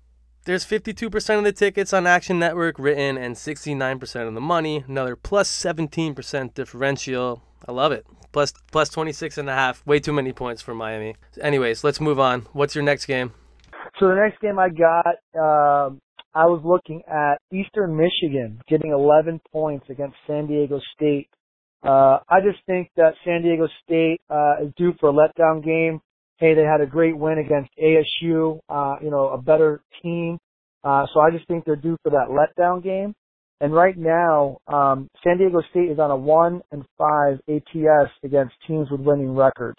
there's 0.44 0.66
52% 0.66 1.38
of 1.38 1.44
the 1.44 1.52
tickets 1.52 1.92
on 1.92 2.04
Action 2.04 2.40
Network 2.40 2.80
written 2.80 3.16
and 3.16 3.36
69% 3.36 4.26
of 4.26 4.34
the 4.34 4.40
money. 4.40 4.84
Another 4.88 5.14
plus 5.14 5.48
17% 5.48 6.52
differential. 6.54 7.44
I 7.66 7.72
love 7.72 7.92
it. 7.92 8.06
Plus 8.32 8.52
plus 8.70 8.88
26 8.88 9.38
and 9.38 9.48
a 9.48 9.54
half. 9.54 9.86
Way 9.86 10.00
too 10.00 10.12
many 10.12 10.32
points 10.32 10.62
for 10.62 10.74
Miami. 10.74 11.16
Anyways, 11.40 11.84
let's 11.84 12.00
move 12.00 12.18
on. 12.18 12.42
What's 12.52 12.74
your 12.74 12.84
next 12.84 13.06
game? 13.06 13.32
So 13.98 14.08
the 14.08 14.14
next 14.14 14.40
game 14.40 14.58
I 14.58 14.68
got, 14.68 15.06
um, 15.38 16.00
I 16.34 16.46
was 16.46 16.62
looking 16.64 17.02
at 17.06 17.36
Eastern 17.52 17.96
Michigan 17.96 18.60
getting 18.68 18.90
11 18.90 19.40
points 19.52 19.86
against 19.90 20.16
San 20.26 20.46
Diego 20.46 20.80
State. 20.94 21.28
Uh, 21.82 22.18
I 22.28 22.40
just 22.40 22.64
think 22.66 22.90
that 22.96 23.14
San 23.24 23.42
Diego 23.42 23.68
State 23.84 24.20
uh, 24.30 24.64
is 24.64 24.72
due 24.76 24.94
for 24.98 25.10
a 25.10 25.12
letdown 25.12 25.62
game. 25.62 26.00
Hey, 26.38 26.54
they 26.54 26.62
had 26.62 26.80
a 26.80 26.86
great 26.86 27.16
win 27.16 27.38
against 27.38 27.70
ASU, 27.78 28.60
uh, 28.68 28.96
you 29.02 29.10
know, 29.10 29.28
a 29.28 29.38
better 29.38 29.82
team. 30.02 30.38
Uh, 30.82 31.06
so 31.12 31.20
I 31.20 31.30
just 31.30 31.46
think 31.46 31.64
they're 31.64 31.76
due 31.76 31.96
for 32.02 32.10
that 32.10 32.28
letdown 32.28 32.82
game. 32.82 33.14
And 33.62 33.72
right 33.72 33.96
now, 33.96 34.58
um, 34.66 35.08
San 35.22 35.38
Diego 35.38 35.62
State 35.70 35.88
is 35.88 36.00
on 36.00 36.10
a 36.10 36.16
one 36.16 36.62
and 36.72 36.84
five 36.98 37.38
ATS 37.48 38.10
against 38.24 38.54
teams 38.66 38.90
with 38.90 39.00
winning 39.00 39.36
records. 39.36 39.78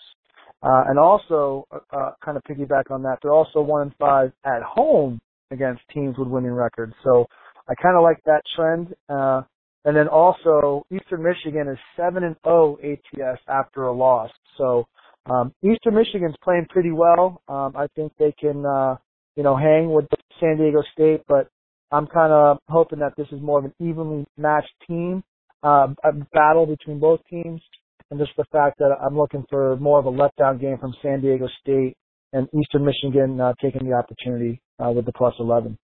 Uh, 0.63 0.85
and 0.87 0.97
also, 0.97 1.67
uh, 1.69 1.79
uh, 1.91 2.11
kind 2.23 2.37
of 2.37 2.43
piggyback 2.43 2.89
on 2.89 3.03
that, 3.03 3.17
they're 3.21 3.33
also 3.33 3.59
one 3.59 3.81
and 3.81 3.91
five 3.99 4.31
at 4.45 4.63
home 4.63 5.19
against 5.51 5.81
teams 5.93 6.17
with 6.17 6.29
winning 6.29 6.53
records. 6.53 6.93
So 7.03 7.25
I 7.67 7.75
kind 7.75 7.97
of 7.97 8.03
like 8.03 8.23
that 8.25 8.43
trend. 8.55 8.95
Uh, 9.09 9.41
and 9.83 9.97
then 9.97 10.07
also, 10.07 10.85
Eastern 10.89 11.21
Michigan 11.21 11.67
is 11.67 11.77
seven 11.97 12.23
and 12.23 12.37
zero 12.45 12.77
ATS 12.81 13.41
after 13.49 13.83
a 13.83 13.91
loss. 13.93 14.31
So 14.57 14.87
um, 15.25 15.53
Eastern 15.61 15.95
Michigan's 15.95 16.35
playing 16.41 16.67
pretty 16.69 16.91
well. 16.91 17.41
Um, 17.49 17.73
I 17.75 17.87
think 17.97 18.13
they 18.17 18.33
can, 18.39 18.65
uh, 18.65 18.95
you 19.35 19.43
know, 19.43 19.57
hang 19.57 19.91
with 19.91 20.05
San 20.39 20.55
Diego 20.55 20.83
State, 20.93 21.23
but 21.27 21.49
I'm 21.91 22.07
kind 22.07 22.31
of 22.33 22.57
hoping 22.69 22.99
that 22.99 23.13
this 23.17 23.27
is 23.31 23.41
more 23.41 23.59
of 23.59 23.65
an 23.65 23.73
evenly 23.79 24.25
matched 24.37 24.73
team, 24.87 25.23
uh, 25.63 25.87
a 26.03 26.13
battle 26.33 26.65
between 26.65 26.99
both 26.99 27.19
teams, 27.29 27.61
and 28.09 28.19
just 28.19 28.31
the 28.37 28.45
fact 28.51 28.79
that 28.79 28.95
I'm 29.01 29.17
looking 29.17 29.45
for 29.49 29.77
more 29.77 29.99
of 29.99 30.05
a 30.05 30.11
letdown 30.11 30.59
game 30.59 30.77
from 30.79 30.93
San 31.01 31.21
Diego 31.21 31.47
State 31.61 31.95
and 32.33 32.47
Eastern 32.59 32.85
Michigan 32.85 33.39
uh, 33.39 33.53
taking 33.61 33.87
the 33.87 33.93
opportunity 33.93 34.61
uh, 34.83 34.91
with 34.91 35.05
the 35.05 35.13
plus 35.13 35.33
11. 35.39 35.77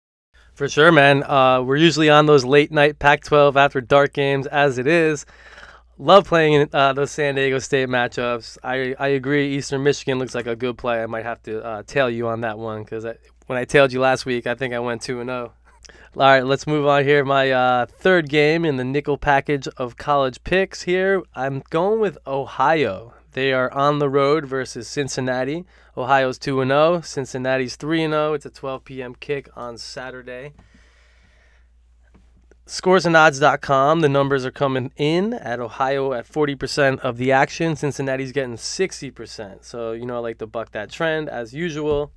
For 0.53 0.67
sure, 0.67 0.91
man. 0.91 1.23
Uh, 1.23 1.61
we're 1.61 1.77
usually 1.77 2.09
on 2.09 2.25
those 2.25 2.43
late 2.43 2.71
night 2.71 2.99
Pac-12 2.99 3.55
after 3.55 3.79
dark 3.79 4.13
games 4.13 4.47
as 4.47 4.77
it 4.77 4.87
is. 4.87 5.25
Love 5.99 6.27
playing 6.27 6.53
in 6.53 6.69
uh, 6.73 6.93
those 6.93 7.11
San 7.11 7.35
Diego 7.35 7.59
State 7.59 7.89
matchups. 7.89 8.57
I 8.63 8.95
I 8.99 9.09
agree. 9.09 9.55
Eastern 9.55 9.83
Michigan 9.83 10.19
looks 10.19 10.35
like 10.35 10.45
a 10.45 10.55
good 10.55 10.77
play. 10.77 11.01
I 11.01 11.07
might 11.07 11.25
have 11.25 11.41
to 11.43 11.63
uh, 11.63 11.83
tail 11.83 12.09
you 12.09 12.27
on 12.27 12.41
that 12.41 12.59
one 12.59 12.83
because 12.83 13.03
when 13.47 13.57
I 13.57 13.65
tailed 13.65 13.91
you 13.91 13.99
last 13.99 14.25
week, 14.25 14.45
I 14.45 14.53
think 14.53 14.75
I 14.75 14.79
went 14.79 15.01
two 15.01 15.19
and 15.19 15.29
zero. 15.29 15.53
All 16.15 16.23
right, 16.23 16.45
let's 16.45 16.65
move 16.65 16.87
on 16.87 17.03
here. 17.03 17.23
My 17.23 17.51
uh, 17.51 17.85
third 17.85 18.29
game 18.29 18.65
in 18.65 18.77
the 18.77 18.83
nickel 18.83 19.17
package 19.17 19.67
of 19.77 19.97
college 19.97 20.43
picks 20.43 20.81
here. 20.83 21.21
I'm 21.35 21.61
going 21.69 21.99
with 21.99 22.17
Ohio. 22.25 23.13
They 23.33 23.53
are 23.53 23.71
on 23.71 23.99
the 23.99 24.09
road 24.09 24.45
versus 24.45 24.87
Cincinnati. 24.87 25.63
Ohio's 25.95 26.39
2 26.39 26.65
0, 26.65 27.01
Cincinnati's 27.01 27.75
3 27.75 28.07
0. 28.07 28.33
It's 28.33 28.47
a 28.47 28.49
12 28.49 28.83
p.m. 28.83 29.15
kick 29.15 29.49
on 29.55 29.77
Saturday. 29.77 30.53
Scoresandodds.com. 32.65 34.01
The 34.01 34.09
numbers 34.09 34.43
are 34.43 34.51
coming 34.51 34.91
in 34.97 35.33
at 35.35 35.59
Ohio 35.59 36.13
at 36.13 36.27
40% 36.27 36.99
of 36.99 37.17
the 37.17 37.31
action. 37.31 37.75
Cincinnati's 37.75 38.31
getting 38.31 38.57
60%. 38.57 39.63
So, 39.63 39.93
you 39.93 40.05
know, 40.05 40.15
I 40.15 40.19
like 40.19 40.39
to 40.39 40.47
buck 40.47 40.71
that 40.71 40.91
trend 40.91 41.29
as 41.29 41.53
usual. 41.53 42.11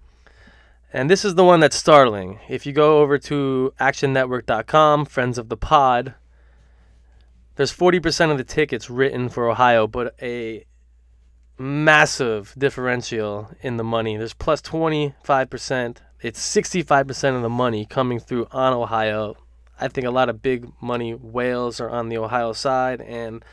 And 0.92 1.08
this 1.08 1.24
is 1.24 1.36
the 1.36 1.44
one 1.44 1.60
that's 1.60 1.76
startling. 1.76 2.40
If 2.48 2.66
you 2.66 2.72
go 2.72 3.00
over 3.00 3.16
to 3.18 3.72
actionnetwork.com, 3.80 5.04
friends 5.04 5.38
of 5.38 5.48
the 5.48 5.56
pod, 5.56 6.14
there's 7.54 7.72
40% 7.72 8.32
of 8.32 8.38
the 8.38 8.44
tickets 8.44 8.90
written 8.90 9.28
for 9.28 9.48
Ohio, 9.48 9.86
but 9.86 10.14
a 10.20 10.64
massive 11.58 12.54
differential 12.58 13.50
in 13.60 13.76
the 13.76 13.84
money. 13.84 14.16
There's 14.16 14.34
plus 14.34 14.60
25%. 14.62 15.98
It's 16.22 16.40
65% 16.56 17.36
of 17.36 17.42
the 17.42 17.48
money 17.48 17.86
coming 17.86 18.18
through 18.18 18.48
on 18.50 18.72
Ohio. 18.72 19.36
I 19.80 19.88
think 19.88 20.06
a 20.06 20.10
lot 20.10 20.28
of 20.28 20.42
big 20.42 20.66
money 20.80 21.14
whales 21.14 21.80
are 21.80 21.90
on 21.90 22.08
the 22.08 22.18
Ohio 22.18 22.52
side, 22.52 23.00
and 23.00 23.44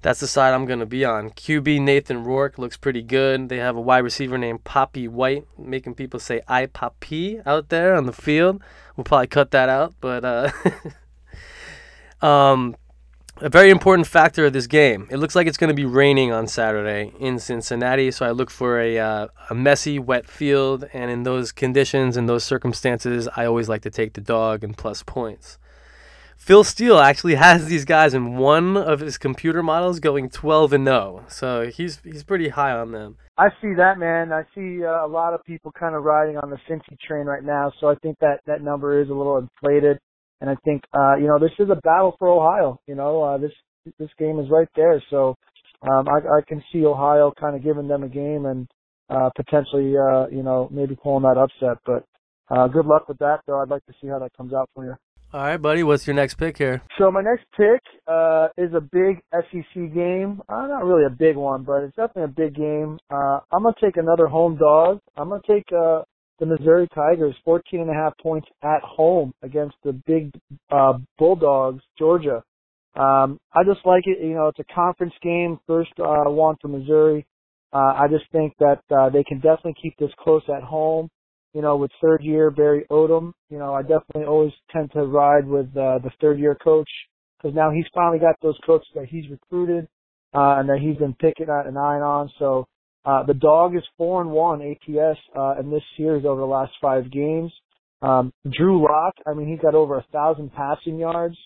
that's 0.00 0.20
the 0.20 0.26
side 0.26 0.54
I'm 0.54 0.66
going 0.66 0.78
to 0.78 0.86
be 0.86 1.04
on. 1.04 1.30
QB 1.30 1.80
Nathan 1.80 2.24
Rourke 2.24 2.58
looks 2.58 2.76
pretty 2.76 3.02
good. 3.02 3.48
They 3.48 3.58
have 3.58 3.76
a 3.76 3.80
wide 3.80 3.98
receiver 3.98 4.38
named 4.38 4.64
Papi 4.64 5.08
White, 5.08 5.46
making 5.58 5.94
people 5.94 6.20
say 6.20 6.40
I 6.46 6.66
Papi 6.66 7.42
out 7.44 7.68
there 7.68 7.94
on 7.94 8.06
the 8.06 8.12
field. 8.12 8.62
We'll 8.96 9.04
probably 9.04 9.26
cut 9.26 9.50
that 9.52 9.68
out, 9.68 9.94
but 10.00 10.24
uh, 10.24 10.50
um, 12.26 12.76
a 13.40 13.48
very 13.48 13.70
important 13.70 14.06
factor 14.06 14.46
of 14.46 14.52
this 14.52 14.66
game. 14.66 15.06
It 15.10 15.18
looks 15.18 15.36
like 15.36 15.46
it's 15.46 15.56
going 15.56 15.68
to 15.68 15.74
be 15.74 15.84
raining 15.84 16.32
on 16.32 16.46
Saturday 16.46 17.12
in 17.20 17.38
Cincinnati, 17.38 18.10
so 18.10 18.26
I 18.26 18.30
look 18.30 18.50
for 18.50 18.80
a 18.80 18.98
uh, 18.98 19.28
a 19.50 19.54
messy, 19.54 19.98
wet 19.98 20.26
field, 20.26 20.88
and 20.92 21.10
in 21.10 21.22
those 21.22 21.52
conditions 21.52 22.16
and 22.16 22.28
those 22.28 22.44
circumstances, 22.44 23.28
I 23.36 23.46
always 23.46 23.68
like 23.68 23.82
to 23.82 23.90
take 23.90 24.14
the 24.14 24.20
dog 24.20 24.64
and 24.64 24.76
plus 24.76 25.02
points. 25.02 25.58
Phil 26.38 26.64
Steele 26.64 26.98
actually 26.98 27.34
has 27.34 27.66
these 27.66 27.84
guys 27.84 28.14
in 28.14 28.38
one 28.38 28.76
of 28.76 29.00
his 29.00 29.18
computer 29.18 29.62
models 29.62 30.00
going 30.00 30.30
12 30.30 30.72
and 30.72 30.86
0, 30.86 31.24
so 31.28 31.68
he's 31.68 32.00
he's 32.04 32.22
pretty 32.22 32.48
high 32.48 32.72
on 32.72 32.92
them. 32.92 33.16
I 33.36 33.48
see 33.60 33.74
that, 33.76 33.98
man. 33.98 34.32
I 34.32 34.44
see 34.54 34.82
uh, 34.82 35.04
a 35.04 35.10
lot 35.10 35.34
of 35.34 35.44
people 35.44 35.72
kind 35.78 35.94
of 35.94 36.04
riding 36.04 36.38
on 36.38 36.48
the 36.48 36.56
Cincy 36.68 36.98
train 37.06 37.26
right 37.26 37.44
now, 37.44 37.70
so 37.80 37.88
I 37.88 37.96
think 37.96 38.18
that 38.20 38.40
that 38.46 38.62
number 38.62 39.02
is 39.02 39.10
a 39.10 39.12
little 39.12 39.36
inflated. 39.36 39.98
And 40.40 40.48
I 40.48 40.54
think, 40.64 40.82
uh, 40.94 41.16
you 41.16 41.26
know, 41.26 41.38
this 41.38 41.50
is 41.58 41.68
a 41.70 41.80
battle 41.82 42.14
for 42.18 42.28
Ohio. 42.28 42.80
You 42.86 42.94
know, 42.94 43.22
uh, 43.22 43.38
this 43.38 43.52
this 43.98 44.10
game 44.18 44.38
is 44.38 44.46
right 44.50 44.68
there. 44.76 45.02
So 45.10 45.34
um, 45.82 46.08
I, 46.08 46.18
I 46.18 46.40
can 46.46 46.62
see 46.72 46.84
Ohio 46.86 47.32
kind 47.38 47.56
of 47.56 47.62
giving 47.62 47.88
them 47.88 48.04
a 48.04 48.08
game 48.08 48.46
and 48.46 48.68
uh, 49.10 49.30
potentially, 49.36 49.96
uh, 49.98 50.28
you 50.28 50.42
know, 50.42 50.68
maybe 50.70 50.96
pulling 50.96 51.24
that 51.24 51.36
upset. 51.36 51.78
But 51.84 52.04
uh, 52.50 52.68
good 52.68 52.86
luck 52.86 53.08
with 53.08 53.18
that, 53.18 53.40
though. 53.46 53.60
I'd 53.60 53.68
like 53.68 53.84
to 53.86 53.92
see 54.00 54.08
how 54.08 54.18
that 54.20 54.36
comes 54.36 54.52
out 54.52 54.70
for 54.74 54.84
you. 54.84 54.94
All 55.30 55.42
right, 55.42 55.60
buddy. 55.60 55.82
What's 55.82 56.06
your 56.06 56.16
next 56.16 56.36
pick 56.36 56.56
here? 56.56 56.80
So 56.98 57.10
my 57.10 57.20
next 57.20 57.44
pick 57.54 57.82
uh, 58.06 58.48
is 58.56 58.72
a 58.74 58.80
big 58.80 59.20
SEC 59.30 59.92
game. 59.92 60.40
Uh, 60.48 60.66
not 60.66 60.84
really 60.84 61.04
a 61.04 61.10
big 61.10 61.36
one, 61.36 61.64
but 61.64 61.82
it's 61.82 61.94
definitely 61.96 62.22
a 62.22 62.28
big 62.28 62.54
game. 62.54 62.98
Uh, 63.10 63.40
I'm 63.52 63.62
gonna 63.62 63.74
take 63.78 63.98
another 63.98 64.26
home 64.26 64.56
dog. 64.56 65.00
I'm 65.18 65.28
gonna 65.28 65.42
take 65.46 65.66
uh, 65.70 66.00
the 66.38 66.46
Missouri 66.46 66.88
Tigers 66.94 67.34
14 67.44 67.80
and 67.80 67.90
a 67.90 67.92
half 67.92 68.14
points 68.22 68.48
at 68.62 68.80
home 68.80 69.34
against 69.42 69.76
the 69.84 69.92
big 70.06 70.32
uh, 70.70 70.94
Bulldogs, 71.18 71.82
Georgia. 71.98 72.42
Um, 72.96 73.38
I 73.52 73.64
just 73.64 73.84
like 73.84 74.04
it. 74.06 74.22
You 74.22 74.32
know, 74.32 74.48
it's 74.48 74.60
a 74.60 74.74
conference 74.74 75.14
game, 75.22 75.60
first 75.66 75.92
uh, 75.98 76.24
one 76.30 76.56
for 76.62 76.68
Missouri. 76.68 77.26
Uh, 77.70 77.92
I 78.00 78.06
just 78.10 78.24
think 78.32 78.54
that 78.60 78.80
uh, 78.90 79.10
they 79.10 79.24
can 79.24 79.40
definitely 79.40 79.76
keep 79.82 79.94
this 79.98 80.10
close 80.18 80.42
at 80.48 80.62
home. 80.62 81.10
You 81.54 81.62
know, 81.62 81.76
with 81.76 81.90
third 82.00 82.22
year 82.22 82.50
Barry 82.50 82.84
Odom, 82.90 83.32
you 83.48 83.58
know, 83.58 83.74
I 83.74 83.82
definitely 83.82 84.24
always 84.24 84.52
tend 84.70 84.92
to 84.92 85.02
ride 85.04 85.46
with 85.46 85.66
uh, 85.76 85.98
the 85.98 86.10
third 86.20 86.38
year 86.38 86.54
coach 86.54 86.88
because 87.36 87.54
now 87.54 87.70
he's 87.70 87.86
finally 87.94 88.18
got 88.18 88.36
those 88.42 88.58
coaches 88.66 88.88
that 88.94 89.06
he's 89.06 89.30
recruited 89.30 89.88
uh, 90.34 90.56
and 90.58 90.68
that 90.68 90.78
he's 90.80 90.96
been 90.96 91.14
picking 91.14 91.48
at 91.48 91.66
an 91.66 91.76
eye 91.76 92.00
on. 92.00 92.30
So 92.38 92.66
uh, 93.04 93.22
the 93.22 93.34
dog 93.34 93.76
is 93.76 93.82
four 93.96 94.20
and 94.20 94.30
one 94.30 94.60
ATS 94.60 95.18
uh, 95.36 95.54
in 95.58 95.70
this 95.70 95.82
series 95.96 96.26
over 96.26 96.40
the 96.40 96.46
last 96.46 96.72
five 96.80 97.10
games. 97.10 97.52
Um, 98.02 98.32
Drew 98.50 98.82
Lock, 98.82 99.14
I 99.26 99.34
mean, 99.34 99.48
he's 99.48 99.60
got 99.60 99.74
over 99.74 99.96
a 99.96 100.04
thousand 100.12 100.52
passing 100.52 100.98
yards. 100.98 101.36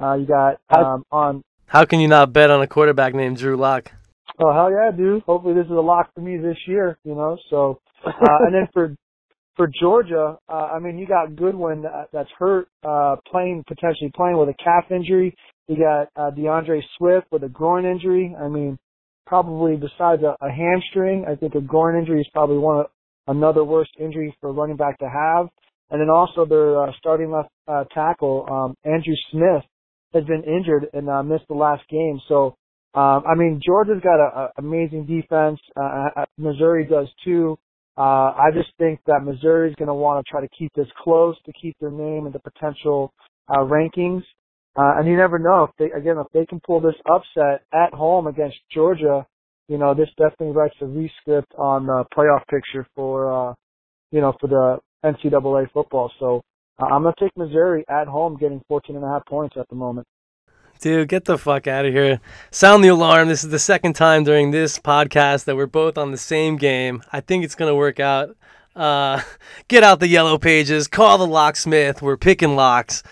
Uh, 0.00 0.14
you 0.14 0.26
got 0.26 0.60
um, 0.70 1.04
on. 1.10 1.42
How 1.66 1.84
can 1.84 2.00
you 2.00 2.08
not 2.08 2.32
bet 2.32 2.50
on 2.50 2.62
a 2.62 2.66
quarterback 2.66 3.14
named 3.14 3.38
Drew 3.38 3.56
Lock? 3.56 3.90
Oh 4.40 4.52
hell 4.52 4.70
yeah, 4.70 4.96
dude! 4.96 5.22
Hopefully 5.24 5.54
this 5.54 5.64
is 5.64 5.72
a 5.72 5.74
lock 5.74 6.14
for 6.14 6.20
me 6.20 6.36
this 6.36 6.56
year. 6.66 6.96
You 7.02 7.14
know, 7.16 7.36
so 7.50 7.80
uh, 8.06 8.12
and 8.46 8.54
then 8.54 8.68
for 8.72 8.94
for 9.58 9.68
Georgia, 9.80 10.38
uh, 10.48 10.52
I 10.52 10.78
mean, 10.78 10.98
you 10.98 11.06
got 11.06 11.34
Godwin 11.34 11.82
that, 11.82 12.08
that's 12.12 12.30
hurt, 12.38 12.68
uh, 12.84 13.16
playing 13.30 13.64
potentially 13.66 14.10
playing 14.14 14.38
with 14.38 14.48
a 14.48 14.54
calf 14.54 14.84
injury. 14.90 15.34
You 15.66 15.76
got 15.76 16.08
uh, 16.16 16.30
D'Andre 16.30 16.80
Swift 16.96 17.26
with 17.32 17.42
a 17.42 17.48
groin 17.48 17.84
injury. 17.84 18.34
I 18.40 18.46
mean, 18.46 18.78
probably 19.26 19.76
besides 19.76 20.22
a, 20.22 20.36
a 20.40 20.50
hamstring, 20.50 21.26
I 21.28 21.34
think 21.34 21.56
a 21.56 21.60
groin 21.60 21.98
injury 21.98 22.20
is 22.20 22.28
probably 22.32 22.58
one 22.58 22.78
of 22.78 22.86
another 23.26 23.64
worst 23.64 23.90
injury 23.98 24.34
for 24.40 24.50
a 24.50 24.52
running 24.52 24.76
back 24.76 24.96
to 25.00 25.08
have. 25.08 25.48
And 25.90 26.00
then 26.00 26.08
also 26.08 26.46
their 26.46 26.80
uh, 26.84 26.92
starting 26.96 27.32
left 27.32 27.48
uh, 27.66 27.84
tackle, 27.92 28.46
um, 28.48 28.76
Andrew 28.84 29.14
Smith, 29.32 29.64
has 30.14 30.24
been 30.24 30.44
injured 30.44 30.86
and 30.92 31.10
uh, 31.10 31.22
missed 31.22 31.48
the 31.48 31.54
last 31.54 31.82
game. 31.90 32.20
So, 32.28 32.56
um, 32.94 33.24
I 33.26 33.34
mean, 33.36 33.60
Georgia's 33.64 34.02
got 34.02 34.20
an 34.20 34.48
amazing 34.56 35.04
defense. 35.04 35.58
Uh, 35.76 36.08
uh, 36.16 36.24
Missouri 36.38 36.86
does 36.86 37.08
too. 37.24 37.58
Uh, 37.98 38.32
I 38.38 38.50
just 38.54 38.70
think 38.78 39.00
that 39.08 39.24
Missouri 39.24 39.70
is 39.70 39.76
going 39.76 39.88
to 39.88 39.94
want 39.94 40.24
to 40.24 40.30
try 40.30 40.40
to 40.40 40.48
keep 40.56 40.72
this 40.74 40.86
close 41.02 41.36
to 41.46 41.52
keep 41.60 41.76
their 41.80 41.90
name 41.90 42.26
in 42.26 42.32
the 42.32 42.40
potential 42.40 43.12
uh, 43.48 43.58
rankings. 43.58 44.22
Uh, 44.76 44.98
and 44.98 45.08
you 45.08 45.16
never 45.16 45.38
know 45.38 45.64
if 45.64 45.70
they 45.78 45.98
again 45.98 46.16
if 46.18 46.28
they 46.32 46.46
can 46.46 46.60
pull 46.64 46.80
this 46.80 46.94
upset 47.12 47.62
at 47.74 47.92
home 47.92 48.28
against 48.28 48.56
Georgia, 48.72 49.26
you 49.68 49.78
know 49.78 49.94
this 49.94 50.08
definitely 50.16 50.56
writes 50.56 50.76
a 50.80 50.86
rescript 50.86 51.52
on 51.58 51.86
the 51.86 52.04
playoff 52.16 52.46
picture 52.48 52.86
for 52.94 53.50
uh, 53.50 53.54
you 54.12 54.20
know 54.20 54.34
for 54.40 54.48
the 54.48 54.78
NCAA 55.04 55.70
football. 55.72 56.12
So 56.20 56.42
uh, 56.80 56.86
I'm 56.86 57.02
gonna 57.02 57.14
take 57.18 57.36
Missouri 57.36 57.84
at 57.90 58.06
home, 58.06 58.38
getting 58.38 58.62
14 58.68 58.96
and 58.96 59.04
a 59.04 59.08
half 59.08 59.26
points 59.26 59.56
at 59.58 59.68
the 59.70 59.76
moment. 59.76 60.06
Dude, 60.78 61.08
get 61.08 61.24
the 61.24 61.36
fuck 61.36 61.66
out 61.66 61.86
of 61.86 61.92
here. 61.92 62.20
Sound 62.52 62.84
the 62.84 62.88
alarm. 62.88 63.26
This 63.26 63.42
is 63.42 63.50
the 63.50 63.58
second 63.58 63.94
time 63.94 64.22
during 64.22 64.52
this 64.52 64.78
podcast 64.78 65.44
that 65.44 65.56
we're 65.56 65.66
both 65.66 65.98
on 65.98 66.12
the 66.12 66.18
same 66.18 66.56
game. 66.56 67.02
I 67.12 67.20
think 67.20 67.44
it's 67.44 67.56
going 67.56 67.70
to 67.70 67.74
work 67.74 67.98
out. 67.98 68.36
Uh, 68.76 69.20
get 69.68 69.82
out 69.82 69.98
the 69.98 70.06
yellow 70.06 70.38
pages. 70.38 70.86
Call 70.86 71.18
the 71.18 71.26
locksmith. 71.26 72.00
We're 72.00 72.16
picking 72.16 72.54
locks. 72.54 73.02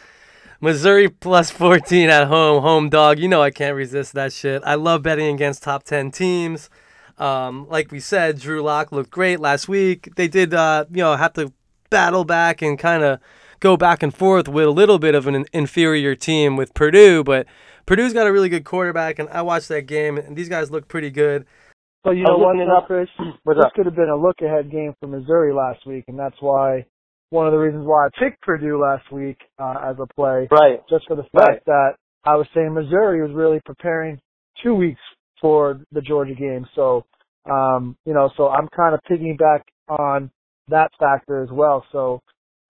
Missouri 0.61 1.09
plus 1.09 1.51
14 1.51 2.09
at 2.09 2.29
home, 2.29 2.63
home 2.63 2.89
dog. 2.89 3.19
You 3.19 3.27
know 3.27 3.43
I 3.43 3.51
can't 3.51 3.75
resist 3.75 4.13
that 4.13 4.33
shit. 4.33 4.63
I 4.65 4.77
love 4.77 5.03
betting 5.03 5.35
against 5.35 5.65
top 5.65 5.83
10 5.83 6.13
teams. 6.13 6.71
Um, 7.19 7.67
like 7.69 7.91
we 7.91 7.99
said, 7.99 8.39
Drew 8.39 8.63
Lock 8.63 8.93
looked 8.93 9.11
great 9.11 9.41
last 9.41 9.69
week. 9.69 10.15
They 10.15 10.29
did, 10.29 10.55
uh, 10.55 10.85
you 10.91 10.99
know, 10.99 11.17
have 11.17 11.33
to 11.35 11.53
battle 11.91 12.25
back 12.25 12.63
and 12.63 12.79
kind 12.79 13.03
of 13.03 13.21
go 13.61 13.77
back 13.77 14.03
and 14.03 14.15
forth 14.15 14.49
with 14.49 14.67
a 14.67 14.71
little 14.71 14.99
bit 14.99 15.15
of 15.15 15.27
an 15.27 15.47
inferior 15.53 16.15
team 16.15 16.57
with 16.57 16.75
Purdue, 16.75 17.25
but 17.25 17.47
Purdue's 17.87 18.13
got 18.13 18.27
a 18.27 18.33
really 18.33 18.49
good 18.49 18.65
quarterback, 18.65 19.19
and 19.19 19.29
I 19.29 19.43
watched 19.43 19.69
that 19.69 19.83
game, 19.83 20.19
and 20.19 20.37
these 20.37 20.49
guys 20.49 20.71
look 20.71 20.89
pretty 20.89 21.11
good. 21.11 21.47
So 22.05 22.13
you 22.13 22.23
know 22.23 22.39
what, 22.39 22.57
up, 22.69 22.87
Chris? 22.87 23.09
What's 23.43 23.59
this 23.59 23.65
up? 23.67 23.73
could 23.75 23.87
have 23.87 23.97
been 23.97 24.09
a 24.09 24.17
look-ahead 24.17 24.71
game 24.71 24.95
for 25.01 25.09
Missouri 25.09 25.53
last 25.53 25.87
week, 25.87 26.05
and 26.09 26.19
that's 26.19 26.37
why 26.41 26.87
one 27.31 27.47
of 27.47 27.53
the 27.53 27.59
reasons 27.59 27.87
why 27.87 28.07
I 28.07 28.09
picked 28.19 28.41
Purdue 28.43 28.81
last 28.81 29.11
week 29.11 29.39
uh, 29.59 29.75
as 29.83 29.97
a 30.01 30.07
play. 30.15 30.49
Right. 30.51 30.81
Just 30.89 31.07
for 31.09 31.17
the 31.17 31.25
fact 31.25 31.49
right. 31.49 31.65
that 31.67 31.91
I 32.25 32.37
was 32.37 32.47
saying 32.55 32.75
Missouri 32.75 33.23
was 33.23 33.33
really 33.35 33.61
preparing 33.65 34.21
two 34.63 34.75
weeks 34.75 35.01
for 35.41 35.81
the 35.93 36.01
Georgia 36.01 36.35
game. 36.35 36.67
So, 36.75 37.05
um, 37.51 37.97
you 38.05 38.15
know, 38.15 38.31
so 38.37 38.49
I'm 38.49 38.69
kind 38.69 38.95
of 38.95 39.01
piggybacking 39.11 39.63
on 39.89 40.31
that 40.69 40.91
factor 40.99 41.43
as 41.43 41.51
well. 41.51 41.85
So, 41.93 42.21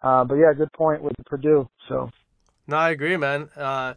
uh, 0.06 0.22
but 0.24 0.36
yeah, 0.36 0.52
good 0.52 0.72
point 0.72 1.02
with 1.02 1.14
Purdue. 1.26 1.68
So. 1.88 2.10
No, 2.68 2.76
I 2.76 2.90
agree, 2.90 3.16
man. 3.16 3.48
Uh, 3.56 3.94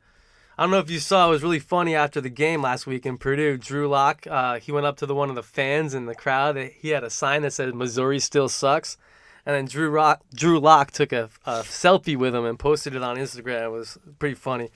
I 0.57 0.63
don't 0.63 0.71
know 0.71 0.79
if 0.79 0.89
you 0.89 0.99
saw, 0.99 1.27
it 1.27 1.31
was 1.31 1.43
really 1.43 1.59
funny 1.59 1.93
after 1.93 2.19
the 2.19 2.31
game 2.31 2.63
last 2.63 2.87
week 2.87 3.05
in 3.05 3.19
Purdue. 3.19 3.57
Drew 3.57 3.87
Lock, 3.87 4.25
uh, 4.25 4.59
he 4.59 4.71
went 4.71 4.87
up 4.87 4.97
to 4.97 5.05
the 5.05 5.13
one 5.13 5.29
of 5.29 5.35
the 5.35 5.43
fans 5.43 5.93
in 5.93 6.07
the 6.07 6.15
crowd. 6.15 6.57
He 6.57 6.89
had 6.89 7.03
a 7.03 7.11
sign 7.11 7.43
that 7.43 7.53
said 7.53 7.75
"Missouri 7.75 8.19
still 8.19 8.49
sucks," 8.49 8.97
and 9.45 9.55
then 9.55 9.65
Drew 9.65 9.91
Rock, 9.91 10.21
Drew 10.33 10.59
Lock 10.59 10.89
took 10.89 11.13
a, 11.13 11.29
a 11.45 11.59
selfie 11.61 12.17
with 12.17 12.33
him 12.33 12.43
and 12.43 12.57
posted 12.57 12.95
it 12.95 13.03
on 13.03 13.17
Instagram. 13.17 13.65
It 13.65 13.71
was 13.71 13.99
pretty 14.17 14.35
funny. 14.35 14.69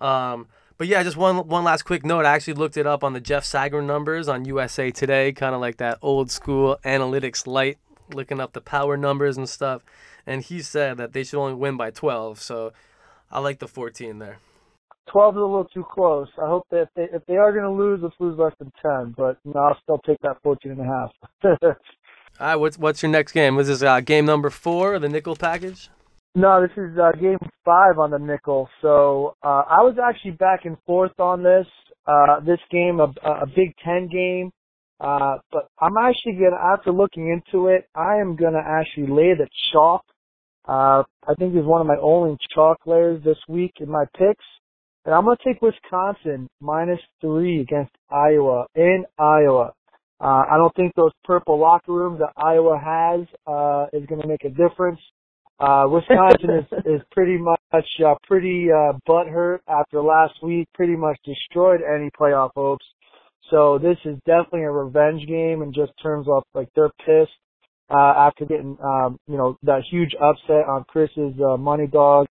Um, 0.00 0.48
but 0.76 0.88
yeah, 0.88 1.04
just 1.04 1.16
one 1.16 1.46
one 1.46 1.62
last 1.62 1.82
quick 1.82 2.04
note. 2.04 2.26
I 2.26 2.34
actually 2.34 2.54
looked 2.54 2.76
it 2.76 2.86
up 2.86 3.04
on 3.04 3.12
the 3.12 3.20
Jeff 3.20 3.44
Sagarin 3.44 3.86
numbers 3.86 4.28
on 4.28 4.44
USA 4.44 4.90
Today, 4.90 5.32
kind 5.32 5.54
of 5.54 5.60
like 5.60 5.76
that 5.76 5.98
old 6.02 6.32
school 6.32 6.78
analytics 6.84 7.46
light, 7.46 7.78
looking 8.12 8.40
up 8.40 8.54
the 8.54 8.60
power 8.60 8.96
numbers 8.96 9.36
and 9.36 9.48
stuff 9.48 9.82
and 10.26 10.42
he 10.42 10.60
said 10.62 10.96
that 10.98 11.12
they 11.12 11.24
should 11.24 11.40
only 11.40 11.54
win 11.54 11.76
by 11.76 11.90
12. 11.90 12.40
So 12.40 12.72
I 13.30 13.40
like 13.40 13.58
the 13.58 13.68
14 13.68 14.18
there. 14.18 14.38
12 15.10 15.34
is 15.34 15.38
a 15.38 15.40
little 15.40 15.64
too 15.64 15.84
close. 15.90 16.28
I 16.40 16.46
hope 16.46 16.66
that 16.70 16.82
if 16.82 16.88
they, 16.94 17.16
if 17.16 17.26
they 17.26 17.36
are 17.36 17.52
going 17.52 17.64
to 17.64 17.70
lose, 17.70 18.00
let's 18.02 18.14
lose 18.20 18.38
less 18.38 18.54
than 18.58 18.72
10. 18.82 19.14
But 19.16 19.38
know, 19.44 19.60
I'll 19.60 19.78
still 19.82 20.00
take 20.06 20.18
that 20.22 20.36
14 20.42 20.72
and 20.72 20.80
a 20.80 20.84
half. 20.84 21.10
All 22.40 22.46
right, 22.46 22.56
what's 22.56 22.78
what's 22.78 23.02
your 23.02 23.12
next 23.12 23.32
game? 23.32 23.56
Was 23.56 23.68
this 23.68 23.82
uh, 23.82 24.00
game 24.00 24.24
number 24.24 24.48
four, 24.48 24.98
the 24.98 25.08
nickel 25.08 25.36
package? 25.36 25.90
No, 26.34 26.62
this 26.62 26.70
is 26.76 26.98
uh, 26.98 27.12
game 27.12 27.38
five 27.64 27.98
on 27.98 28.10
the 28.10 28.18
nickel. 28.18 28.68
So 28.80 29.36
uh, 29.42 29.64
I 29.68 29.82
was 29.82 29.96
actually 30.02 30.32
back 30.32 30.64
and 30.64 30.78
forth 30.86 31.18
on 31.20 31.42
this. 31.42 31.66
Uh, 32.06 32.40
this 32.40 32.58
game, 32.70 33.00
a, 33.00 33.12
a 33.24 33.46
Big 33.46 33.74
Ten 33.84 34.08
game. 34.08 34.50
Uh, 34.98 35.38
but 35.52 35.68
I'm 35.78 35.96
actually 35.96 36.34
gonna, 36.34 36.56
after 36.56 36.90
looking 36.90 37.28
into 37.28 37.66
it, 37.66 37.86
I 37.94 38.16
am 38.16 38.34
gonna 38.34 38.62
actually 38.64 39.08
lay 39.08 39.34
the 39.34 39.48
chalk. 39.72 40.04
Uh, 40.66 41.02
I 41.26 41.34
think 41.38 41.54
it's 41.54 41.66
one 41.66 41.80
of 41.80 41.86
my 41.86 41.96
only 42.00 42.36
chalk 42.54 42.78
layers 42.86 43.22
this 43.24 43.38
week 43.48 43.72
in 43.80 43.90
my 43.90 44.04
picks. 44.16 44.44
And 45.04 45.14
I'm 45.14 45.24
gonna 45.24 45.36
take 45.44 45.60
Wisconsin 45.60 46.48
minus 46.60 47.00
three 47.20 47.60
against 47.60 47.92
Iowa 48.10 48.66
in 48.76 49.04
Iowa. 49.18 49.72
Uh, 50.20 50.44
I 50.48 50.56
don't 50.56 50.74
think 50.76 50.94
those 50.94 51.10
purple 51.24 51.58
locker 51.58 51.92
rooms 51.92 52.20
that 52.20 52.32
Iowa 52.36 52.78
has, 52.78 53.26
uh, 53.46 53.86
is 53.92 54.06
gonna 54.06 54.26
make 54.26 54.44
a 54.44 54.50
difference. 54.50 55.00
Uh, 55.58 55.86
Wisconsin 55.90 56.50
is, 56.50 56.66
is 56.86 57.02
pretty 57.10 57.36
much, 57.36 57.86
uh, 58.04 58.14
pretty, 58.28 58.70
uh, 58.70 58.92
butthurt 59.08 59.58
after 59.66 60.00
last 60.00 60.40
week, 60.42 60.68
pretty 60.74 60.94
much 60.94 61.18
destroyed 61.24 61.80
any 61.82 62.08
playoff 62.10 62.50
hopes. 62.54 62.86
So 63.50 63.78
this 63.78 63.98
is 64.04 64.16
definitely 64.24 64.62
a 64.62 64.70
revenge 64.70 65.26
game 65.26 65.62
in 65.62 65.72
just 65.72 65.92
terms 66.00 66.28
of 66.28 66.44
like 66.54 66.68
they're 66.74 66.92
pissed, 67.04 67.32
uh, 67.90 68.14
after 68.16 68.44
getting, 68.44 68.76
um, 68.82 69.18
you 69.26 69.36
know, 69.36 69.58
that 69.62 69.82
huge 69.90 70.14
upset 70.20 70.66
on 70.68 70.84
Chris's, 70.84 71.34
uh, 71.44 71.56
money 71.56 71.86
dog 71.86 72.26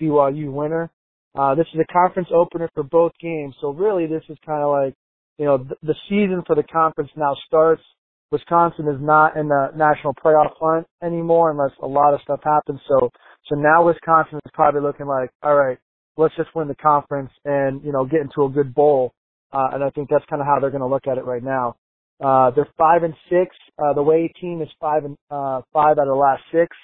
BYU 0.00 0.52
winner. 0.52 0.90
Uh, 1.36 1.54
this 1.54 1.66
is 1.74 1.80
a 1.80 1.92
conference 1.92 2.28
opener 2.32 2.68
for 2.74 2.82
both 2.82 3.12
games. 3.20 3.54
So 3.60 3.70
really 3.70 4.06
this 4.06 4.22
is 4.28 4.38
kind 4.46 4.62
of 4.62 4.70
like, 4.70 4.94
you 5.38 5.46
know, 5.46 5.58
th- 5.58 5.78
the 5.82 5.94
season 6.08 6.42
for 6.46 6.54
the 6.54 6.62
conference 6.62 7.10
now 7.16 7.34
starts. 7.46 7.82
Wisconsin 8.30 8.88
is 8.88 9.00
not 9.00 9.36
in 9.36 9.48
the 9.48 9.70
national 9.76 10.14
playoff 10.14 10.52
hunt 10.60 10.86
anymore 11.02 11.50
unless 11.50 11.72
a 11.82 11.86
lot 11.86 12.14
of 12.14 12.20
stuff 12.22 12.40
happens. 12.42 12.80
So, 12.88 13.10
so 13.48 13.54
now 13.54 13.86
Wisconsin 13.86 14.40
is 14.44 14.50
probably 14.54 14.80
looking 14.80 15.06
like, 15.06 15.30
all 15.42 15.54
right, 15.54 15.78
let's 16.16 16.34
just 16.36 16.54
win 16.54 16.68
the 16.68 16.74
conference 16.76 17.30
and, 17.44 17.82
you 17.84 17.92
know, 17.92 18.04
get 18.04 18.20
into 18.20 18.44
a 18.44 18.48
good 18.48 18.74
bowl. 18.74 19.12
Uh, 19.52 19.68
and 19.72 19.84
I 19.84 19.90
think 19.90 20.08
that's 20.10 20.24
kind 20.28 20.40
of 20.40 20.46
how 20.46 20.58
they're 20.60 20.70
going 20.70 20.80
to 20.80 20.88
look 20.88 21.06
at 21.06 21.18
it 21.18 21.24
right 21.24 21.42
now. 21.42 21.76
Uh, 22.22 22.50
they're 22.52 22.68
five 22.78 23.02
and 23.02 23.14
six. 23.28 23.54
Uh, 23.78 23.92
the 23.92 24.02
way 24.02 24.32
team 24.40 24.62
is 24.62 24.68
five 24.80 25.04
and, 25.04 25.16
uh, 25.30 25.60
five 25.72 25.98
out 25.98 26.06
of 26.06 26.08
the 26.08 26.14
last 26.14 26.42
six. 26.52 26.76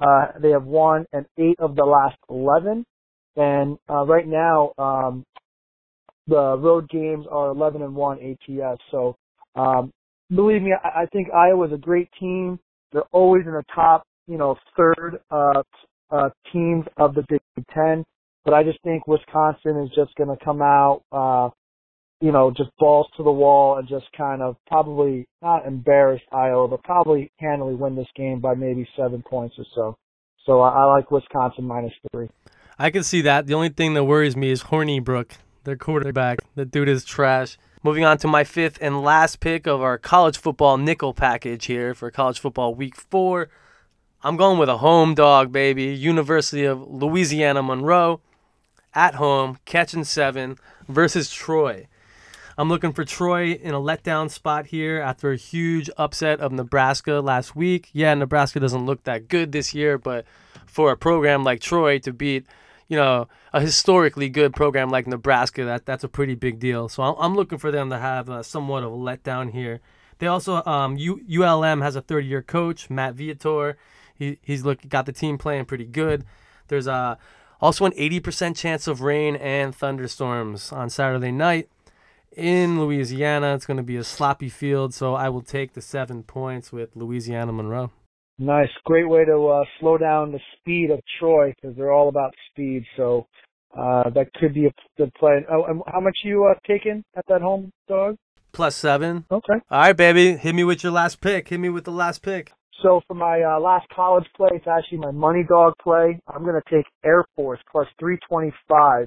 Uh, 0.00 0.38
they 0.40 0.50
have 0.50 0.64
won 0.64 1.06
and 1.12 1.26
eight 1.38 1.58
of 1.58 1.76
the 1.76 1.84
last 1.84 2.16
11. 2.30 2.84
And, 3.36 3.78
uh, 3.88 4.04
right 4.06 4.26
now, 4.26 4.72
um, 4.78 5.24
the 6.26 6.56
road 6.58 6.88
games 6.88 7.26
are 7.30 7.50
11 7.50 7.82
and 7.82 7.94
1 7.94 8.18
ATS. 8.20 8.80
So, 8.90 9.16
um, 9.56 9.92
believe 10.34 10.62
me, 10.62 10.72
I, 10.72 11.02
I 11.02 11.06
think 11.06 11.28
Iowa's 11.32 11.72
a 11.72 11.78
great 11.78 12.08
team. 12.18 12.58
They're 12.92 13.02
always 13.12 13.44
in 13.46 13.52
the 13.52 13.64
top, 13.74 14.04
you 14.26 14.38
know, 14.38 14.56
third, 14.76 15.20
uh, 15.30 15.62
uh, 16.10 16.30
teams 16.52 16.84
of 16.96 17.14
the 17.14 17.24
Big 17.28 17.40
Ten. 17.74 18.04
But 18.44 18.54
I 18.54 18.62
just 18.62 18.78
think 18.82 19.06
Wisconsin 19.06 19.82
is 19.84 19.90
just 19.94 20.14
going 20.16 20.36
to 20.36 20.44
come 20.44 20.62
out, 20.62 21.02
uh, 21.12 21.50
you 22.20 22.32
know, 22.32 22.52
just 22.54 22.70
balls 22.78 23.06
to 23.16 23.22
the 23.22 23.32
wall 23.32 23.78
and 23.78 23.88
just 23.88 24.06
kind 24.16 24.42
of 24.42 24.56
probably 24.66 25.26
not 25.42 25.66
embarrassed 25.66 26.24
Iowa, 26.32 26.68
but 26.68 26.82
probably 26.84 27.32
handily 27.38 27.74
win 27.74 27.96
this 27.96 28.08
game 28.14 28.40
by 28.40 28.54
maybe 28.54 28.86
seven 28.96 29.22
points 29.22 29.56
or 29.58 29.64
so. 29.74 29.96
So 30.44 30.60
I, 30.60 30.82
I 30.82 30.84
like 30.84 31.10
Wisconsin 31.10 31.64
minus 31.64 31.92
three. 32.12 32.28
I 32.78 32.90
can 32.90 33.02
see 33.02 33.22
that. 33.22 33.46
The 33.46 33.54
only 33.54 33.68
thing 33.70 33.94
that 33.94 34.04
worries 34.04 34.36
me 34.36 34.50
is 34.50 34.64
Hornibrook, 34.64 35.32
their 35.64 35.76
quarterback. 35.76 36.38
The 36.54 36.64
dude 36.64 36.88
is 36.88 37.04
trash. 37.04 37.58
Moving 37.82 38.04
on 38.04 38.18
to 38.18 38.28
my 38.28 38.44
fifth 38.44 38.78
and 38.82 39.02
last 39.02 39.40
pick 39.40 39.66
of 39.66 39.80
our 39.80 39.96
college 39.96 40.36
football 40.36 40.76
nickel 40.76 41.14
package 41.14 41.66
here 41.66 41.94
for 41.94 42.10
college 42.10 42.38
football 42.38 42.74
week 42.74 42.96
four. 42.96 43.48
I'm 44.22 44.36
going 44.36 44.58
with 44.58 44.68
a 44.68 44.78
home 44.78 45.14
dog, 45.14 45.50
baby. 45.50 45.84
University 45.84 46.64
of 46.64 46.86
Louisiana 46.86 47.62
Monroe 47.62 48.20
at 48.92 49.14
home, 49.14 49.58
catching 49.64 50.04
seven 50.04 50.58
versus 50.88 51.30
Troy. 51.30 51.86
I'm 52.60 52.68
looking 52.68 52.92
for 52.92 53.06
Troy 53.06 53.52
in 53.52 53.72
a 53.72 53.80
letdown 53.80 54.30
spot 54.30 54.66
here 54.66 55.00
after 55.00 55.32
a 55.32 55.36
huge 55.36 55.88
upset 55.96 56.40
of 56.40 56.52
Nebraska 56.52 57.12
last 57.20 57.56
week. 57.56 57.88
Yeah, 57.94 58.12
Nebraska 58.12 58.60
doesn't 58.60 58.84
look 58.84 59.04
that 59.04 59.28
good 59.28 59.52
this 59.52 59.72
year, 59.72 59.96
but 59.96 60.26
for 60.66 60.92
a 60.92 60.96
program 60.96 61.42
like 61.42 61.62
Troy 61.62 61.98
to 62.00 62.12
beat, 62.12 62.44
you 62.86 62.98
know, 62.98 63.28
a 63.54 63.62
historically 63.62 64.28
good 64.28 64.52
program 64.52 64.90
like 64.90 65.06
Nebraska, 65.06 65.64
that 65.64 65.86
that's 65.86 66.04
a 66.04 66.08
pretty 66.08 66.34
big 66.34 66.58
deal. 66.58 66.90
So 66.90 67.02
I'm, 67.02 67.14
I'm 67.18 67.34
looking 67.34 67.56
for 67.56 67.70
them 67.70 67.88
to 67.88 67.98
have 67.98 68.44
somewhat 68.44 68.84
of 68.84 68.92
a 68.92 68.94
letdown 68.94 69.52
here. 69.52 69.80
They 70.18 70.26
also 70.26 70.62
um, 70.66 70.98
U, 70.98 71.18
ULM 71.42 71.80
has 71.80 71.96
a 71.96 72.02
30-year 72.02 72.42
coach, 72.42 72.90
Matt 72.90 73.14
Viator. 73.14 73.78
He 74.14 74.36
he's 74.42 74.66
look 74.66 74.86
got 74.86 75.06
the 75.06 75.14
team 75.14 75.38
playing 75.38 75.64
pretty 75.64 75.86
good. 75.86 76.26
There's 76.68 76.86
uh, 76.86 77.16
also 77.58 77.86
an 77.86 77.92
80% 77.92 78.54
chance 78.54 78.86
of 78.86 79.00
rain 79.00 79.34
and 79.36 79.74
thunderstorms 79.74 80.72
on 80.72 80.90
Saturday 80.90 81.32
night 81.32 81.70
in 82.36 82.80
Louisiana. 82.80 83.54
It's 83.54 83.66
going 83.66 83.76
to 83.76 83.82
be 83.82 83.96
a 83.96 84.04
sloppy 84.04 84.48
field, 84.48 84.94
so 84.94 85.14
I 85.14 85.28
will 85.28 85.42
take 85.42 85.74
the 85.74 85.80
seven 85.80 86.22
points 86.22 86.72
with 86.72 86.96
Louisiana 86.96 87.52
Monroe. 87.52 87.90
Nice, 88.38 88.70
great 88.84 89.08
way 89.08 89.24
to 89.26 89.48
uh, 89.48 89.64
slow 89.78 89.98
down 89.98 90.32
the 90.32 90.40
speed 90.56 90.90
of 90.90 91.00
Troy 91.18 91.52
because 91.54 91.76
they're 91.76 91.92
all 91.92 92.08
about 92.08 92.32
speed. 92.50 92.84
So 92.96 93.26
uh, 93.76 94.08
that 94.10 94.32
could 94.34 94.54
be 94.54 94.66
a 94.66 94.72
good 94.96 95.12
play. 95.14 95.44
Oh, 95.50 95.64
and 95.64 95.82
how 95.86 96.00
much 96.00 96.18
you 96.24 96.46
uh, 96.46 96.54
taking 96.66 97.04
at 97.14 97.24
that 97.28 97.42
home 97.42 97.70
dog? 97.86 98.16
Plus 98.52 98.74
seven. 98.74 99.26
Okay. 99.30 99.60
All 99.70 99.80
right, 99.80 99.96
baby. 99.96 100.36
Hit 100.36 100.54
me 100.54 100.64
with 100.64 100.82
your 100.82 100.92
last 100.92 101.20
pick. 101.20 101.48
Hit 101.48 101.60
me 101.60 101.68
with 101.68 101.84
the 101.84 101.92
last 101.92 102.22
pick. 102.22 102.52
So 102.82 103.02
for 103.06 103.14
my 103.14 103.42
uh, 103.42 103.60
last 103.60 103.86
college 103.94 104.26
play, 104.34 104.48
it's 104.54 104.66
actually 104.66 104.98
my 104.98 105.10
money 105.10 105.44
dog 105.46 105.74
play. 105.82 106.18
I'm 106.26 106.42
going 106.42 106.60
to 106.60 106.74
take 106.74 106.86
Air 107.04 107.24
Force 107.36 107.60
plus 107.70 107.86
325 107.98 109.06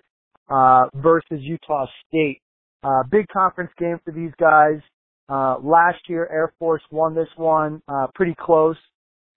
uh, 0.50 0.90
versus 1.02 1.40
Utah 1.42 1.88
State. 2.08 2.40
Uh, 2.84 3.04
big 3.10 3.28
conference 3.30 3.72
game 3.80 4.00
for 4.04 4.12
these 4.12 4.32
guys. 4.40 4.82
Uh, 5.30 5.58
last 5.64 6.00
year, 6.08 6.28
Air 6.32 6.54
Force 6.60 6.82
won 6.92 7.16
this 7.16 7.30
one 7.38 7.82
uh, 7.88 8.08
pretty 8.14 8.36
close. 8.40 8.78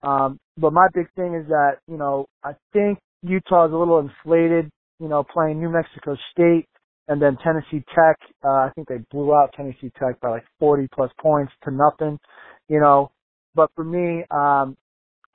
Um, 0.03 0.39
but 0.57 0.73
my 0.73 0.87
big 0.93 1.07
thing 1.15 1.33
is 1.33 1.47
that 1.47 1.77
you 1.87 1.97
know 1.97 2.27
I 2.43 2.53
think 2.73 2.99
Utah 3.23 3.67
is 3.67 3.73
a 3.73 3.77
little 3.77 3.99
inflated. 3.99 4.69
You 4.99 5.07
know, 5.07 5.23
playing 5.23 5.59
New 5.59 5.69
Mexico 5.69 6.17
State 6.31 6.67
and 7.07 7.21
then 7.21 7.37
Tennessee 7.43 7.83
Tech. 7.95 8.17
Uh, 8.43 8.49
I 8.49 8.71
think 8.75 8.87
they 8.87 8.97
blew 9.11 9.33
out 9.33 9.53
Tennessee 9.55 9.91
Tech 9.99 10.19
by 10.21 10.29
like 10.29 10.45
40 10.59 10.87
plus 10.93 11.11
points 11.21 11.53
to 11.63 11.71
nothing. 11.71 12.19
You 12.67 12.79
know, 12.79 13.11
but 13.55 13.69
for 13.75 13.83
me, 13.83 14.23
um, 14.31 14.75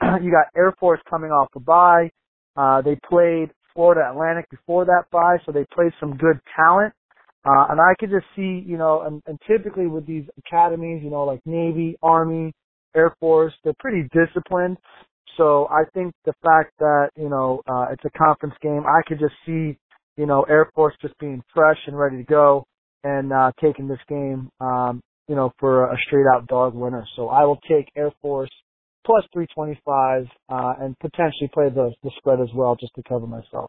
you 0.23 0.31
got 0.31 0.47
Air 0.57 0.75
Force 0.79 1.01
coming 1.09 1.31
off 1.31 1.49
a 1.57 1.61
bye. 1.61 2.11
Uh, 2.57 2.83
they 2.83 2.99
played 3.09 3.51
Florida 3.75 4.11
Atlantic 4.11 4.51
before 4.51 4.85
that 4.85 5.05
bye, 5.11 5.39
so 5.47 5.53
they 5.53 5.65
played 5.75 5.93
some 5.99 6.17
good 6.17 6.41
talent. 6.57 6.93
Uh, 7.45 7.67
and 7.71 7.81
I 7.81 7.95
could 7.99 8.11
just 8.11 8.27
see, 8.37 8.63
you 8.65 8.77
know, 8.77 9.03
and, 9.03 9.23
and 9.27 9.39
typically 9.47 9.87
with 9.87 10.07
these 10.07 10.25
academies, 10.39 11.03
you 11.03 11.11
know, 11.11 11.25
like 11.25 11.41
Navy, 11.45 11.97
Army, 12.03 12.53
Air 12.95 13.15
Force, 13.19 13.53
they're 13.65 13.75
pretty 13.81 14.09
disciplined. 14.13 14.77
So 15.37 15.67
I 15.71 15.83
think 15.95 16.13
the 16.25 16.35
fact 16.43 16.73
that, 16.79 17.09
you 17.17 17.29
know, 17.29 17.63
uh, 17.67 17.87
it's 17.91 18.05
a 18.05 18.19
conference 18.19 18.55
game, 18.63 18.85
I 18.87 19.01
could 19.09 19.19
just 19.19 19.35
see, 19.45 19.77
you 20.17 20.27
know, 20.27 20.43
Air 20.45 20.71
Force 20.75 20.95
just 21.03 21.19
being 21.19 21.43
fresh 21.53 21.79
and 21.87 21.99
ready 21.99 22.19
to 22.19 22.25
go 22.25 22.65
and, 23.03 23.33
uh, 23.33 23.51
taking 23.61 23.89
this 23.89 23.99
game, 24.09 24.51
um, 24.61 25.01
you 25.27 25.35
know, 25.35 25.53
for 25.59 25.87
a 25.87 25.97
straight 26.07 26.27
out 26.33 26.47
dog 26.47 26.75
winner. 26.75 27.05
So 27.17 27.29
I 27.29 27.45
will 27.45 27.59
take 27.69 27.91
Air 27.97 28.13
Force 28.21 28.51
plus 29.05 29.25
325, 29.33 30.27
uh, 30.49 30.75
and 30.81 30.97
potentially 31.01 31.51
play 31.53 31.69
the, 31.69 31.93
the 32.05 32.11
spread 32.19 32.41
as 32.41 32.49
well 32.55 32.77
just 32.77 32.95
to 32.95 33.03
cover 33.09 33.27
myself. 33.27 33.69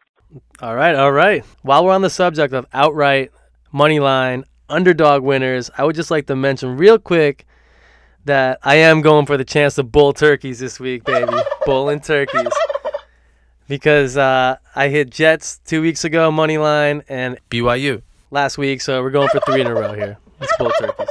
All 0.62 0.76
right, 0.76 0.96
all 0.96 1.12
right. 1.12 1.44
While 1.62 1.86
we're 1.86 1.94
on 1.94 2.02
the 2.02 2.10
subject 2.10 2.54
of 2.54 2.66
outright 2.74 3.32
money 3.74 4.00
line 4.00 4.46
underdog 4.70 5.24
winners, 5.24 5.70
I 5.78 5.84
would 5.84 5.96
just 5.96 6.12
like 6.12 6.28
to 6.28 6.36
mention 6.36 6.78
real 6.78 6.98
quick 6.98 7.46
that 8.26 8.60
I 8.64 8.76
am 8.76 9.02
going 9.02 9.26
for 9.26 9.36
the 9.36 9.44
chance 9.44 9.76
to 9.76 9.84
bull 9.84 10.14
turkeys 10.14 10.60
this 10.60 10.80
week, 10.80 11.04
baby. 11.04 11.34
Bowling 11.66 12.00
turkeys. 12.00 12.52
Because 13.68 14.16
uh, 14.16 14.58
I 14.76 14.90
hit 14.90 15.10
Jets 15.10 15.60
two 15.66 15.82
weeks 15.82 16.06
ago, 16.06 16.32
money 16.32 16.58
line, 16.58 17.04
and 17.10 17.38
BYU. 17.50 18.02
last 18.32 18.58
week, 18.58 18.82
so 18.82 19.02
we're 19.02 19.10
going 19.10 19.30
for 19.30 19.40
three 19.42 19.62
in 19.62 19.68
a 19.68 19.74
row 19.74 19.94
here. 19.94 20.18
Let's 20.40 20.54
bull 20.58 20.72
turkeys. 20.80 21.10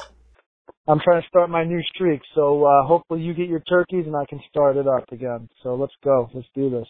I'm 0.88 1.00
trying 1.00 1.22
to 1.22 1.28
start 1.28 1.48
my 1.48 1.64
new 1.64 1.80
streak, 1.94 2.20
so 2.34 2.64
uh, 2.64 2.84
hopefully 2.84 3.22
you 3.22 3.34
get 3.34 3.48
your 3.48 3.60
turkeys 3.60 4.06
and 4.06 4.16
I 4.16 4.24
can 4.26 4.40
start 4.48 4.76
it 4.76 4.88
up 4.88 5.04
again. 5.12 5.48
So 5.62 5.74
let's 5.74 5.92
go. 6.02 6.28
Let's 6.34 6.48
do 6.54 6.70
this. 6.70 6.86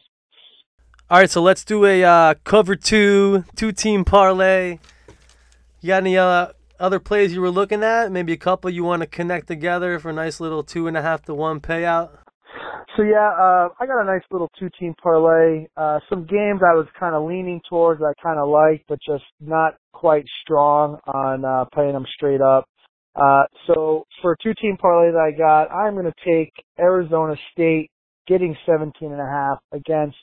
All 1.11 1.19
right, 1.19 1.31
so 1.31 1.43
let's 1.43 1.65
do 1.65 1.85
a 1.85 2.03
uh, 2.03 2.35
cover 2.45 2.75
two, 2.75 3.45
two 3.55 3.71
team 3.71 4.05
parlay. 4.05 4.79
You 5.83 5.89
got 5.89 6.05
any 6.05 6.17
uh, 6.17 6.47
other 6.79 7.01
plays 7.01 7.35
you 7.35 7.41
were 7.41 7.51
looking 7.51 7.83
at? 7.83 8.13
Maybe 8.13 8.33
a 8.33 8.37
couple 8.37 8.71
you 8.71 8.85
want 8.85 9.03
to 9.03 9.07
connect 9.09 9.49
together 9.49 9.99
for 9.99 10.11
a 10.11 10.13
nice 10.13 10.39
little 10.39 10.63
two 10.63 10.87
and 10.87 10.97
a 10.97 11.03
half 11.03 11.23
to 11.23 11.35
one 11.35 11.59
payout? 11.59 12.11
So 12.97 13.03
yeah, 13.03 13.31
uh, 13.37 13.69
I 13.81 13.87
got 13.87 14.01
a 14.01 14.05
nice 14.05 14.23
little 14.31 14.49
two-team 14.61 14.95
parlay. 15.03 15.67
Uh, 15.77 15.99
some 16.09 16.21
games 16.25 16.61
I 16.63 16.77
was 16.77 16.87
kind 17.01 17.17
of 17.17 17.25
leaning 17.25 17.61
towards, 17.69 18.01
I 18.01 18.13
kind 18.23 18.39
of 18.39 18.49
liked, 18.49 18.85
but 18.89 19.01
just 19.05 19.25
not 19.41 19.75
quite 19.93 20.25
strong 20.43 20.99
on 21.05 21.45
uh, 21.45 21.65
playing 21.75 21.95
them 21.95 22.07
straight 22.15 22.41
up. 22.41 22.65
Uh, 23.17 23.43
so 23.67 24.05
for 24.21 24.33
a 24.33 24.37
two-team 24.41 24.77
parlay 24.77 25.11
that 25.11 25.19
I 25.19 25.37
got, 25.37 25.65
I'm 25.75 25.95
going 25.95 26.07
to 26.07 26.25
take 26.25 26.53
Arizona 26.79 27.35
State 27.51 27.91
getting 28.29 28.57
17 28.67 29.11
and 29.11 29.21
a 29.21 29.27
half 29.27 29.59
against 29.73 30.17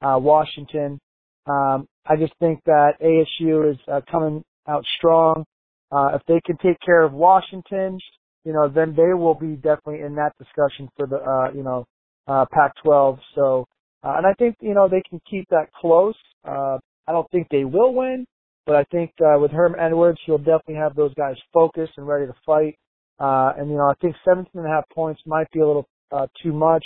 uh, 0.00 0.18
Washington. 0.18 0.98
Um, 1.46 1.86
I 2.06 2.16
just 2.16 2.32
think 2.40 2.60
that 2.64 2.92
ASU 3.02 3.72
is 3.72 3.78
uh, 3.92 4.00
coming 4.10 4.42
out 4.68 4.84
strong. 4.98 5.44
Uh, 5.90 6.10
if 6.14 6.22
they 6.26 6.40
can 6.44 6.56
take 6.58 6.78
care 6.84 7.02
of 7.02 7.12
Washington, 7.12 7.98
you 8.44 8.52
know, 8.52 8.68
then 8.68 8.94
they 8.96 9.14
will 9.14 9.34
be 9.34 9.54
definitely 9.56 10.00
in 10.00 10.14
that 10.16 10.32
discussion 10.38 10.88
for 10.96 11.06
the, 11.06 11.16
uh, 11.16 11.52
you 11.54 11.62
know, 11.62 11.84
uh, 12.26 12.44
Pac-12. 12.52 13.18
So, 13.34 13.66
uh, 14.02 14.14
and 14.16 14.26
I 14.26 14.32
think, 14.34 14.56
you 14.60 14.74
know, 14.74 14.88
they 14.88 15.02
can 15.08 15.20
keep 15.30 15.48
that 15.50 15.66
close. 15.80 16.16
Uh, 16.46 16.78
I 17.06 17.12
don't 17.12 17.30
think 17.30 17.48
they 17.50 17.64
will 17.64 17.94
win, 17.94 18.26
but 18.66 18.76
I 18.76 18.84
think, 18.84 19.12
uh, 19.20 19.38
with 19.38 19.50
Herm 19.50 19.76
Edwards, 19.78 20.18
he'll 20.24 20.38
definitely 20.38 20.76
have 20.76 20.94
those 20.94 21.14
guys 21.14 21.36
focused 21.52 21.92
and 21.96 22.06
ready 22.06 22.26
to 22.26 22.34
fight. 22.44 22.76
Uh, 23.20 23.52
and, 23.58 23.70
you 23.70 23.76
know, 23.76 23.88
I 23.88 23.94
think 24.00 24.16
17 24.24 24.50
and 24.54 24.66
a 24.66 24.68
half 24.68 24.88
points 24.90 25.20
might 25.26 25.50
be 25.52 25.60
a 25.60 25.66
little, 25.66 25.86
uh, 26.10 26.26
too 26.42 26.52
much. 26.52 26.84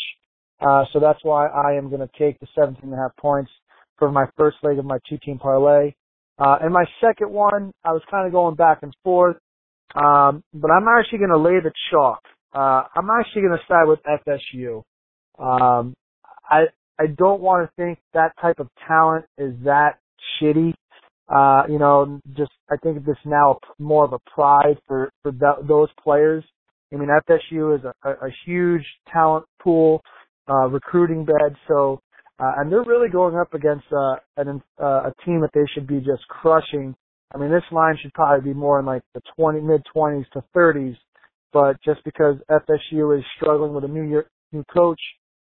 Uh, 0.60 0.84
so 0.92 1.00
that's 1.00 1.22
why 1.22 1.46
I 1.46 1.74
am 1.74 1.88
going 1.88 2.00
to 2.00 2.10
take 2.18 2.38
the 2.40 2.46
17 2.54 2.82
and 2.82 2.92
a 2.92 2.96
half 2.96 3.16
points 3.16 3.50
for 3.98 4.10
my 4.10 4.24
first 4.36 4.56
leg 4.62 4.78
of 4.78 4.84
my 4.84 4.98
two 5.08 5.18
team 5.18 5.38
parlay. 5.38 5.94
Uh, 6.38 6.58
and 6.62 6.72
my 6.72 6.84
second 7.00 7.30
one, 7.30 7.72
I 7.84 7.92
was 7.92 8.02
kind 8.10 8.26
of 8.26 8.32
going 8.32 8.56
back 8.56 8.78
and 8.82 8.94
forth. 9.04 9.36
Um, 9.94 10.42
but 10.52 10.70
I'm 10.70 10.86
actually 10.88 11.18
going 11.18 11.30
to 11.30 11.38
lay 11.38 11.60
the 11.60 11.72
chalk. 11.90 12.20
Uh, 12.54 12.84
I'm 12.94 13.08
actually 13.10 13.42
going 13.42 13.58
to 13.58 13.64
side 13.68 13.86
with 13.86 14.00
FSU. 14.04 14.82
Um, 15.38 15.94
I, 16.48 16.64
I 16.98 17.06
don't 17.06 17.40
want 17.40 17.68
to 17.68 17.82
think 17.82 17.98
that 18.14 18.32
type 18.40 18.58
of 18.58 18.68
talent 18.86 19.26
is 19.38 19.54
that 19.64 19.98
shitty. 20.40 20.74
Uh, 21.28 21.64
you 21.68 21.78
know, 21.78 22.20
just 22.36 22.52
I 22.70 22.76
think 22.76 23.04
this 23.04 23.16
now 23.24 23.58
more 23.78 24.04
of 24.04 24.12
a 24.12 24.18
pride 24.32 24.78
for 24.86 25.10
for 25.22 25.32
th- 25.32 25.66
those 25.66 25.88
players. 26.02 26.44
I 26.92 26.96
mean, 26.96 27.08
FSU 27.08 27.78
is 27.78 27.84
a, 27.84 28.08
a, 28.08 28.30
huge 28.44 28.84
talent 29.12 29.44
pool, 29.60 30.02
uh, 30.48 30.68
recruiting 30.68 31.24
bed. 31.24 31.56
So, 31.66 32.00
uh, 32.38 32.52
and 32.58 32.70
they're 32.70 32.84
really 32.84 33.08
going 33.08 33.36
up 33.36 33.54
against 33.54 33.86
uh, 33.92 34.16
an, 34.36 34.62
uh, 34.80 35.10
a 35.10 35.14
team 35.24 35.40
that 35.40 35.50
they 35.54 35.64
should 35.72 35.86
be 35.86 35.98
just 35.98 36.26
crushing. 36.28 36.94
I 37.34 37.38
mean, 37.38 37.50
this 37.50 37.64
line 37.72 37.96
should 38.00 38.12
probably 38.12 38.52
be 38.52 38.58
more 38.58 38.78
in 38.78 38.86
like 38.86 39.02
the 39.14 39.22
20 39.36 39.60
mid 39.60 39.82
20s 39.94 40.28
to 40.32 40.44
30s. 40.54 40.96
But 41.52 41.80
just 41.82 42.04
because 42.04 42.36
FSU 42.50 43.18
is 43.18 43.24
struggling 43.36 43.72
with 43.72 43.84
a 43.84 43.88
new 43.88 44.02
year, 44.02 44.26
new 44.52 44.64
coach, 44.64 45.00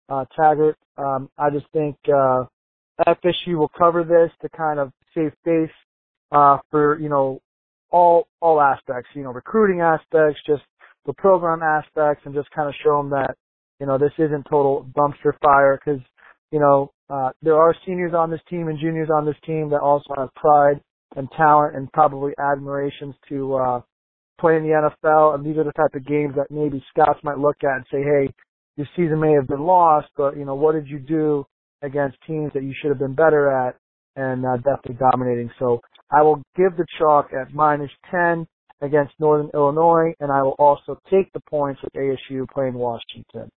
uh, 0.09 0.25
Taggart, 0.35 0.77
um, 0.97 1.29
I 1.37 1.49
just 1.49 1.65
think 1.73 1.95
uh, 2.07 2.45
FSU 3.07 3.57
will 3.57 3.71
cover 3.75 4.03
this 4.03 4.31
to 4.41 4.55
kind 4.55 4.79
of 4.79 4.91
save 5.15 5.31
face 5.43 5.73
uh, 6.31 6.57
for 6.69 6.99
you 6.99 7.09
know 7.09 7.41
all 7.89 8.27
all 8.41 8.61
aspects, 8.61 9.09
you 9.13 9.23
know, 9.23 9.31
recruiting 9.31 9.81
aspects, 9.81 10.39
just 10.45 10.63
the 11.05 11.13
program 11.13 11.61
aspects, 11.63 12.23
and 12.25 12.35
just 12.35 12.51
kind 12.51 12.69
of 12.69 12.75
show 12.83 12.97
them 12.97 13.09
that 13.09 13.35
you 13.79 13.87
know 13.87 13.97
this 13.97 14.13
isn't 14.19 14.45
total 14.49 14.87
dumpster 14.95 15.33
fire 15.41 15.79
because 15.83 16.01
you 16.51 16.59
know 16.59 16.91
uh, 17.09 17.29
there 17.41 17.55
are 17.55 17.75
seniors 17.85 18.13
on 18.13 18.31
this 18.31 18.41
team 18.49 18.67
and 18.67 18.79
juniors 18.79 19.09
on 19.13 19.25
this 19.25 19.35
team 19.45 19.69
that 19.69 19.81
also 19.81 20.13
have 20.17 20.33
pride 20.35 20.81
and 21.15 21.29
talent 21.37 21.75
and 21.75 21.91
probably 21.93 22.33
admirations 22.39 23.15
to 23.29 23.55
uh, 23.55 23.81
play 24.39 24.57
in 24.57 24.63
the 24.63 24.69
NFL, 25.03 25.35
and 25.35 25.45
these 25.45 25.57
are 25.57 25.63
the 25.63 25.71
type 25.73 25.93
of 25.95 26.05
games 26.05 26.33
that 26.35 26.51
maybe 26.51 26.83
scouts 26.89 27.19
might 27.23 27.37
look 27.37 27.57
at 27.63 27.77
and 27.77 27.85
say, 27.91 28.01
hey, 28.01 28.33
your 28.75 28.87
season 28.95 29.19
may 29.19 29.31
have 29.33 29.47
been 29.47 29.61
lost, 29.61 30.07
but 30.17 30.35
you 30.37 30.45
know 30.45 30.55
what 30.55 30.73
did 30.73 30.87
you 30.87 30.99
do 30.99 31.45
against 31.81 32.17
teams 32.27 32.51
that 32.53 32.63
you 32.63 32.73
should 32.81 32.89
have 32.89 32.99
been 32.99 33.15
better 33.15 33.49
at? 33.49 33.75
and 34.15 34.45
uh, 34.45 34.57
definitely 34.57 34.97
dominating. 34.99 35.49
So 35.59 35.81
I 36.11 36.21
will 36.21 36.41
give 36.55 36.77
the 36.77 36.85
chalk 36.97 37.29
at 37.33 37.53
minus 37.53 37.91
10 38.11 38.47
against 38.81 39.13
Northern 39.19 39.49
Illinois, 39.53 40.13
and 40.19 40.31
I 40.31 40.41
will 40.43 40.55
also 40.59 40.99
take 41.09 41.31
the 41.33 41.41
points 41.49 41.81
with 41.83 41.93
ASU 41.93 42.47
playing 42.53 42.73
Washington. 42.73 43.49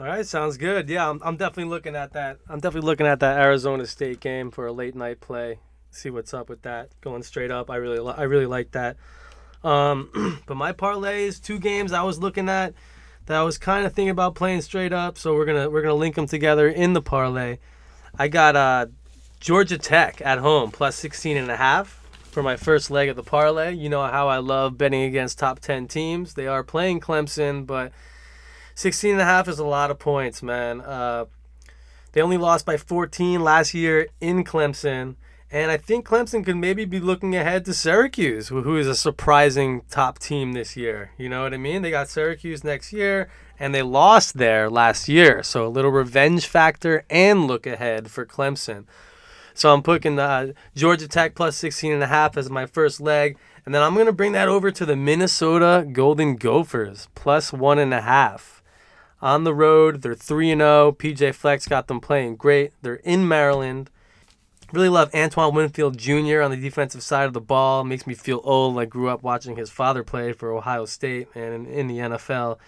All 0.00 0.06
right, 0.06 0.24
sounds 0.24 0.56
good. 0.56 0.88
Yeah, 0.88 1.10
I'm, 1.10 1.20
I'm 1.24 1.36
definitely 1.36 1.70
looking 1.70 1.96
at 1.96 2.12
that. 2.12 2.38
I'm 2.48 2.60
definitely 2.60 2.86
looking 2.86 3.06
at 3.06 3.18
that 3.18 3.36
Arizona 3.36 3.84
State 3.84 4.20
game 4.20 4.52
for 4.52 4.66
a 4.66 4.72
late 4.72 4.94
night 4.94 5.20
play. 5.20 5.58
See 5.90 6.08
what's 6.08 6.32
up 6.32 6.48
with 6.48 6.62
that. 6.62 6.90
Going 7.00 7.24
straight 7.24 7.50
up, 7.50 7.68
I 7.68 7.76
really, 7.76 7.98
li- 7.98 8.14
I 8.16 8.22
really 8.22 8.46
like 8.46 8.70
that. 8.72 8.96
Um, 9.64 10.40
but 10.46 10.56
my 10.56 10.72
parlays, 10.72 11.42
two 11.42 11.58
games 11.58 11.92
I 11.92 12.02
was 12.02 12.20
looking 12.20 12.48
at 12.48 12.74
that 13.26 13.36
I 13.36 13.42
was 13.42 13.58
kind 13.58 13.86
of 13.86 13.92
thinking 13.92 14.10
about 14.10 14.36
playing 14.36 14.60
straight 14.60 14.92
up. 14.92 15.18
So 15.18 15.34
we're 15.34 15.46
gonna 15.46 15.68
we're 15.68 15.82
gonna 15.82 15.94
link 15.94 16.14
them 16.14 16.28
together 16.28 16.68
in 16.68 16.92
the 16.92 17.02
parlay. 17.02 17.58
I 18.16 18.28
got 18.28 18.54
uh, 18.54 18.86
Georgia 19.40 19.78
Tech 19.78 20.22
at 20.24 20.38
home 20.38 20.70
plus 20.70 20.94
16 20.94 21.36
and 21.36 21.50
a 21.50 21.56
half 21.56 22.00
for 22.22 22.42
my 22.42 22.54
first 22.54 22.88
leg 22.90 23.08
of 23.08 23.16
the 23.16 23.24
parlay. 23.24 23.74
You 23.74 23.88
know 23.88 24.02
how 24.06 24.28
I 24.28 24.38
love 24.38 24.78
betting 24.78 25.02
against 25.02 25.40
top 25.40 25.58
10 25.58 25.88
teams. 25.88 26.34
They 26.34 26.46
are 26.46 26.62
playing 26.62 27.00
Clemson, 27.00 27.66
but 27.66 27.90
16 28.78 29.10
and 29.10 29.20
a 29.20 29.24
half 29.24 29.48
is 29.48 29.58
a 29.58 29.64
lot 29.64 29.90
of 29.90 29.98
points, 29.98 30.40
man. 30.40 30.80
Uh, 30.80 31.24
they 32.12 32.22
only 32.22 32.36
lost 32.36 32.64
by 32.64 32.76
14 32.76 33.42
last 33.42 33.74
year 33.74 34.06
in 34.20 34.44
Clemson. 34.44 35.16
And 35.50 35.72
I 35.72 35.76
think 35.76 36.06
Clemson 36.06 36.44
could 36.44 36.54
maybe 36.54 36.84
be 36.84 37.00
looking 37.00 37.34
ahead 37.34 37.64
to 37.64 37.74
Syracuse, 37.74 38.50
who 38.50 38.76
is 38.76 38.86
a 38.86 38.94
surprising 38.94 39.82
top 39.90 40.20
team 40.20 40.52
this 40.52 40.76
year. 40.76 41.10
You 41.18 41.28
know 41.28 41.42
what 41.42 41.54
I 41.54 41.56
mean? 41.56 41.82
They 41.82 41.90
got 41.90 42.08
Syracuse 42.08 42.62
next 42.62 42.92
year, 42.92 43.28
and 43.58 43.74
they 43.74 43.82
lost 43.82 44.38
there 44.38 44.70
last 44.70 45.08
year. 45.08 45.42
So 45.42 45.66
a 45.66 45.68
little 45.68 45.90
revenge 45.90 46.46
factor 46.46 47.04
and 47.10 47.48
look 47.48 47.66
ahead 47.66 48.12
for 48.12 48.24
Clemson. 48.24 48.84
So 49.54 49.74
I'm 49.74 49.82
putting 49.82 50.20
uh, 50.20 50.52
Georgia 50.76 51.08
Tech 51.08 51.34
plus 51.34 51.56
16 51.56 51.94
and 51.94 52.04
a 52.04 52.06
half 52.06 52.36
as 52.36 52.48
my 52.48 52.64
first 52.64 53.00
leg. 53.00 53.38
And 53.66 53.74
then 53.74 53.82
I'm 53.82 53.94
going 53.94 54.06
to 54.06 54.12
bring 54.12 54.32
that 54.32 54.48
over 54.48 54.70
to 54.70 54.86
the 54.86 54.94
Minnesota 54.94 55.84
Golden 55.92 56.36
Gophers 56.36 57.08
plus 57.16 57.52
one 57.52 57.80
and 57.80 57.92
a 57.92 58.02
half. 58.02 58.57
On 59.20 59.44
the 59.44 59.54
road, 59.54 60.02
they're 60.02 60.14
3 60.14 60.52
and 60.52 60.60
0. 60.60 60.92
PJ 60.92 61.34
Fleck 61.34 61.64
got 61.64 61.88
them 61.88 62.00
playing 62.00 62.36
great. 62.36 62.72
They're 62.82 62.96
in 62.96 63.26
Maryland. 63.26 63.90
Really 64.72 64.90
love 64.90 65.14
Antoine 65.14 65.54
Winfield 65.54 65.96
Jr. 65.96 66.42
on 66.42 66.50
the 66.50 66.56
defensive 66.56 67.02
side 67.02 67.24
of 67.24 67.32
the 67.32 67.40
ball. 67.40 67.84
Makes 67.84 68.06
me 68.06 68.14
feel 68.14 68.40
old. 68.44 68.78
I 68.78 68.84
grew 68.84 69.08
up 69.08 69.22
watching 69.22 69.56
his 69.56 69.70
father 69.70 70.04
play 70.04 70.32
for 70.32 70.52
Ohio 70.52 70.84
State 70.84 71.28
and 71.34 71.66
in 71.66 71.88
the 71.88 71.98
NFL. 71.98 72.58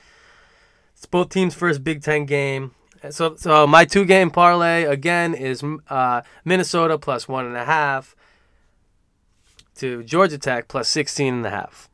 It's 0.95 1.07
both 1.07 1.29
teams' 1.29 1.55
first 1.55 1.85
Big 1.85 2.03
Ten 2.03 2.25
game. 2.25 2.73
So, 3.11 3.37
so 3.37 3.67
my 3.67 3.85
two 3.85 4.05
game 4.05 4.31
parlay 4.31 4.85
again 4.85 5.35
is 5.35 5.63
uh, 5.89 6.23
Minnesota 6.45 6.99
plus 6.99 7.29
one 7.29 7.47
and 7.47 7.57
a 7.57 7.65
half 7.65 8.17
to 9.77 10.03
Georgia 10.03 10.39
Tech 10.39 10.69
plus 10.69 10.89
16 10.89 11.35
and 11.35 11.47
a 11.47 11.51
half. 11.51 11.90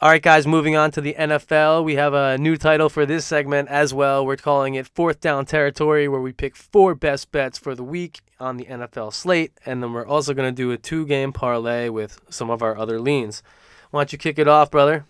All 0.00 0.10
right, 0.10 0.22
guys, 0.22 0.46
moving 0.46 0.76
on 0.76 0.90
to 0.92 1.00
the 1.00 1.14
NFL. 1.14 1.84
We 1.84 1.94
have 1.94 2.14
a 2.14 2.36
new 2.36 2.56
title 2.56 2.88
for 2.88 3.06
this 3.06 3.24
segment 3.24 3.68
as 3.68 3.94
well. 3.94 4.26
We're 4.26 4.36
calling 4.36 4.74
it 4.74 4.86
Fourth 4.88 5.20
Down 5.20 5.46
Territory, 5.46 6.08
where 6.08 6.20
we 6.20 6.32
pick 6.32 6.56
four 6.56 6.94
best 6.94 7.30
bets 7.32 7.58
for 7.58 7.74
the 7.74 7.84
week 7.84 8.20
on 8.40 8.56
the 8.56 8.64
NFL 8.64 9.12
slate. 9.12 9.52
And 9.64 9.82
then 9.82 9.92
we're 9.92 10.06
also 10.06 10.34
going 10.34 10.52
to 10.52 10.56
do 10.56 10.72
a 10.72 10.76
two 10.76 11.06
game 11.06 11.32
parlay 11.32 11.88
with 11.88 12.20
some 12.28 12.50
of 12.50 12.62
our 12.62 12.76
other 12.76 13.00
leans. 13.00 13.42
Why 13.90 14.00
don't 14.00 14.12
you 14.12 14.18
kick 14.18 14.38
it 14.38 14.48
off, 14.48 14.70
brother? 14.70 15.06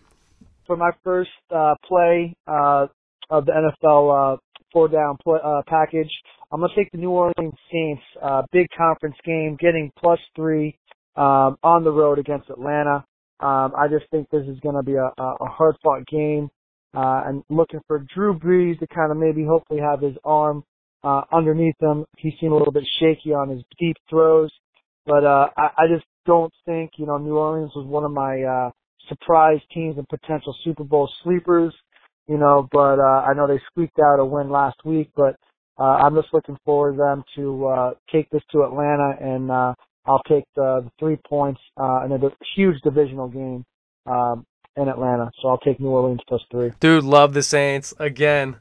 For 0.66 0.76
my 0.76 0.90
first 1.02 1.30
uh, 1.50 1.74
play, 1.88 2.34
uh, 2.46 2.86
of 3.30 3.46
the 3.46 3.52
NFL 3.52 4.34
uh, 4.34 4.36
four 4.72 4.88
down 4.88 5.16
uh, 5.26 5.62
package. 5.66 6.10
I'm 6.52 6.60
gonna 6.60 6.72
take 6.76 6.90
the 6.92 6.98
New 6.98 7.10
Orleans 7.10 7.54
Saints, 7.72 8.02
uh, 8.22 8.42
big 8.52 8.68
conference 8.76 9.16
game, 9.24 9.56
getting 9.58 9.90
plus 9.98 10.20
three 10.36 10.78
um, 11.16 11.56
on 11.62 11.84
the 11.84 11.90
road 11.90 12.18
against 12.18 12.50
Atlanta. 12.50 13.04
Um, 13.40 13.72
I 13.76 13.88
just 13.88 14.10
think 14.10 14.28
this 14.30 14.46
is 14.46 14.58
gonna 14.60 14.82
be 14.82 14.94
a, 14.94 15.10
a 15.18 15.46
hard 15.46 15.76
fought 15.82 16.06
game, 16.06 16.50
uh, 16.94 17.22
and 17.26 17.42
looking 17.50 17.80
for 17.86 18.04
Drew 18.14 18.38
Brees 18.38 18.78
to 18.80 18.86
kind 18.86 19.10
of 19.10 19.18
maybe 19.18 19.44
hopefully 19.44 19.80
have 19.80 20.00
his 20.00 20.16
arm 20.24 20.64
uh, 21.02 21.22
underneath 21.32 21.76
him. 21.80 22.04
He 22.16 22.36
seemed 22.40 22.52
a 22.52 22.56
little 22.56 22.72
bit 22.72 22.84
shaky 23.00 23.32
on 23.34 23.50
his 23.50 23.62
deep 23.78 23.96
throws, 24.08 24.50
but 25.06 25.24
uh, 25.24 25.48
I, 25.56 25.68
I 25.78 25.86
just 25.88 26.06
don't 26.26 26.52
think 26.66 26.92
you 26.96 27.06
know 27.06 27.18
New 27.18 27.36
Orleans 27.36 27.72
was 27.74 27.86
one 27.86 28.04
of 28.04 28.12
my 28.12 28.42
uh, 28.42 28.70
surprise 29.08 29.60
teams 29.72 29.98
and 29.98 30.08
potential 30.08 30.54
Super 30.64 30.84
Bowl 30.84 31.10
sleepers 31.22 31.74
you 32.28 32.38
know, 32.38 32.68
but 32.72 32.98
uh, 32.98 33.24
I 33.28 33.34
know 33.34 33.46
they 33.46 33.60
squeaked 33.70 33.98
out 33.98 34.18
a 34.20 34.24
win 34.24 34.50
last 34.50 34.76
week, 34.84 35.10
but 35.16 35.36
uh, 35.78 35.82
I'm 35.82 36.14
just 36.14 36.32
looking 36.32 36.56
forward 36.64 36.92
to 36.92 36.98
them 36.98 37.24
to 37.36 37.66
uh, 37.66 37.90
take 38.12 38.30
this 38.30 38.42
to 38.52 38.62
Atlanta, 38.62 39.14
and 39.20 39.50
uh, 39.50 39.74
I'll 40.06 40.22
take 40.28 40.44
the, 40.54 40.82
the 40.84 40.90
three 40.98 41.18
points 41.28 41.60
uh, 41.76 42.04
in 42.04 42.12
a 42.12 42.18
huge 42.54 42.80
divisional 42.82 43.28
game 43.28 43.64
um, 44.06 44.44
in 44.76 44.88
Atlanta. 44.88 45.30
So 45.40 45.48
I'll 45.48 45.58
take 45.58 45.80
New 45.80 45.88
Orleans 45.88 46.20
plus 46.28 46.42
three. 46.50 46.72
Dude, 46.80 47.04
love 47.04 47.32
the 47.34 47.42
Saints 47.42 47.94
again. 47.98 48.56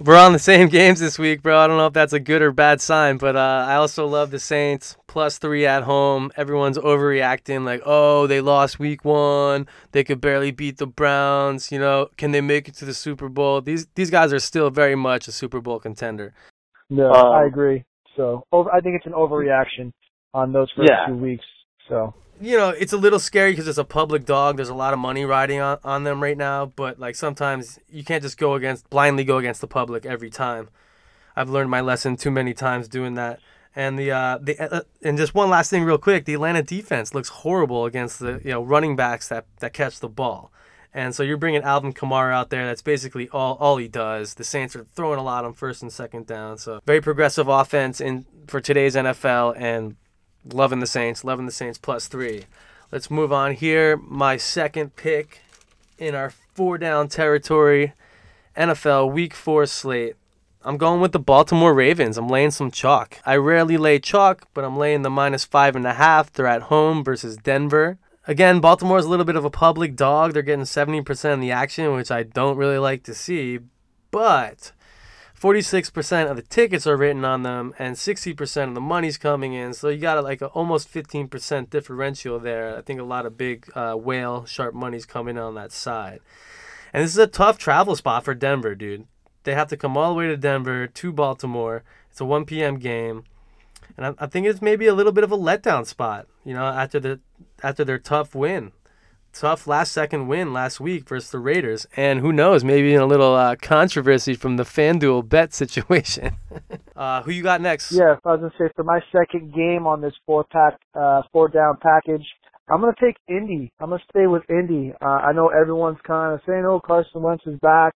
We're 0.00 0.18
on 0.18 0.32
the 0.32 0.38
same 0.38 0.68
games 0.68 1.00
this 1.00 1.18
week, 1.18 1.42
bro. 1.42 1.58
I 1.58 1.66
don't 1.66 1.76
know 1.76 1.86
if 1.86 1.92
that's 1.92 2.12
a 2.12 2.20
good 2.20 2.42
or 2.42 2.52
bad 2.52 2.80
sign, 2.80 3.18
but 3.18 3.36
uh, 3.36 3.66
I 3.68 3.76
also 3.76 4.06
love 4.06 4.30
the 4.30 4.40
Saints 4.40 4.96
plus 5.06 5.38
three 5.38 5.64
at 5.64 5.84
home. 5.84 6.30
Everyone's 6.36 6.78
overreacting, 6.78 7.64
like, 7.64 7.82
oh, 7.86 8.26
they 8.26 8.40
lost 8.40 8.78
week 8.78 9.04
one. 9.04 9.66
They 9.92 10.04
could 10.04 10.20
barely 10.20 10.50
beat 10.50 10.78
the 10.78 10.86
Browns. 10.86 11.70
You 11.70 11.78
know, 11.78 12.08
can 12.16 12.32
they 12.32 12.40
make 12.40 12.68
it 12.68 12.74
to 12.76 12.84
the 12.84 12.94
Super 12.94 13.28
Bowl? 13.28 13.60
These 13.60 13.86
these 13.94 14.10
guys 14.10 14.32
are 14.32 14.40
still 14.40 14.70
very 14.70 14.96
much 14.96 15.28
a 15.28 15.32
Super 15.32 15.60
Bowl 15.60 15.78
contender. 15.78 16.34
No, 16.90 17.12
um, 17.12 17.32
I 17.32 17.44
agree. 17.44 17.84
So 18.16 18.44
over, 18.50 18.72
I 18.72 18.80
think 18.80 18.96
it's 18.96 19.06
an 19.06 19.12
overreaction 19.12 19.92
on 20.34 20.52
those 20.52 20.70
first 20.76 20.90
yeah. 20.90 21.06
two 21.06 21.16
weeks. 21.16 21.44
So 21.88 22.14
you 22.40 22.56
know, 22.56 22.70
it's 22.70 22.92
a 22.92 22.96
little 22.96 23.18
scary 23.18 23.52
because 23.52 23.66
it's 23.66 23.78
a 23.78 23.84
public 23.84 24.24
dog. 24.24 24.56
There's 24.56 24.68
a 24.68 24.74
lot 24.74 24.92
of 24.92 24.98
money 24.98 25.24
riding 25.24 25.60
on, 25.60 25.78
on 25.82 26.04
them 26.04 26.22
right 26.22 26.36
now. 26.36 26.66
But 26.66 26.98
like 26.98 27.16
sometimes 27.16 27.78
you 27.88 28.04
can't 28.04 28.22
just 28.22 28.38
go 28.38 28.54
against 28.54 28.88
blindly 28.90 29.24
go 29.24 29.38
against 29.38 29.60
the 29.60 29.66
public 29.66 30.06
every 30.06 30.30
time. 30.30 30.68
I've 31.36 31.50
learned 31.50 31.70
my 31.70 31.80
lesson 31.80 32.16
too 32.16 32.30
many 32.30 32.54
times 32.54 32.88
doing 32.88 33.14
that. 33.14 33.40
And 33.76 33.98
the 33.98 34.10
uh, 34.10 34.38
the 34.40 34.58
uh, 34.58 34.80
and 35.02 35.16
just 35.16 35.34
one 35.34 35.50
last 35.50 35.70
thing, 35.70 35.84
real 35.84 35.98
quick, 35.98 36.24
the 36.24 36.34
Atlanta 36.34 36.62
defense 36.62 37.14
looks 37.14 37.28
horrible 37.28 37.84
against 37.84 38.18
the 38.18 38.40
you 38.44 38.50
know 38.50 38.62
running 38.62 38.96
backs 38.96 39.28
that 39.28 39.46
that 39.60 39.72
catch 39.72 40.00
the 40.00 40.08
ball. 40.08 40.52
And 40.94 41.14
so 41.14 41.22
you're 41.22 41.36
bringing 41.36 41.62
Alvin 41.62 41.92
Kamara 41.92 42.32
out 42.32 42.48
there. 42.50 42.66
That's 42.66 42.82
basically 42.82 43.28
all, 43.28 43.56
all 43.60 43.76
he 43.76 43.88
does. 43.88 44.34
The 44.34 44.42
Saints 44.42 44.74
are 44.74 44.84
throwing 44.84 45.18
a 45.18 45.22
lot 45.22 45.44
on 45.44 45.52
first 45.52 45.82
and 45.82 45.92
second 45.92 46.26
down. 46.26 46.56
So 46.56 46.80
very 46.86 47.02
progressive 47.02 47.46
offense 47.46 48.00
in 48.00 48.24
for 48.46 48.60
today's 48.60 48.96
NFL 48.96 49.54
and 49.60 49.96
loving 50.52 50.80
the 50.80 50.86
Saints, 50.86 51.24
loving 51.24 51.46
the 51.46 51.52
Saints 51.52 51.78
plus 51.78 52.08
three. 52.08 52.44
Let's 52.90 53.10
move 53.10 53.32
on 53.32 53.54
here. 53.54 53.96
My 53.96 54.36
second 54.36 54.96
pick 54.96 55.40
in 55.98 56.14
our 56.14 56.30
four 56.54 56.78
down 56.78 57.08
territory 57.08 57.92
NFL 58.56 59.12
week 59.12 59.34
four 59.34 59.66
slate. 59.66 60.16
I'm 60.62 60.76
going 60.76 61.00
with 61.00 61.12
the 61.12 61.18
Baltimore 61.18 61.72
Ravens. 61.72 62.18
I'm 62.18 62.28
laying 62.28 62.50
some 62.50 62.70
chalk. 62.70 63.18
I 63.24 63.36
rarely 63.36 63.76
lay 63.76 63.98
chalk, 63.98 64.48
but 64.54 64.64
I'm 64.64 64.76
laying 64.76 65.02
the 65.02 65.10
minus 65.10 65.44
five 65.44 65.76
and 65.76 65.86
a 65.86 65.94
half. 65.94 66.32
They're 66.32 66.46
at 66.46 66.62
home 66.62 67.04
versus 67.04 67.36
Denver. 67.36 67.98
Again, 68.26 68.60
Baltimore's 68.60 69.06
a 69.06 69.08
little 69.08 69.24
bit 69.24 69.36
of 69.36 69.44
a 69.44 69.50
public 69.50 69.96
dog. 69.96 70.32
They're 70.32 70.42
getting 70.42 70.64
70% 70.64 71.32
of 71.32 71.40
the 71.40 71.52
action, 71.52 71.94
which 71.94 72.10
I 72.10 72.24
don't 72.24 72.58
really 72.58 72.76
like 72.78 73.02
to 73.04 73.14
see. 73.14 73.60
But 74.10 74.72
46% 75.38 76.30
of 76.30 76.36
the 76.36 76.42
tickets 76.42 76.86
are 76.86 76.96
written 76.96 77.24
on 77.24 77.42
them, 77.42 77.74
and 77.78 77.96
60% 77.96 78.68
of 78.68 78.74
the 78.74 78.80
money's 78.80 79.16
coming 79.16 79.52
in. 79.52 79.72
So 79.72 79.88
you 79.88 79.98
got 79.98 80.22
like 80.24 80.40
a 80.40 80.48
almost 80.48 80.92
15% 80.92 81.70
differential 81.70 82.38
there. 82.38 82.76
I 82.76 82.82
think 82.82 83.00
a 83.00 83.04
lot 83.04 83.26
of 83.26 83.38
big 83.38 83.70
uh, 83.74 83.94
whale 83.94 84.44
sharp 84.46 84.74
money's 84.74 85.06
coming 85.06 85.38
on 85.38 85.54
that 85.54 85.72
side. 85.72 86.20
And 86.92 87.04
this 87.04 87.12
is 87.12 87.18
a 87.18 87.26
tough 87.26 87.58
travel 87.58 87.94
spot 87.94 88.24
for 88.24 88.34
Denver, 88.34 88.74
dude. 88.74 89.06
They 89.44 89.54
have 89.54 89.68
to 89.68 89.76
come 89.76 89.96
all 89.96 90.10
the 90.10 90.18
way 90.18 90.26
to 90.26 90.36
Denver 90.36 90.86
to 90.86 91.12
Baltimore. 91.12 91.84
It's 92.10 92.20
a 92.20 92.24
1 92.24 92.44
p.m. 92.44 92.78
game 92.78 93.24
and 93.98 94.06
I, 94.06 94.14
I, 94.24 94.26
think 94.26 94.46
it's 94.46 94.62
maybe 94.62 94.86
a 94.86 94.94
little 94.94 95.12
bit 95.12 95.24
of 95.24 95.32
a 95.32 95.36
letdown 95.36 95.86
spot. 95.86 96.26
You 96.44 96.54
know, 96.54 96.64
after 96.64 97.00
the 97.00 97.20
after 97.62 97.84
their 97.84 97.98
tough 97.98 98.34
win, 98.34 98.72
tough 99.38 99.66
last 99.66 99.92
second 99.92 100.26
win 100.26 100.52
last 100.52 100.80
week 100.80 101.08
versus 101.08 101.30
the 101.30 101.38
Raiders, 101.38 101.86
and 101.96 102.20
who 102.20 102.32
knows, 102.32 102.64
maybe 102.64 102.92
in 102.92 103.00
a 103.00 103.06
little 103.06 103.34
uh, 103.34 103.54
controversy 103.56 104.34
from 104.34 104.56
the 104.56 104.64
FanDuel 104.64 105.28
bet 105.28 105.54
situation. 105.54 106.36
uh, 106.96 107.22
who 107.22 107.30
you 107.30 107.42
got 107.42 107.60
next? 107.60 107.92
Yeah, 107.92 108.16
I 108.24 108.32
was 108.32 108.40
gonna 108.40 108.52
say 108.58 108.72
for 108.74 108.84
my 108.84 109.00
second 109.12 109.54
game 109.54 109.86
on 109.86 110.00
this 110.00 110.14
four 110.26 110.44
pack, 110.50 110.78
uh, 110.94 111.22
four 111.32 111.48
down 111.48 111.76
package. 111.80 112.26
I'm 112.68 112.80
gonna 112.80 112.92
take 113.00 113.16
Indy. 113.28 113.72
I'm 113.80 113.90
gonna 113.90 114.02
stay 114.10 114.26
with 114.26 114.42
Indy. 114.50 114.92
Uh, 115.00 115.06
I 115.06 115.32
know 115.32 115.48
everyone's 115.48 116.00
kind 116.06 116.34
of 116.34 116.40
saying, 116.46 116.64
"Oh, 116.66 116.80
Carson 116.80 117.22
Wentz 117.22 117.44
is 117.46 117.58
back," 117.60 117.94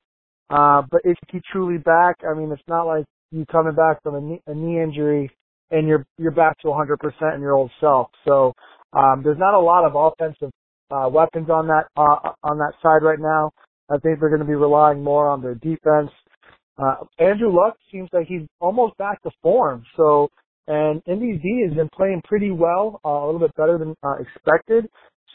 uh, 0.48 0.82
but 0.90 1.02
is 1.04 1.16
he 1.30 1.40
truly 1.50 1.78
back? 1.78 2.16
I 2.28 2.34
mean, 2.34 2.52
it's 2.52 2.62
not 2.68 2.86
like 2.86 3.04
you 3.32 3.44
coming 3.50 3.74
back 3.74 4.02
from 4.02 4.14
a 4.14 4.20
knee, 4.20 4.42
a 4.46 4.54
knee 4.54 4.80
injury 4.80 5.30
and 5.72 5.88
you're 5.88 6.06
you're 6.18 6.30
back 6.30 6.58
to 6.60 6.68
100% 6.68 7.34
in 7.34 7.40
your 7.40 7.52
old 7.52 7.70
self. 7.80 8.10
So 8.24 8.52
um, 8.92 9.22
there's 9.24 9.38
not 9.38 9.54
a 9.54 9.58
lot 9.58 9.84
of 9.84 9.96
offensive 9.96 10.50
uh, 10.92 11.08
weapons 11.08 11.48
on 11.50 11.66
that 11.68 11.84
uh, 11.96 12.32
on 12.42 12.58
that 12.58 12.74
side 12.82 13.02
right 13.02 13.20
now. 13.20 13.50
I 13.90 13.98
think 13.98 14.20
they're 14.20 14.28
going 14.28 14.40
to 14.40 14.46
be 14.46 14.54
relying 14.54 15.02
more 15.02 15.28
on 15.28 15.42
their 15.42 15.54
defense. 15.54 16.10
Uh, 16.78 16.96
Andrew 17.18 17.54
Luck 17.54 17.76
seems 17.90 18.08
like 18.12 18.26
he's 18.26 18.46
almost 18.60 18.96
back 18.96 19.22
to 19.22 19.30
form. 19.42 19.84
So 19.96 20.30
and 20.68 21.02
D 21.04 21.64
has 21.66 21.76
been 21.76 21.88
playing 21.94 22.22
pretty 22.24 22.50
well, 22.50 23.00
uh, 23.04 23.08
a 23.08 23.26
little 23.26 23.40
bit 23.40 23.54
better 23.56 23.78
than 23.78 23.94
uh, 24.02 24.16
expected. 24.20 24.88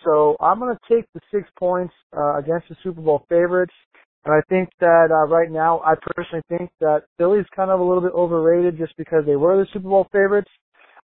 So 0.05 0.37
I'm 0.39 0.59
going 0.59 0.75
to 0.75 0.95
take 0.95 1.05
the 1.13 1.19
six 1.31 1.49
points 1.59 1.93
uh, 2.15 2.37
against 2.37 2.69
the 2.69 2.75
Super 2.83 3.01
Bowl 3.01 3.25
favorites. 3.29 3.73
And 4.25 4.33
I 4.33 4.41
think 4.49 4.69
that 4.79 5.07
uh, 5.11 5.27
right 5.27 5.49
now, 5.49 5.79
I 5.85 5.93
personally 6.15 6.43
think 6.49 6.69
that 6.79 7.03
Philly's 7.17 7.45
kind 7.55 7.71
of 7.71 7.79
a 7.79 7.83
little 7.83 8.01
bit 8.01 8.13
overrated 8.13 8.77
just 8.77 8.95
because 8.97 9.23
they 9.25 9.35
were 9.35 9.57
the 9.57 9.67
Super 9.73 9.89
Bowl 9.89 10.07
favorites. 10.11 10.51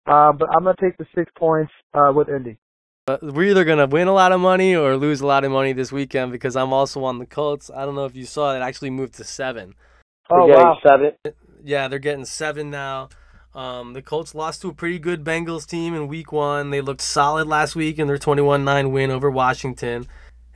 Uh, 0.07 0.32
but 0.32 0.48
I'm 0.55 0.64
going 0.64 0.74
to 0.76 0.82
take 0.82 0.96
the 0.98 1.07
six 1.14 1.30
points 1.38 1.72
uh, 1.94 2.12
with 2.14 2.28
Indy. 2.28 2.59
Uh, 3.09 3.18
we're 3.20 3.50
either 3.50 3.64
going 3.64 3.78
to 3.78 3.86
win 3.86 4.07
a 4.07 4.12
lot 4.12 4.30
of 4.30 4.40
money 4.40 4.76
or 4.76 4.96
lose 4.96 5.20
a 5.20 5.26
lot 5.26 5.42
of 5.42 5.50
money 5.50 5.72
this 5.72 5.90
weekend 5.90 6.30
because 6.30 6.55
I'm 6.55 6.72
also 6.72 7.03
on 7.03 7.18
the 7.18 7.26
Colts. 7.26 7.68
I 7.68 7.84
don't 7.84 7.96
know 7.96 8.05
if 8.05 8.14
you 8.14 8.24
saw 8.24 8.55
it, 8.55 8.59
it 8.59 8.62
actually 8.62 8.90
moved 8.90 9.14
to 9.14 9.24
seven. 9.24 9.74
Oh, 10.30 10.46
wow. 10.46 10.78
seven. 10.86 11.12
Yeah, 11.64 11.88
they're 11.88 11.98
getting 11.98 12.24
seven 12.24 12.70
now. 12.70 13.09
Um, 13.57 13.94
the 13.94 14.03
Colts 14.03 14.36
lost 14.36 14.62
to 14.62 14.68
a 14.68 14.72
pretty 14.72 15.00
good 15.00 15.24
Bengals 15.24 15.66
team 15.66 15.94
in 15.94 16.07
week 16.07 16.30
one. 16.30 16.70
They 16.70 16.80
looked 16.80 17.00
solid 17.00 17.48
last 17.48 17.74
week 17.74 17.98
in 17.98 18.07
their 18.07 18.18
21 18.18 18.64
9 18.64 18.92
win 18.92 19.11
over 19.11 19.28
Washington. 19.28 20.07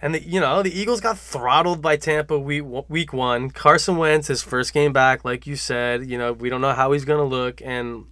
And 0.00 0.14
the, 0.14 0.22
you 0.22 0.38
know 0.38 0.62
the 0.62 0.78
Eagles 0.78 1.00
got 1.00 1.18
throttled 1.18 1.82
by 1.82 1.96
Tampa 1.96 2.38
week 2.38 2.64
week 2.88 3.12
one. 3.12 3.50
Carson 3.50 3.96
Wentz, 3.96 4.28
his 4.28 4.42
first 4.42 4.72
game 4.72 4.92
back, 4.92 5.24
like 5.24 5.46
you 5.46 5.56
said, 5.56 6.08
you 6.08 6.16
know 6.16 6.32
we 6.32 6.48
don't 6.48 6.60
know 6.60 6.74
how 6.74 6.92
he's 6.92 7.04
gonna 7.06 7.24
look, 7.24 7.60
and 7.62 8.04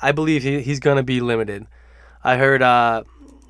I 0.00 0.12
believe 0.12 0.42
he, 0.42 0.60
he's 0.60 0.80
gonna 0.80 1.02
be 1.02 1.20
limited. 1.20 1.66
I 2.22 2.36
heard 2.36 2.60
uh, 2.60 3.04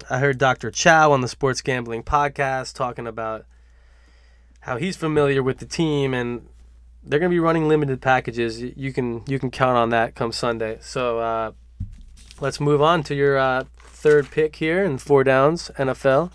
I 0.08 0.18
heard 0.18 0.38
Dr. 0.38 0.70
Chow 0.70 1.12
on 1.12 1.20
the 1.20 1.28
Sports 1.28 1.60
Gambling 1.60 2.02
podcast 2.04 2.74
talking 2.74 3.06
about 3.06 3.44
how 4.60 4.76
he's 4.76 4.96
familiar 4.96 5.42
with 5.42 5.58
the 5.58 5.66
team, 5.66 6.14
and 6.14 6.46
they're 7.02 7.18
gonna 7.18 7.30
be 7.30 7.40
running 7.40 7.68
limited 7.68 8.00
packages. 8.00 8.62
You 8.62 8.92
can 8.92 9.22
you 9.26 9.38
can 9.38 9.50
count 9.50 9.76
on 9.76 9.90
that 9.90 10.14
come 10.14 10.32
Sunday. 10.32 10.78
So 10.80 11.18
uh, 11.18 11.52
let's 12.40 12.60
move 12.60 12.80
on 12.80 13.02
to 13.04 13.14
your 13.14 13.36
uh, 13.38 13.64
third 13.78 14.30
pick 14.30 14.56
here 14.56 14.84
in 14.84 14.98
four 14.98 15.24
downs 15.24 15.70
NFL. 15.76 16.30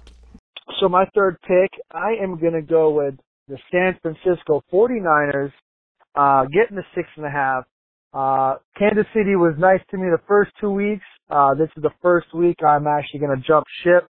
So 0.79 0.89
my 0.89 1.05
third 1.15 1.37
pick, 1.41 1.71
I 1.91 2.13
am 2.21 2.37
going 2.39 2.53
to 2.53 2.61
go 2.61 2.91
with 2.91 3.15
the 3.47 3.57
San 3.71 3.97
Francisco 4.01 4.63
49ers, 4.71 5.51
uh, 6.15 6.45
getting 6.45 6.75
the 6.75 6.83
six 6.93 7.07
and 7.15 7.25
a 7.25 7.29
half. 7.29 7.63
Uh, 8.13 8.57
Kansas 8.77 9.05
City 9.13 9.35
was 9.35 9.53
nice 9.57 9.81
to 9.91 9.97
me 9.97 10.09
the 10.09 10.21
first 10.27 10.51
two 10.59 10.71
weeks. 10.71 11.03
Uh, 11.29 11.53
this 11.55 11.69
is 11.75 11.83
the 11.83 11.91
first 12.01 12.27
week 12.33 12.57
I'm 12.67 12.87
actually 12.87 13.21
going 13.21 13.35
to 13.35 13.43
jump 13.47 13.65
ship. 13.83 14.07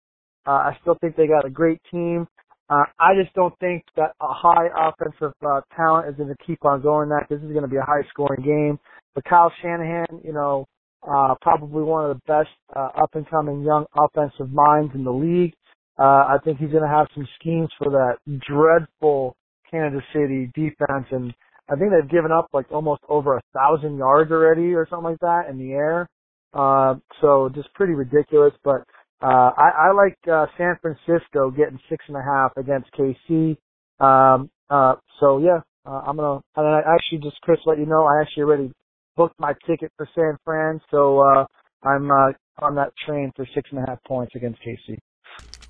Uh, 0.46 0.52
I 0.52 0.78
still 0.82 0.98
think 1.00 1.16
they 1.16 1.28
got 1.28 1.46
a 1.46 1.50
great 1.50 1.80
team. 1.92 2.28
Uh, 2.70 2.84
I 3.00 3.14
just 3.22 3.34
don't 3.36 3.58
think 3.60 3.84
that 3.96 4.12
a 4.22 4.34
high 4.34 4.68
offensive 4.76 5.34
uh, 5.46 5.62
talent 5.76 6.10
is 6.10 6.16
going 6.16 6.30
to 6.30 6.46
keep 6.46 6.66
on 6.66 6.82
going 6.82 7.10
that. 7.10 7.28
This 7.30 7.40
is 7.40 7.52
going 7.52 7.62
to 7.64 7.68
be 7.68 7.78
a 7.78 7.86
high 7.86 8.08
scoring 8.10 8.44
game. 8.44 8.80
But 9.14 9.26
Kyle 9.26 9.52
Shanahan, 9.62 10.22
you 10.24 10.34
know, 10.34 10.66
uh, 11.08 11.36
probably 11.42 11.84
one 11.84 12.10
of 12.10 12.18
the 12.18 12.22
best 12.26 12.50
uh, 12.76 12.90
up 13.02 13.14
and 13.14 13.30
coming 13.30 13.62
young 13.62 13.86
offensive 13.96 14.52
minds 14.52 14.94
in 14.96 15.04
the 15.04 15.12
league. 15.12 15.54
Uh, 16.00 16.26
I 16.34 16.38
think 16.44 16.58
he's 16.58 16.72
going 16.72 16.84
to 16.84 16.90
have 16.90 17.08
some 17.14 17.28
schemes 17.40 17.70
for 17.78 17.92
that 17.92 18.18
dreadful 18.48 19.36
Kansas 19.70 20.04
City 20.14 20.50
defense, 20.56 21.06
and 21.12 21.34
I 21.70 21.76
think 21.76 21.92
they've 21.92 22.10
given 22.10 22.32
up 22.32 22.48
like 22.54 22.72
almost 22.72 23.02
over 23.10 23.38
a 23.38 23.42
thousand 23.54 23.98
yards 23.98 24.32
already 24.32 24.74
or 24.74 24.88
something 24.90 25.12
like 25.12 25.20
that 25.20 25.50
in 25.50 25.58
the 25.58 25.74
air. 25.74 26.08
Uh, 26.54 26.96
so 27.22 27.50
just 27.54 27.74
pretty 27.74 27.94
ridiculous. 27.94 28.54
But 28.64 28.84
uh, 29.22 29.52
I, 29.58 29.90
I 29.90 29.92
like 29.92 30.18
uh, 30.32 30.46
San 30.58 30.78
Francisco 30.82 31.52
getting 31.52 31.80
six 31.90 32.04
and 32.08 32.18
a 32.18 32.22
half 32.22 32.52
against 32.58 32.90
KC. 32.94 33.58
Um, 34.00 34.50
uh, 34.70 34.96
so 35.20 35.40
yeah, 35.40 35.62
uh, 35.86 36.02
I'm 36.06 36.18
gonna. 36.18 36.42
And 36.56 36.68
I 36.68 36.80
actually 36.80 37.20
just 37.20 37.40
Chris 37.42 37.60
let 37.66 37.78
you 37.78 37.86
know 37.86 38.06
I 38.06 38.22
actually 38.22 38.44
already 38.44 38.72
booked 39.16 39.40
my 39.40 39.54
ticket 39.68 39.92
for 39.98 40.08
San 40.16 40.38
Fran, 40.44 40.82
so 40.92 41.20
uh, 41.20 41.46
I'm 41.84 42.10
uh, 42.10 42.32
on 42.60 42.76
that 42.76 42.92
train 43.06 43.32
for 43.36 43.48
six 43.54 43.70
and 43.72 43.80
a 43.84 43.86
half 43.88 44.04
points 44.06 44.34
against 44.36 44.60
KC. 44.62 44.98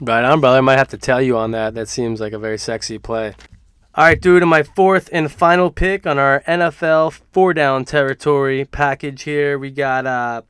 Right 0.01 0.23
on, 0.23 0.41
brother. 0.41 0.57
I 0.57 0.61
might 0.61 0.77
have 0.77 0.89
to 0.89 0.97
tell 0.97 1.21
you 1.21 1.37
on 1.37 1.51
that. 1.51 1.73
That 1.75 1.87
seems 1.87 2.19
like 2.19 2.33
a 2.33 2.39
very 2.39 2.57
sexy 2.57 2.97
play. 2.97 3.33
All 3.95 4.05
right, 4.05 4.19
dude, 4.19 4.41
to 4.41 4.47
my 4.47 4.63
fourth 4.63 5.07
and 5.13 5.31
final 5.31 5.69
pick 5.69 6.07
on 6.07 6.17
our 6.17 6.41
NFL 6.47 7.21
four 7.31 7.53
down 7.53 7.85
territory 7.85 8.65
package 8.65 9.21
here. 9.21 9.59
We 9.59 9.69
got, 9.69 10.07
uh, 10.07 10.41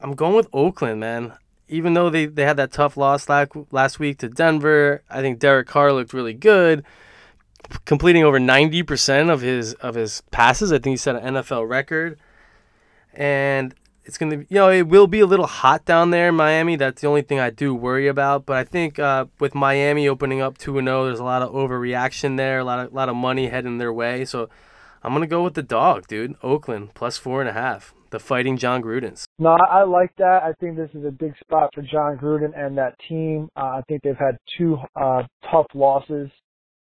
I'm 0.00 0.14
going 0.14 0.34
with 0.34 0.48
Oakland, 0.52 1.00
man. 1.00 1.34
Even 1.68 1.94
though 1.94 2.08
they, 2.08 2.26
they 2.26 2.44
had 2.44 2.56
that 2.56 2.72
tough 2.72 2.96
loss 2.96 3.28
last, 3.28 3.52
last 3.70 3.98
week 3.98 4.18
to 4.18 4.28
Denver, 4.28 5.02
I 5.10 5.20
think 5.20 5.38
Derek 5.38 5.66
Carr 5.66 5.92
looked 5.92 6.14
really 6.14 6.32
good, 6.32 6.84
completing 7.84 8.24
over 8.24 8.38
90% 8.38 9.30
of 9.30 9.42
his 9.42 9.74
of 9.74 9.94
his 9.94 10.22
passes. 10.30 10.72
I 10.72 10.76
think 10.78 10.94
he 10.94 10.96
set 10.96 11.16
an 11.16 11.34
NFL 11.34 11.68
record. 11.68 12.18
And 13.12 13.74
it's 14.04 14.16
going 14.16 14.30
to, 14.30 14.38
you 14.48 14.54
know, 14.54 14.70
it 14.70 14.88
will 14.88 15.06
be 15.06 15.20
a 15.20 15.26
little 15.26 15.46
hot 15.46 15.84
down 15.84 16.10
there 16.10 16.30
in 16.30 16.34
Miami. 16.34 16.76
That's 16.76 17.02
the 17.02 17.08
only 17.08 17.20
thing 17.20 17.38
I 17.38 17.50
do 17.50 17.74
worry 17.74 18.08
about. 18.08 18.46
But 18.46 18.56
I 18.56 18.64
think 18.64 18.98
uh, 18.98 19.26
with 19.38 19.54
Miami 19.54 20.08
opening 20.08 20.40
up 20.40 20.56
2 20.56 20.74
0, 20.80 21.04
there's 21.04 21.18
a 21.18 21.24
lot 21.24 21.42
of 21.42 21.52
overreaction 21.52 22.38
there, 22.38 22.60
a 22.60 22.64
lot 22.64 22.86
of, 22.86 22.94
lot 22.94 23.10
of 23.10 23.16
money 23.16 23.48
heading 23.48 23.76
their 23.76 23.92
way. 23.92 24.24
So 24.24 24.48
I'm 25.02 25.12
going 25.12 25.20
to 25.20 25.26
go 25.26 25.42
with 25.42 25.52
the 25.52 25.62
dog, 25.62 26.06
dude. 26.06 26.36
Oakland, 26.42 26.94
plus 26.94 27.18
four 27.18 27.40
and 27.40 27.50
a 27.50 27.52
half. 27.52 27.92
The 28.10 28.18
fighting 28.18 28.56
Jon 28.56 28.82
Grudens. 28.82 29.24
No, 29.38 29.50
I 29.50 29.82
like 29.84 30.14
that. 30.16 30.42
I 30.42 30.52
think 30.60 30.76
this 30.76 30.90
is 30.94 31.04
a 31.04 31.10
big 31.10 31.34
spot 31.40 31.70
for 31.74 31.82
Jon 31.82 32.16
Gruden 32.16 32.58
and 32.58 32.78
that 32.78 32.94
team. 33.06 33.48
Uh, 33.54 33.78
I 33.78 33.82
think 33.86 34.02
they've 34.02 34.16
had 34.16 34.38
two 34.56 34.78
uh, 34.96 35.24
tough 35.50 35.66
losses. 35.74 36.30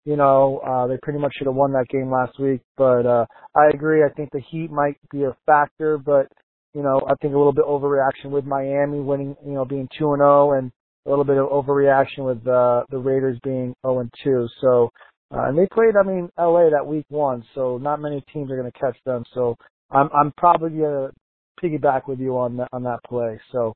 You 0.06 0.16
know, 0.16 0.60
uh, 0.66 0.88
they 0.88 0.98
pretty 1.04 1.20
much 1.20 1.34
should 1.38 1.48
have 1.48 1.56
won 1.56 1.74
that 1.74 1.88
game 1.90 2.10
last 2.10 2.40
week. 2.40 2.62
But 2.78 3.06
uh, 3.06 3.26
I 3.56 3.68
agree. 3.74 4.04
I 4.04 4.10
think 4.16 4.30
the 4.32 4.40
Heat 4.50 4.72
might 4.72 4.96
be 5.12 5.24
a 5.24 5.36
factor, 5.46 5.98
but 5.98 6.28
you 6.74 6.84
know, 6.84 7.02
I 7.10 7.16
think 7.22 7.34
a 7.34 7.38
little 7.38 7.54
bit 7.54 7.66
overreaction 7.66 8.30
with 8.30 8.46
Miami 8.46 9.00
winning, 9.00 9.36
you 9.46 9.54
know, 9.54 9.66
being 9.66 9.90
2 9.98 10.14
and 10.14 10.20
0 10.20 10.54
and 10.54 10.72
a 11.06 11.10
little 11.10 11.26
bit 11.26 11.38
of 11.38 11.50
overreaction 11.50 12.20
with 12.20 12.46
uh, 12.48 12.84
the 12.90 13.00
Raiders 13.00 13.40
being 13.44 13.74
0 13.86 14.00
and 14.00 14.14
2. 14.24 14.48
So, 14.62 14.92
uh, 15.34 15.46
and 15.46 15.58
they 15.58 15.66
played, 15.74 15.96
I 16.00 16.04
mean, 16.04 16.30
LA 16.38 16.70
that 16.70 16.86
week 16.86 17.06
one, 17.10 17.44
so 17.56 17.78
not 17.78 18.00
many 18.00 18.24
teams 18.32 18.52
are 18.52 18.58
going 18.58 18.72
to 18.72 18.80
catch 18.80 18.98
them. 19.06 19.24
So 19.34 19.56
I'm, 19.92 20.10
I'm 20.14 20.34
probably 20.38 20.70
going 20.80 21.10
to 21.10 21.12
piggyback 21.62 22.08
with 22.08 22.20
you 22.20 22.38
on 22.38 22.58
that 22.58 22.70
on 22.72 22.84
that 22.84 23.00
play. 23.08 23.40
So, 23.52 23.74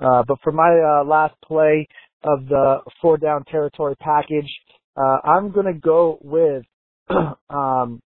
uh, 0.00 0.22
but 0.26 0.38
for 0.42 0.52
my 0.52 0.70
uh, 0.70 1.04
last 1.04 1.34
play 1.44 1.86
of 2.24 2.46
the 2.48 2.78
four 3.00 3.16
down 3.16 3.44
territory 3.44 3.96
package, 4.00 4.50
uh, 4.96 5.18
I'm 5.24 5.50
gonna 5.50 5.74
go 5.74 6.18
with 6.22 6.64
um, 7.50 8.00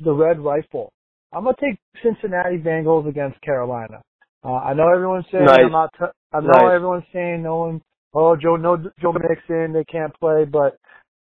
the 0.00 0.12
red 0.12 0.40
rifle. 0.40 0.90
I'm 1.32 1.44
gonna 1.44 1.56
take 1.60 1.78
Cincinnati 2.02 2.58
Bengals 2.58 3.08
against 3.08 3.40
Carolina. 3.42 4.00
Uh, 4.44 4.54
I 4.54 4.74
know 4.74 4.88
everyone's 4.92 5.26
saying 5.32 5.44
Nice. 5.44 5.64
I'm 5.64 5.72
not. 5.72 5.90
T- 5.98 6.04
I 6.32 6.40
know 6.40 6.48
Nice. 6.52 6.74
everyone's 6.74 7.04
saying 7.12 7.42
no 7.42 7.58
one. 7.58 7.82
Oh, 8.14 8.36
Joe, 8.36 8.56
no 8.56 8.76
Joe 9.00 9.12
Mixon, 9.12 9.72
they 9.72 9.84
can't 9.84 10.14
play. 10.18 10.44
But 10.44 10.78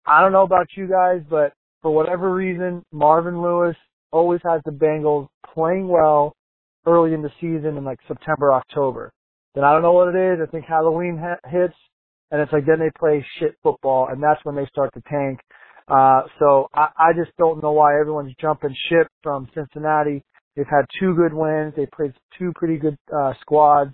I 0.06 0.22
don't 0.22 0.32
know 0.32 0.44
about 0.44 0.68
you 0.76 0.88
guys, 0.88 1.22
but 1.30 1.54
for 1.82 1.94
whatever 1.94 2.34
reason, 2.34 2.84
Marvin 2.92 3.42
Lewis 3.42 3.76
always 4.12 4.42
has 4.44 4.62
the 4.66 4.72
Bengals 4.72 5.28
playing 5.54 5.88
well 5.88 6.36
early 6.86 7.14
in 7.14 7.22
the 7.22 7.32
season 7.42 7.78
in 7.78 7.84
like 7.84 8.00
September, 8.08 8.52
October. 8.54 9.12
Then 9.56 9.64
I 9.64 9.74
don't 9.74 9.82
know 9.82 9.94
what 9.94 10.16
it 10.16 10.34
is. 10.34 10.40
I 10.42 10.50
think 10.50 10.66
Halloween 10.66 11.18
ha- 11.18 11.50
hits, 11.50 11.76
and 12.32 12.42
it's 12.42 12.52
like 12.54 12.66
then 12.66 12.80
they 12.80 12.92
play 12.98 13.26
shit 13.40 13.56
football, 13.64 14.08
and 14.10 14.22
that's 14.22 14.44
when 14.44 14.56
they 14.56 14.66
start 14.68 14.94
to 14.94 15.02
tank. 15.10 15.40
Uh, 15.88 16.24
so 16.40 16.68
I, 16.74 16.90
I 16.98 17.14
just 17.16 17.36
don't 17.38 17.62
know 17.64 17.72
why 17.72 18.00
everyone's 18.00 18.34
jumping 18.40 18.76
ship 18.90 19.08
from 19.24 19.48
Cincinnati. 19.56 20.24
They've 20.56 20.66
had 20.70 20.86
two 21.00 21.16
good 21.16 21.34
wins. 21.34 21.74
They 21.76 21.86
played 21.88 22.14
two 22.38 22.52
pretty 22.56 22.78
good 22.78 22.98
uh, 23.16 23.34
squads. 23.42 23.94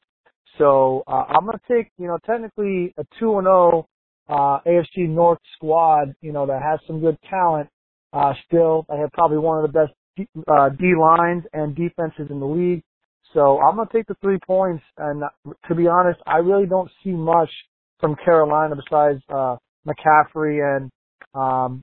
So 0.57 1.03
uh, 1.07 1.25
I'm 1.29 1.45
gonna 1.45 1.59
take, 1.69 1.91
you 1.97 2.07
know, 2.07 2.17
technically 2.25 2.93
a 2.97 3.05
two 3.19 3.37
and 3.37 3.45
zero 3.45 3.87
uh, 4.29 4.59
AFC 4.65 5.09
North 5.09 5.39
squad, 5.55 6.13
you 6.21 6.31
know, 6.31 6.45
that 6.45 6.61
has 6.61 6.79
some 6.87 6.99
good 6.99 7.17
talent. 7.29 7.69
Uh, 8.13 8.33
still, 8.47 8.85
they 8.89 8.97
have 8.97 9.11
probably 9.11 9.37
one 9.37 9.63
of 9.63 9.71
the 9.71 9.79
best 9.79 9.91
D, 10.15 10.27
uh, 10.47 10.69
D 10.69 10.93
lines 10.99 11.43
and 11.53 11.75
defenses 11.75 12.27
in 12.29 12.39
the 12.39 12.45
league. 12.45 12.83
So 13.33 13.59
I'm 13.59 13.75
gonna 13.75 13.89
take 13.91 14.07
the 14.07 14.15
three 14.21 14.39
points. 14.45 14.83
And 14.97 15.23
to 15.67 15.75
be 15.75 15.87
honest, 15.87 16.19
I 16.25 16.37
really 16.37 16.67
don't 16.67 16.89
see 17.03 17.11
much 17.11 17.49
from 17.99 18.15
Carolina 18.23 18.75
besides 18.75 19.21
uh, 19.29 19.57
McCaffrey 19.87 20.77
and 20.77 20.91
um, 21.33 21.81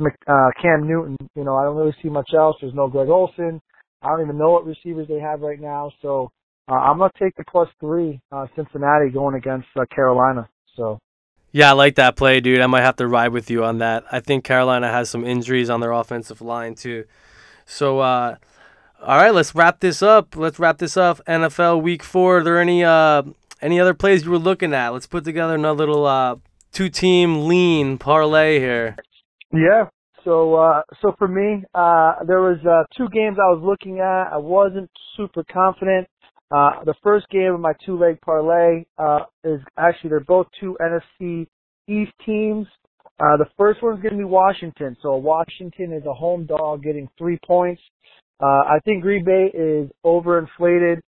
uh, 0.00 0.50
Cam 0.60 0.86
Newton. 0.86 1.16
You 1.34 1.44
know, 1.44 1.56
I 1.56 1.64
don't 1.64 1.76
really 1.76 1.94
see 2.02 2.08
much 2.08 2.30
else. 2.36 2.56
There's 2.60 2.74
no 2.74 2.88
Greg 2.88 3.08
Olsen. 3.08 3.60
I 4.02 4.08
don't 4.08 4.22
even 4.22 4.38
know 4.38 4.50
what 4.50 4.66
receivers 4.66 5.06
they 5.08 5.20
have 5.20 5.40
right 5.40 5.60
now. 5.60 5.92
So 6.02 6.30
uh, 6.68 6.74
I'm 6.74 6.98
gonna 6.98 7.10
take 7.18 7.34
the 7.36 7.44
plus 7.50 7.68
three, 7.80 8.20
uh, 8.32 8.46
Cincinnati 8.56 9.10
going 9.10 9.36
against 9.36 9.68
uh, 9.76 9.84
Carolina. 9.94 10.48
So 10.76 10.98
Yeah, 11.52 11.70
I 11.70 11.72
like 11.72 11.96
that 11.96 12.16
play, 12.16 12.40
dude. 12.40 12.60
I 12.60 12.66
might 12.66 12.82
have 12.82 12.96
to 12.96 13.06
ride 13.06 13.32
with 13.32 13.50
you 13.50 13.64
on 13.64 13.78
that. 13.78 14.04
I 14.10 14.20
think 14.20 14.44
Carolina 14.44 14.90
has 14.90 15.10
some 15.10 15.24
injuries 15.24 15.70
on 15.70 15.80
their 15.80 15.92
offensive 15.92 16.40
line 16.40 16.74
too. 16.74 17.04
So, 17.72 18.00
uh, 18.00 18.36
all 19.00 19.16
right, 19.16 19.34
let's 19.34 19.54
wrap 19.54 19.80
this 19.80 20.02
up. 20.02 20.36
Let's 20.36 20.58
wrap 20.58 20.78
this 20.78 20.96
up. 20.96 21.24
NFL 21.26 21.82
Week 21.82 22.02
Four. 22.02 22.38
Are 22.38 22.44
there 22.44 22.60
any 22.60 22.84
uh, 22.84 23.22
any 23.62 23.80
other 23.80 23.94
plays 23.94 24.24
you 24.24 24.30
were 24.30 24.38
looking 24.38 24.74
at? 24.74 24.90
Let's 24.90 25.06
put 25.06 25.24
together 25.24 25.54
another 25.54 25.86
little 25.86 26.04
uh, 26.04 26.36
two-team 26.72 27.48
lean 27.48 27.96
parlay 27.96 28.58
here. 28.58 28.96
yeah. 29.52 29.86
So 30.24 30.54
uh, 30.54 30.82
so 31.00 31.14
for 31.18 31.26
me, 31.26 31.64
uh, 31.74 32.22
there 32.26 32.42
was 32.42 32.58
uh, 32.64 32.84
two 32.96 33.08
games 33.08 33.38
I 33.40 33.50
was 33.50 33.62
looking 33.64 34.00
at. 34.00 34.32
I 34.32 34.36
wasn't 34.36 34.90
super 35.16 35.42
confident. 35.50 36.06
Uh, 36.50 36.84
the 36.84 36.94
first 37.02 37.26
game 37.30 37.54
of 37.54 37.60
my 37.60 37.72
two-leg 37.84 38.20
parlay 38.20 38.84
uh, 38.98 39.20
is 39.42 39.60
actually 39.78 40.10
they're 40.10 40.20
both 40.20 40.46
two 40.60 40.76
NFC 40.80 41.46
East 41.88 42.12
teams. 42.24 42.66
Uh, 43.22 43.36
the 43.36 43.46
first 43.56 43.80
one's 43.82 44.02
going 44.02 44.14
to 44.14 44.18
be 44.18 44.24
Washington. 44.24 44.96
So 45.00 45.14
Washington 45.14 45.92
is 45.92 46.04
a 46.06 46.12
home 46.12 46.44
dog 46.44 46.82
getting 46.82 47.08
three 47.16 47.38
points. 47.46 47.80
Uh, 48.42 48.46
I 48.66 48.78
think 48.84 49.02
Green 49.02 49.24
Bay 49.24 49.50
is 49.54 49.88
overinflated. 50.04 51.00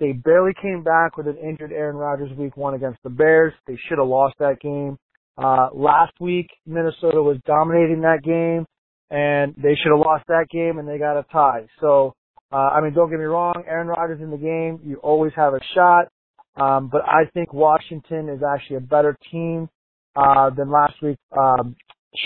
They 0.00 0.12
barely 0.12 0.52
came 0.60 0.82
back 0.82 1.16
with 1.16 1.28
an 1.28 1.36
injured 1.36 1.70
Aaron 1.70 1.96
Rodgers 1.96 2.36
week 2.36 2.56
one 2.56 2.74
against 2.74 2.98
the 3.04 3.10
Bears. 3.10 3.52
They 3.68 3.78
should 3.88 3.98
have 3.98 4.08
lost 4.08 4.34
that 4.40 4.58
game. 4.60 4.98
Uh, 5.38 5.68
last 5.72 6.12
week, 6.20 6.48
Minnesota 6.66 7.22
was 7.22 7.36
dominating 7.46 8.00
that 8.00 8.22
game 8.24 8.66
and 9.10 9.54
they 9.56 9.76
should 9.76 9.92
have 9.92 10.04
lost 10.04 10.24
that 10.26 10.46
game 10.50 10.78
and 10.78 10.88
they 10.88 10.98
got 10.98 11.18
a 11.18 11.24
tie. 11.32 11.66
So, 11.80 12.14
uh, 12.52 12.56
I 12.56 12.80
mean, 12.80 12.94
don't 12.94 13.10
get 13.10 13.18
me 13.18 13.26
wrong, 13.26 13.62
Aaron 13.68 13.88
Rodgers 13.88 14.20
in 14.20 14.30
the 14.30 14.36
game, 14.36 14.80
you 14.84 14.96
always 14.96 15.32
have 15.36 15.54
a 15.54 15.60
shot. 15.74 16.08
Um, 16.56 16.88
but 16.90 17.02
I 17.02 17.30
think 17.32 17.54
Washington 17.54 18.28
is 18.28 18.40
actually 18.42 18.76
a 18.76 18.80
better 18.80 19.16
team, 19.30 19.68
uh, 20.16 20.50
than 20.50 20.70
last 20.70 20.94
week, 21.02 21.18
um, 21.38 21.76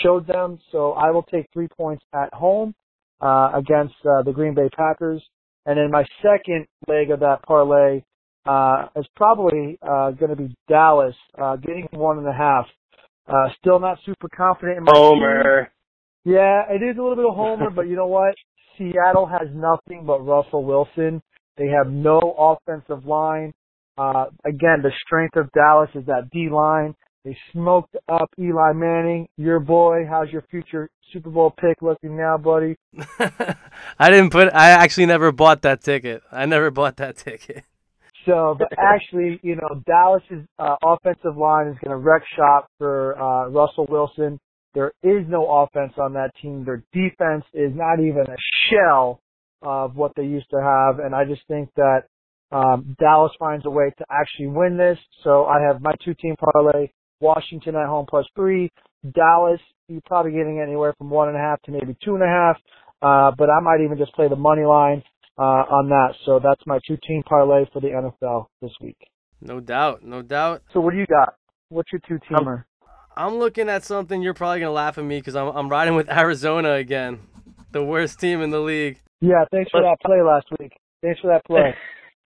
showed 0.03 0.27
them. 0.27 0.59
So 0.71 0.93
I 0.93 1.11
will 1.11 1.23
take 1.23 1.47
three 1.53 1.67
points 1.67 2.03
at 2.13 2.33
home, 2.33 2.73
uh, 3.21 3.51
against, 3.53 3.95
uh, 4.05 4.23
the 4.23 4.31
Green 4.31 4.53
Bay 4.53 4.69
Packers. 4.75 5.23
And 5.65 5.77
then 5.77 5.91
my 5.91 6.05
second 6.21 6.67
leg 6.87 7.11
of 7.11 7.19
that 7.21 7.41
parlay, 7.43 8.03
uh, 8.45 8.87
is 8.95 9.07
probably, 9.15 9.77
uh, 9.81 10.11
going 10.11 10.29
to 10.29 10.35
be 10.35 10.55
Dallas, 10.67 11.15
uh, 11.41 11.55
getting 11.55 11.87
one 11.91 12.17
and 12.19 12.27
a 12.27 12.33
half. 12.33 12.67
Uh, 13.27 13.49
still 13.59 13.79
not 13.79 13.97
super 14.05 14.27
confident 14.29 14.77
in 14.77 14.83
my 14.83 14.91
team. 14.91 15.01
Homer. 15.01 15.71
Yeah, 16.25 16.63
it 16.69 16.83
is 16.83 16.97
a 16.97 17.01
little 17.01 17.15
bit 17.15 17.25
of 17.25 17.35
homer, 17.35 17.69
but 17.69 17.87
you 17.87 17.95
know 17.95 18.07
what? 18.07 18.35
Seattle 18.77 19.25
has 19.25 19.47
nothing 19.53 20.05
but 20.05 20.19
Russell 20.25 20.63
Wilson. 20.63 21.21
They 21.57 21.67
have 21.67 21.91
no 21.91 22.19
offensive 22.37 23.05
line. 23.05 23.53
Uh, 23.97 24.25
again, 24.43 24.81
the 24.83 24.91
strength 25.05 25.37
of 25.37 25.51
Dallas 25.53 25.89
is 25.95 26.05
that 26.07 26.29
D 26.31 26.49
line. 26.49 26.93
They 27.25 27.35
smoked 27.51 27.95
up 28.07 28.29
Eli 28.39 28.73
Manning. 28.73 29.27
Your 29.35 29.59
boy, 29.59 30.05
how's 30.07 30.29
your 30.29 30.43
future 30.51 30.87
Super 31.11 31.31
Bowl 31.31 31.51
pick 31.59 31.81
looking 31.81 32.15
now, 32.15 32.37
buddy? 32.37 32.75
I 33.99 34.11
didn't 34.11 34.29
put. 34.29 34.53
I 34.53 34.69
actually 34.69 35.07
never 35.07 35.31
bought 35.31 35.63
that 35.63 35.81
ticket. 35.81 36.21
I 36.31 36.45
never 36.45 36.69
bought 36.69 36.97
that 36.97 37.17
ticket. 37.17 37.63
So, 38.27 38.55
but 38.57 38.67
actually, 38.77 39.39
you 39.41 39.55
know, 39.55 39.81
Dallas's 39.87 40.45
uh, 40.59 40.75
offensive 40.85 41.35
line 41.35 41.67
is 41.67 41.77
going 41.83 41.91
to 41.91 41.97
wreck 41.97 42.21
shop 42.35 42.67
for 42.77 43.19
uh, 43.19 43.49
Russell 43.49 43.87
Wilson. 43.89 44.39
There 44.75 44.91
is 45.01 45.25
no 45.27 45.47
offense 45.47 45.93
on 45.97 46.13
that 46.13 46.31
team. 46.39 46.63
Their 46.63 46.83
defense 46.93 47.45
is 47.55 47.71
not 47.73 47.99
even 47.99 48.25
a 48.27 48.35
shell 48.69 49.19
of 49.63 49.95
what 49.95 50.11
they 50.15 50.25
used 50.25 50.49
to 50.51 50.61
have, 50.61 50.99
and 50.99 51.15
I 51.15 51.25
just 51.25 51.41
think 51.47 51.69
that 51.75 52.03
um, 52.51 52.95
Dallas 52.99 53.31
finds 53.39 53.65
a 53.65 53.69
way 53.71 53.91
to 53.97 54.05
actually 54.11 54.47
win 54.47 54.77
this. 54.77 54.97
So 55.23 55.45
I 55.45 55.61
have 55.61 55.81
my 55.81 55.93
two-team 56.03 56.35
parlay: 56.39 56.89
Washington 57.19 57.75
at 57.75 57.87
home 57.87 58.05
plus 58.09 58.25
three, 58.35 58.71
Dallas. 59.13 59.59
You're 59.87 60.01
probably 60.05 60.31
getting 60.31 60.59
anywhere 60.59 60.93
from 60.97 61.09
one 61.09 61.27
and 61.27 61.37
a 61.37 61.39
half 61.39 61.61
to 61.63 61.71
maybe 61.71 61.95
two 62.03 62.15
and 62.15 62.23
a 62.23 62.27
half, 62.27 62.57
uh, 63.01 63.35
but 63.37 63.49
I 63.49 63.59
might 63.59 63.81
even 63.83 63.97
just 63.97 64.13
play 64.13 64.27
the 64.27 64.35
money 64.35 64.63
line 64.63 65.03
uh, 65.37 65.41
on 65.69 65.89
that. 65.89 66.15
So 66.25 66.39
that's 66.43 66.61
my 66.65 66.79
two-team 66.87 67.23
parlay 67.27 67.65
for 67.71 67.81
the 67.81 67.89
NFL 67.89 68.47
this 68.61 68.71
week. 68.81 68.97
No 69.41 69.59
doubt, 69.59 70.03
no 70.03 70.21
doubt. 70.21 70.63
So 70.73 70.79
what 70.79 70.91
do 70.91 70.97
you 70.97 71.05
got? 71.05 71.35
What's 71.69 71.91
your 71.91 72.01
two-teamer? 72.07 72.63
I'm 73.17 73.35
looking 73.35 73.69
at 73.69 73.83
something. 73.83 74.21
You're 74.21 74.33
probably 74.33 74.59
gonna 74.59 74.71
laugh 74.71 74.97
at 74.97 75.03
me 75.03 75.19
because 75.19 75.35
I'm 75.35 75.55
I'm 75.55 75.69
riding 75.69 75.95
with 75.95 76.09
Arizona 76.11 76.73
again, 76.73 77.19
the 77.71 77.83
worst 77.83 78.19
team 78.19 78.41
in 78.41 78.49
the 78.49 78.59
league. 78.59 78.99
Yeah, 79.21 79.45
thanks 79.51 79.71
for 79.71 79.81
that 79.81 79.97
play 80.05 80.21
last 80.21 80.47
week. 80.59 80.73
Thanks 81.01 81.19
for 81.21 81.27
that 81.27 81.45
play. 81.45 81.73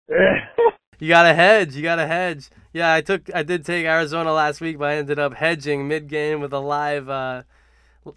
You 0.99 1.07
got 1.09 1.23
to 1.23 1.33
hedge. 1.33 1.75
You 1.75 1.83
got 1.83 1.97
to 1.97 2.07
hedge. 2.07 2.49
Yeah, 2.73 2.93
I 2.93 3.01
took. 3.01 3.33
I 3.33 3.43
did 3.43 3.65
take 3.65 3.85
Arizona 3.85 4.33
last 4.33 4.61
week, 4.61 4.77
but 4.77 4.89
I 4.89 4.95
ended 4.95 5.19
up 5.19 5.35
hedging 5.35 5.87
mid 5.87 6.07
game 6.07 6.39
with 6.41 6.53
a 6.53 6.59
live 6.59 7.09
uh, 7.09 7.43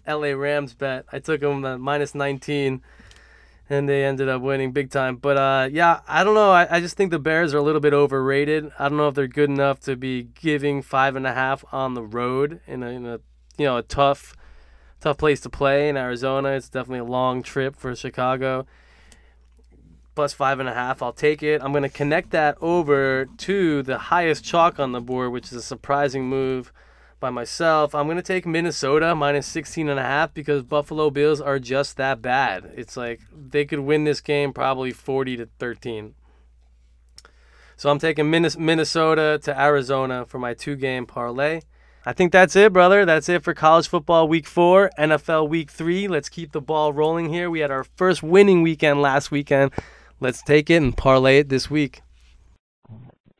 L.A. 0.05 0.35
Rams 0.35 0.73
bet. 0.73 1.05
I 1.11 1.19
took 1.19 1.41
them 1.41 1.63
uh, 1.63 1.77
minus 1.77 2.15
19, 2.15 2.81
and 3.69 3.89
they 3.89 4.03
ended 4.03 4.29
up 4.29 4.41
winning 4.41 4.71
big 4.71 4.89
time. 4.89 5.17
But 5.17 5.37
uh, 5.37 5.69
yeah, 5.71 6.01
I 6.07 6.23
don't 6.23 6.33
know. 6.33 6.51
I, 6.51 6.77
I 6.77 6.79
just 6.79 6.97
think 6.97 7.11
the 7.11 7.19
Bears 7.19 7.53
are 7.53 7.59
a 7.59 7.63
little 7.63 7.81
bit 7.81 7.93
overrated. 7.93 8.71
I 8.79 8.89
don't 8.89 8.97
know 8.97 9.07
if 9.07 9.15
they're 9.15 9.27
good 9.27 9.49
enough 9.49 9.79
to 9.81 9.95
be 9.95 10.23
giving 10.23 10.81
five 10.81 11.15
and 11.15 11.27
a 11.27 11.33
half 11.33 11.63
on 11.71 11.93
the 11.93 12.03
road 12.03 12.61
in 12.65 12.81
a, 12.81 12.87
in 12.87 13.05
a 13.05 13.19
you 13.57 13.65
know 13.65 13.77
a 13.77 13.83
tough 13.83 14.35
tough 14.99 15.17
place 15.17 15.39
to 15.41 15.49
play 15.49 15.87
in 15.87 15.97
Arizona. 15.97 16.49
It's 16.49 16.69
definitely 16.69 16.99
a 16.99 17.11
long 17.11 17.43
trip 17.43 17.75
for 17.75 17.95
Chicago 17.95 18.65
plus 20.15 20.33
five 20.33 20.59
and 20.59 20.69
a 20.69 20.73
half. 20.73 21.01
I'll 21.01 21.13
take 21.13 21.41
it. 21.43 21.61
I'm 21.63 21.71
going 21.71 21.83
to 21.83 21.89
connect 21.89 22.31
that 22.31 22.57
over 22.61 23.25
to 23.25 23.83
the 23.83 23.97
highest 23.97 24.43
chalk 24.43 24.79
on 24.79 24.91
the 24.91 25.01
board, 25.01 25.31
which 25.31 25.47
is 25.47 25.53
a 25.53 25.61
surprising 25.61 26.25
move 26.25 26.71
by 27.19 27.29
myself. 27.29 27.95
I'm 27.95 28.07
going 28.07 28.17
to 28.17 28.23
take 28.23 28.45
Minnesota 28.45 29.15
minus 29.15 29.47
16 29.47 29.87
and 29.87 29.99
a 29.99 30.03
half 30.03 30.33
because 30.33 30.63
Buffalo 30.63 31.09
Bills 31.09 31.39
are 31.39 31.59
just 31.59 31.97
that 31.97 32.21
bad. 32.21 32.71
It's 32.75 32.97
like 32.97 33.21
they 33.31 33.63
could 33.63 33.79
win 33.79 34.03
this 34.03 34.21
game 34.21 34.51
probably 34.51 34.91
40 34.91 35.37
to 35.37 35.49
13. 35.59 36.15
So 37.77 37.89
I'm 37.89 37.99
taking 37.99 38.29
Minnes- 38.29 38.57
Minnesota 38.57 39.39
to 39.43 39.59
Arizona 39.59 40.25
for 40.25 40.37
my 40.37 40.53
two 40.53 40.75
game 40.75 41.05
parlay. 41.05 41.61
I 42.05 42.13
think 42.13 42.31
that's 42.31 42.55
it, 42.55 42.73
brother. 42.73 43.05
That's 43.05 43.29
it 43.29 43.43
for 43.43 43.53
college 43.53 43.87
football 43.87 44.27
week 44.27 44.47
four, 44.47 44.89
NFL 44.97 45.49
week 45.49 45.69
three. 45.69 46.07
Let's 46.07 46.29
keep 46.29 46.51
the 46.51 46.61
ball 46.61 46.93
rolling 46.93 47.29
here. 47.29 47.49
We 47.49 47.59
had 47.59 47.69
our 47.69 47.83
first 47.83 48.23
winning 48.23 48.63
weekend 48.63 49.01
last 49.01 49.29
weekend. 49.29 49.71
Let's 50.21 50.43
take 50.43 50.69
it 50.69 50.75
and 50.75 50.95
parlay 50.95 51.39
it 51.39 51.49
this 51.49 51.69
week. 51.71 52.03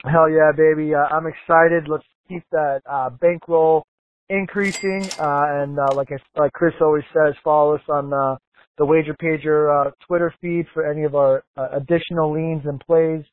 Hell 0.03 0.27
yeah, 0.27 0.51
baby! 0.57 0.95
Uh, 0.95 1.15
I'm 1.15 1.27
excited. 1.27 1.87
Let's 1.87 2.03
keep 2.27 2.43
that 2.51 2.81
uh, 2.89 3.11
bankroll 3.11 3.85
increasing, 4.29 5.03
uh, 5.19 5.61
and 5.61 5.77
uh, 5.77 5.93
like 5.93 6.09
I, 6.11 6.17
like 6.39 6.53
Chris 6.53 6.73
always 6.81 7.03
says, 7.13 7.35
follow 7.43 7.75
us 7.75 7.81
on 7.87 8.11
uh, 8.11 8.35
the 8.79 8.85
Wager 8.85 9.15
Pager 9.21 9.69
uh, 9.69 9.91
Twitter 10.07 10.33
feed 10.41 10.65
for 10.73 10.89
any 10.89 11.03
of 11.03 11.13
our 11.13 11.43
uh, 11.55 11.67
additional 11.73 12.33
leans 12.33 12.63
and 12.65 12.79
plays. 12.79 13.23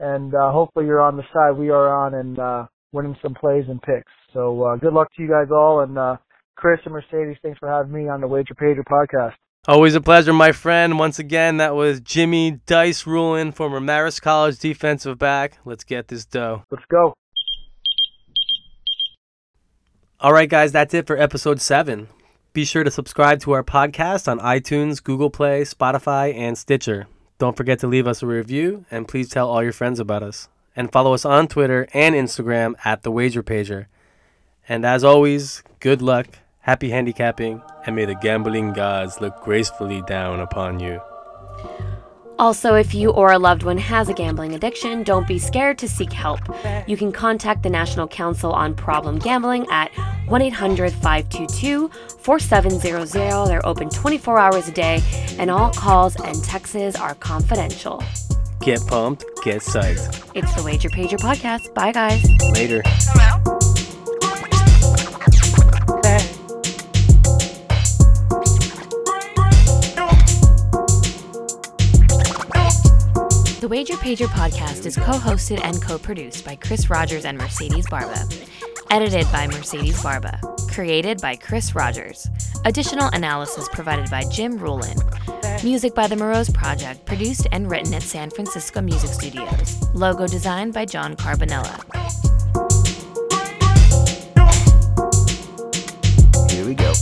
And 0.00 0.34
uh, 0.34 0.50
hopefully 0.50 0.86
you're 0.86 1.00
on 1.00 1.16
the 1.16 1.22
side 1.32 1.56
we 1.56 1.70
are 1.70 1.88
on 1.88 2.14
and 2.14 2.68
winning 2.92 3.16
some 3.22 3.34
plays 3.34 3.64
and 3.68 3.80
picks. 3.80 4.12
So 4.34 4.76
good 4.82 4.92
luck 4.92 5.08
to 5.16 5.22
you 5.22 5.28
guys 5.28 5.48
all. 5.50 5.80
And 5.80 6.18
Chris 6.56 6.80
and 6.84 6.92
Mercedes, 6.92 7.38
thanks 7.40 7.58
for 7.58 7.68
having 7.68 7.92
me 7.92 8.08
on 8.08 8.20
the 8.20 8.26
Wager 8.26 8.54
Pager 8.54 8.82
podcast. 8.84 9.34
Always 9.68 9.96
a 9.96 10.00
pleasure, 10.00 10.32
my 10.32 10.52
friend. 10.52 10.96
Once 10.96 11.18
again, 11.18 11.56
that 11.56 11.74
was 11.74 11.98
Jimmy 12.00 12.60
Dice 12.66 13.02
Ruhlen, 13.02 13.52
former 13.52 13.80
Marist 13.80 14.22
College 14.22 14.60
defensive 14.60 15.18
back. 15.18 15.58
Let's 15.64 15.82
get 15.82 16.06
this 16.06 16.24
dough. 16.24 16.62
Let's 16.70 16.84
go. 16.84 17.14
All 20.20 20.32
right, 20.32 20.48
guys, 20.48 20.70
that's 20.70 20.94
it 20.94 21.08
for 21.08 21.16
episode 21.18 21.60
seven. 21.60 22.06
Be 22.52 22.64
sure 22.64 22.84
to 22.84 22.92
subscribe 22.92 23.40
to 23.40 23.52
our 23.52 23.64
podcast 23.64 24.28
on 24.28 24.38
iTunes, 24.38 25.02
Google 25.02 25.30
Play, 25.30 25.62
Spotify, 25.62 26.32
and 26.32 26.56
Stitcher. 26.56 27.08
Don't 27.38 27.56
forget 27.56 27.80
to 27.80 27.88
leave 27.88 28.06
us 28.06 28.22
a 28.22 28.26
review, 28.26 28.84
and 28.88 29.08
please 29.08 29.28
tell 29.28 29.48
all 29.48 29.64
your 29.64 29.72
friends 29.72 29.98
about 29.98 30.22
us. 30.22 30.48
And 30.76 30.92
follow 30.92 31.12
us 31.12 31.24
on 31.24 31.48
Twitter 31.48 31.88
and 31.92 32.14
Instagram 32.14 32.74
at 32.84 33.02
The 33.02 33.10
Wager 33.10 33.42
Pager. 33.42 33.86
And 34.68 34.86
as 34.86 35.02
always, 35.02 35.64
good 35.80 36.02
luck, 36.02 36.38
happy 36.66 36.90
handicapping, 36.90 37.62
and 37.86 37.94
may 37.94 38.04
the 38.04 38.14
gambling 38.16 38.72
gods 38.72 39.20
look 39.20 39.40
gracefully 39.42 40.02
down 40.08 40.40
upon 40.40 40.80
you. 40.80 41.00
Also, 42.38 42.74
if 42.74 42.92
you 42.92 43.10
or 43.10 43.30
a 43.32 43.38
loved 43.38 43.62
one 43.62 43.78
has 43.78 44.08
a 44.10 44.12
gambling 44.12 44.54
addiction, 44.54 45.02
don't 45.04 45.26
be 45.26 45.38
scared 45.38 45.78
to 45.78 45.88
seek 45.88 46.12
help. 46.12 46.40
You 46.86 46.96
can 46.96 47.12
contact 47.12 47.62
the 47.62 47.70
National 47.70 48.06
Council 48.06 48.52
on 48.52 48.74
Problem 48.74 49.18
Gambling 49.18 49.64
at 49.70 49.90
1 50.26 50.42
800 50.42 50.92
522 50.92 51.88
4700. 52.18 53.46
They're 53.46 53.66
open 53.66 53.88
24 53.88 54.38
hours 54.38 54.68
a 54.68 54.72
day, 54.72 55.00
and 55.38 55.50
all 55.50 55.72
calls 55.72 56.16
and 56.16 56.42
texts 56.44 56.96
are 56.96 57.14
confidential. 57.14 58.02
Get 58.60 58.84
pumped, 58.86 59.24
get 59.44 59.62
psyched. 59.62 60.30
It's 60.34 60.52
the 60.54 60.64
Wager 60.64 60.90
Pager 60.90 61.18
podcast. 61.18 61.72
Bye, 61.72 61.92
guys. 61.92 62.28
Later. 62.52 62.82
The 73.66 73.70
Wager 73.70 73.94
Pager 73.94 74.28
podcast 74.28 74.86
is 74.86 74.94
co 74.94 75.18
hosted 75.18 75.60
and 75.64 75.82
co 75.82 75.98
produced 75.98 76.44
by 76.44 76.54
Chris 76.54 76.88
Rodgers 76.88 77.24
and 77.24 77.36
Mercedes 77.36 77.84
Barba. 77.90 78.24
Edited 78.92 79.26
by 79.32 79.48
Mercedes 79.48 80.00
Barba. 80.00 80.40
Created 80.70 81.20
by 81.20 81.34
Chris 81.34 81.74
Rodgers. 81.74 82.30
Additional 82.64 83.08
analysis 83.12 83.68
provided 83.72 84.08
by 84.08 84.22
Jim 84.30 84.56
Ruhlen. 84.60 84.94
Music 85.64 85.96
by 85.96 86.06
The 86.06 86.14
Moroz 86.14 86.54
Project, 86.54 87.06
produced 87.06 87.48
and 87.50 87.68
written 87.68 87.92
at 87.92 88.04
San 88.04 88.30
Francisco 88.30 88.80
Music 88.80 89.10
Studios. 89.10 89.82
Logo 89.94 90.28
designed 90.28 90.72
by 90.72 90.84
John 90.84 91.16
Carbonella. 91.16 91.82
Here 96.52 96.64
we 96.64 96.76
go. 96.76 96.92